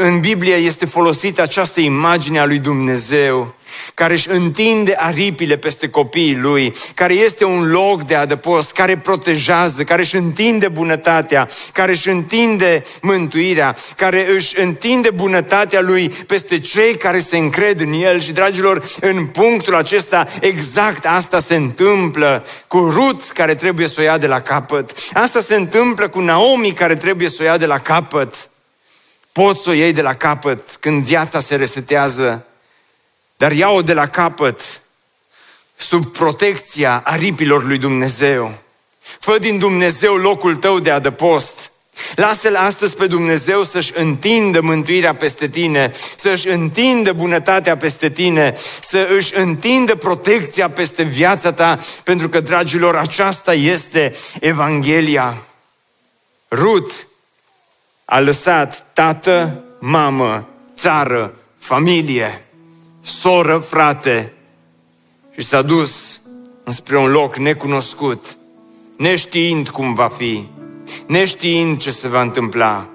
În 0.00 0.20
Biblie 0.20 0.54
este 0.54 0.86
folosită 0.86 1.42
această 1.42 1.80
imagine 1.80 2.38
a 2.38 2.44
lui 2.44 2.58
Dumnezeu 2.58 3.54
care 3.94 4.14
își 4.14 4.30
întinde 4.30 4.96
aripile 4.98 5.56
peste 5.56 5.88
copiii 5.88 6.36
lui, 6.36 6.74
care 6.94 7.14
este 7.14 7.44
un 7.44 7.70
loc 7.70 8.02
de 8.02 8.14
adăpost, 8.14 8.72
care 8.72 8.96
protejează, 8.96 9.84
care 9.84 10.02
își 10.02 10.16
întinde 10.16 10.68
bunătatea, 10.68 11.48
care 11.72 11.92
își 11.92 12.08
întinde 12.08 12.84
mântuirea, 13.00 13.76
care 13.96 14.32
își 14.34 14.60
întinde 14.60 15.10
bunătatea 15.10 15.80
lui 15.80 16.08
peste 16.08 16.60
cei 16.60 16.96
care 16.96 17.20
se 17.20 17.36
încred 17.36 17.80
în 17.80 17.92
el. 17.92 18.20
Și, 18.20 18.32
dragilor, 18.32 18.84
în 19.00 19.26
punctul 19.26 19.74
acesta, 19.74 20.28
exact 20.40 21.06
asta 21.06 21.40
se 21.40 21.54
întâmplă 21.54 22.46
cu 22.66 22.78
Rut, 22.78 23.30
care 23.30 23.54
trebuie 23.54 23.88
să 23.88 24.00
o 24.00 24.02
ia 24.02 24.18
de 24.18 24.26
la 24.26 24.40
capăt. 24.40 24.92
Asta 25.12 25.40
se 25.40 25.54
întâmplă 25.54 26.08
cu 26.08 26.20
Naomi, 26.20 26.72
care 26.72 26.96
trebuie 26.96 27.28
să 27.28 27.36
o 27.40 27.44
ia 27.44 27.56
de 27.56 27.66
la 27.66 27.78
capăt. 27.78 28.48
Poți 29.34 29.62
să 29.62 29.70
o 29.70 29.72
iei 29.72 29.92
de 29.92 30.02
la 30.02 30.14
capăt 30.14 30.76
când 30.80 31.04
viața 31.04 31.40
se 31.40 31.56
resetează, 31.56 32.46
dar 33.36 33.52
ia-o 33.52 33.82
de 33.82 33.92
la 33.92 34.08
capăt 34.08 34.80
sub 35.76 36.06
protecția 36.06 37.02
aripilor 37.04 37.64
lui 37.64 37.78
Dumnezeu. 37.78 38.54
Fă 39.00 39.38
din 39.38 39.58
Dumnezeu 39.58 40.14
locul 40.14 40.56
tău 40.56 40.78
de 40.78 40.90
adăpost. 40.90 41.70
Lasă-L 42.14 42.56
astăzi 42.56 42.94
pe 42.94 43.06
Dumnezeu 43.06 43.64
să-și 43.64 43.92
întindă 43.94 44.60
mântuirea 44.60 45.14
peste 45.14 45.48
tine, 45.48 45.92
să-și 46.16 46.48
întindă 46.48 47.12
bunătatea 47.12 47.76
peste 47.76 48.10
tine, 48.10 48.56
să 48.80 49.08
își 49.10 49.36
întindă 49.36 49.94
protecția 49.94 50.70
peste 50.70 51.02
viața 51.02 51.52
ta, 51.52 51.78
pentru 52.02 52.28
că, 52.28 52.40
dragilor, 52.40 52.96
aceasta 52.96 53.54
este 53.54 54.14
Evanghelia. 54.40 55.42
Rut 56.50 57.06
a 58.04 58.20
lăsat 58.20 58.86
tată, 58.92 59.64
mamă, 59.80 60.48
țară, 60.74 61.34
familie, 61.56 62.44
soră, 63.00 63.58
frate 63.58 64.32
și 65.36 65.46
s-a 65.46 65.62
dus 65.62 66.20
înspre 66.64 66.98
un 66.98 67.10
loc 67.10 67.36
necunoscut 67.36 68.36
neștiind 68.96 69.68
cum 69.68 69.94
va 69.94 70.08
fi, 70.08 70.48
neștiind 71.06 71.78
ce 71.78 71.90
se 71.90 72.08
va 72.08 72.20
întâmpla, 72.20 72.88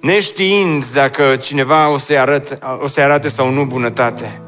neștiind 0.00 0.90
dacă 0.92 1.36
cineva 1.36 1.88
o 1.88 1.98
să-i 1.98 2.18
arate, 2.18 2.58
o 2.80 2.86
să 2.86 3.00
arate 3.00 3.28
sau 3.28 3.50
nu 3.50 3.64
bunătate. 3.64 4.40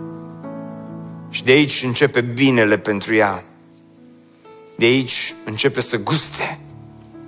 Și 1.30 1.44
de 1.44 1.52
aici 1.52 1.82
începe 1.82 2.20
binele 2.20 2.78
pentru 2.78 3.14
ea. 3.14 3.44
De 4.76 4.84
aici 4.84 5.34
începe 5.44 5.80
să 5.80 5.96
guste 5.96 6.58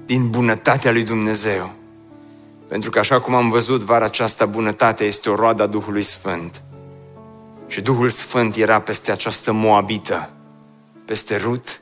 din 0.06 0.30
bunătatea 0.30 0.92
lui 0.92 1.04
Dumnezeu. 1.04 1.72
Pentru 2.70 2.90
că 2.90 2.98
așa 2.98 3.20
cum 3.20 3.34
am 3.34 3.50
văzut 3.50 3.82
vara 3.82 4.04
aceasta, 4.04 4.46
bunătatea 4.46 5.06
este 5.06 5.30
o 5.30 5.34
roadă 5.34 5.62
a 5.62 5.66
Duhului 5.66 6.02
Sfânt. 6.02 6.62
Și 7.66 7.80
Duhul 7.80 8.08
Sfânt 8.08 8.56
era 8.56 8.80
peste 8.80 9.10
această 9.10 9.52
moabită, 9.52 10.30
peste 11.04 11.36
Rut. 11.36 11.80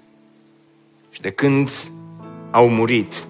Și 1.11 1.21
de 1.21 1.31
când 1.31 1.71
au 2.51 2.69
murit 2.69 3.27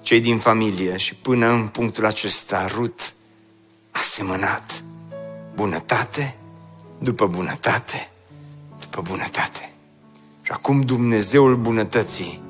cei 0.00 0.20
din 0.20 0.38
familie 0.38 0.96
și 0.96 1.14
până 1.14 1.48
în 1.48 1.66
punctul 1.66 2.06
acesta, 2.06 2.66
Rut 2.66 3.14
a 3.90 4.00
semănat 4.02 4.82
bunătate 5.54 6.36
după 6.98 7.26
bunătate 7.26 8.10
după 8.80 9.02
bunătate. 9.10 9.72
Și 10.42 10.52
acum 10.52 10.80
Dumnezeul 10.80 11.56
bunătății 11.56 12.41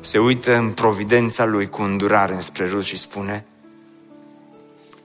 se 0.00 0.18
uită 0.18 0.54
în 0.54 0.72
providența 0.72 1.44
lui 1.44 1.68
cu 1.68 1.82
îndurare 1.82 2.40
spre 2.40 2.68
Rut 2.68 2.84
și 2.84 2.96
spune 2.96 3.44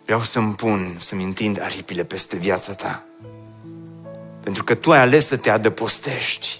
Vreau 0.05 0.21
să-mi 0.21 0.53
pun, 0.53 0.95
să-mi 0.97 1.23
întind 1.23 1.61
aripile 1.61 2.03
peste 2.03 2.37
viața 2.37 2.73
ta. 2.73 3.03
Pentru 4.43 4.63
că 4.63 4.75
tu 4.75 4.91
ai 4.91 4.99
ales 4.99 5.25
să 5.27 5.37
te 5.37 5.49
adăpostești. 5.49 6.59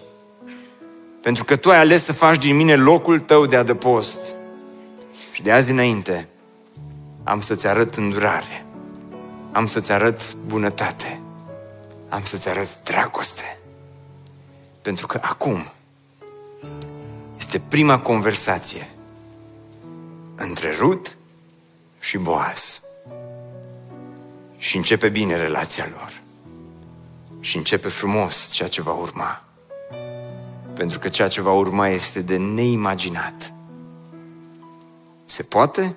Pentru 1.22 1.44
că 1.44 1.56
tu 1.56 1.70
ai 1.70 1.78
ales 1.78 2.04
să 2.04 2.14
faci 2.14 2.38
din 2.38 2.56
mine 2.56 2.76
locul 2.76 3.20
tău 3.20 3.46
de 3.46 3.56
adăpost. 3.56 4.36
Și 5.32 5.42
de 5.42 5.52
azi 5.52 5.72
înainte 5.72 6.28
am 7.24 7.42
să-ți 7.42 7.68
arăt 7.68 7.96
îndurare. 7.96 8.66
Am 9.52 9.66
să-ți 9.66 9.92
arăt 9.92 10.36
bunătate. 10.36 11.20
Am 12.10 12.24
să-ți 12.24 12.50
arăt 12.50 12.84
dragoste. 12.84 13.60
Pentru 14.82 15.08
că 15.08 15.20
acum 15.22 15.66
este 17.46 17.60
prima 17.60 18.00
conversație 18.00 18.90
între 20.36 20.76
Rut 20.76 21.18
și 22.00 22.18
Boaz. 22.18 22.82
Și 24.58 24.78
începe 24.78 25.10
bine 25.10 25.36
relația 25.36 25.88
lor. 25.98 26.22
Și 27.40 27.58
începe 27.58 27.88
frumos 27.88 28.50
ceea 28.50 28.68
ce 28.68 28.82
va 28.82 28.94
urma. 28.94 29.44
Pentru 30.74 31.00
că 31.00 31.10
ceea 31.10 31.28
ce 31.28 31.42
va 31.42 31.52
urma 31.52 31.88
este 31.88 32.22
de 32.22 32.38
neimaginat. 32.38 33.54
Se 35.26 35.44
poate 35.44 35.96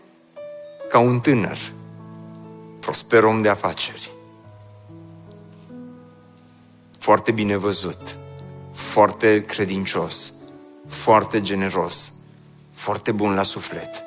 ca 0.89 0.99
un 0.99 1.21
tânăr, 1.21 1.59
prosper 2.81 3.25
om 3.25 3.43
de 3.43 3.49
afaceri, 3.49 4.13
foarte 6.99 7.33
bine 7.33 7.57
văzut, 7.57 8.19
foarte 8.73 9.45
credincios, 9.45 10.33
foarte 10.89 11.41
generos, 11.41 12.13
foarte 12.73 13.13
bun 13.13 13.35
la 13.35 13.43
suflet. 13.43 14.03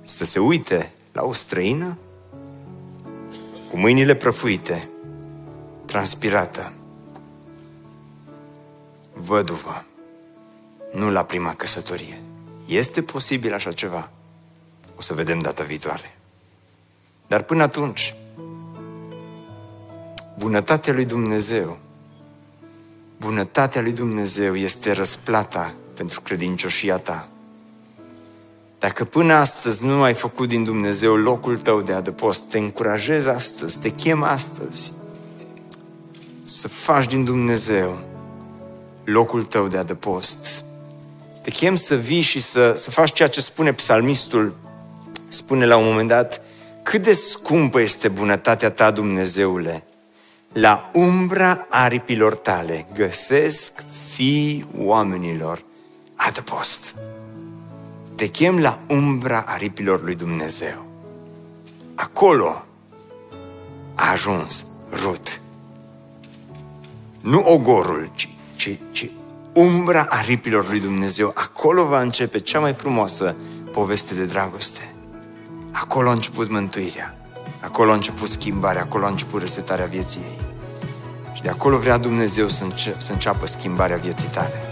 Să 0.00 0.24
se 0.24 0.38
uite 0.38 0.92
la 1.12 1.22
o 1.22 1.32
străină 1.32 1.98
cu 3.70 3.76
mâinile 3.76 4.14
prăfuite, 4.14 4.88
transpirată, 5.84 6.72
văduvă, 9.12 9.84
nu 10.92 11.10
la 11.10 11.24
prima 11.24 11.54
căsătorie. 11.54 12.20
Este 12.66 13.02
posibil 13.02 13.54
așa 13.54 13.72
ceva? 13.72 14.10
O 14.96 15.00
să 15.00 15.14
vedem 15.14 15.40
data 15.40 15.62
viitoare. 15.62 16.16
Dar 17.26 17.42
până 17.42 17.62
atunci, 17.62 18.14
bunătatea 20.38 20.92
lui 20.92 21.04
Dumnezeu, 21.04 21.78
bunătatea 23.18 23.80
lui 23.80 23.92
Dumnezeu 23.92 24.56
este 24.56 24.92
răsplata 24.92 25.74
pentru 25.94 26.20
credincioșia 26.20 26.96
ta. 26.96 27.28
Dacă 28.78 29.04
până 29.04 29.32
astăzi 29.32 29.84
nu 29.84 30.02
ai 30.02 30.14
făcut 30.14 30.48
din 30.48 30.64
Dumnezeu 30.64 31.16
locul 31.16 31.58
tău 31.58 31.80
de 31.80 31.92
adăpost, 31.92 32.44
te 32.50 32.58
încurajez 32.58 33.26
astăzi, 33.26 33.78
te 33.78 33.88
chem 33.88 34.22
astăzi 34.22 34.92
să 36.44 36.68
faci 36.68 37.06
din 37.06 37.24
Dumnezeu 37.24 37.98
locul 39.04 39.42
tău 39.42 39.68
de 39.68 39.76
adăpost. 39.76 40.64
Te 41.42 41.50
chem 41.50 41.76
să 41.76 41.94
vii 41.94 42.20
și 42.20 42.40
să, 42.40 42.74
să 42.76 42.90
faci 42.90 43.12
ceea 43.12 43.28
ce 43.28 43.40
spune 43.40 43.72
psalmistul. 43.72 44.54
Spune 45.28 45.66
la 45.66 45.76
un 45.76 45.84
moment 45.84 46.08
dat, 46.08 46.42
cât 46.82 47.02
de 47.02 47.12
scumpă 47.12 47.80
este 47.80 48.08
bunătatea 48.08 48.70
ta, 48.70 48.90
Dumnezeule. 48.90 49.84
La 50.52 50.90
umbra 50.94 51.66
aripilor 51.70 52.36
tale 52.36 52.86
găsesc 52.94 53.84
fii 54.14 54.66
oamenilor 54.76 55.62
adăpost 56.14 56.94
te 58.18 58.28
chem 58.30 58.58
la 58.58 58.78
umbra 58.88 59.44
aripilor 59.46 60.02
lui 60.02 60.14
Dumnezeu. 60.14 60.86
Acolo 61.94 62.64
a 63.94 64.10
ajuns 64.10 64.66
Rut. 65.02 65.40
Nu 67.20 67.42
ogorul, 67.46 68.10
ci, 68.14 68.28
ci, 68.54 68.78
ci 68.90 69.10
umbra 69.52 70.06
aripilor 70.10 70.68
lui 70.68 70.80
Dumnezeu. 70.80 71.32
Acolo 71.34 71.84
va 71.84 72.00
începe 72.00 72.38
cea 72.38 72.58
mai 72.58 72.72
frumoasă 72.72 73.36
poveste 73.72 74.14
de 74.14 74.24
dragoste. 74.24 74.94
Acolo 75.70 76.08
a 76.08 76.12
început 76.12 76.50
mântuirea. 76.50 77.16
Acolo 77.60 77.90
a 77.90 77.94
început 77.94 78.28
schimbarea, 78.28 78.82
acolo 78.82 79.04
a 79.04 79.08
început 79.08 79.40
resetarea 79.40 79.86
vieții 79.86 80.20
ei. 80.20 80.38
Și 81.32 81.42
de 81.42 81.48
acolo 81.48 81.78
vrea 81.78 81.98
Dumnezeu 81.98 82.48
să, 82.48 82.64
înce- 82.64 82.94
să 82.96 83.12
înceapă 83.12 83.46
schimbarea 83.46 83.96
vieții 83.96 84.28
tale. 84.28 84.62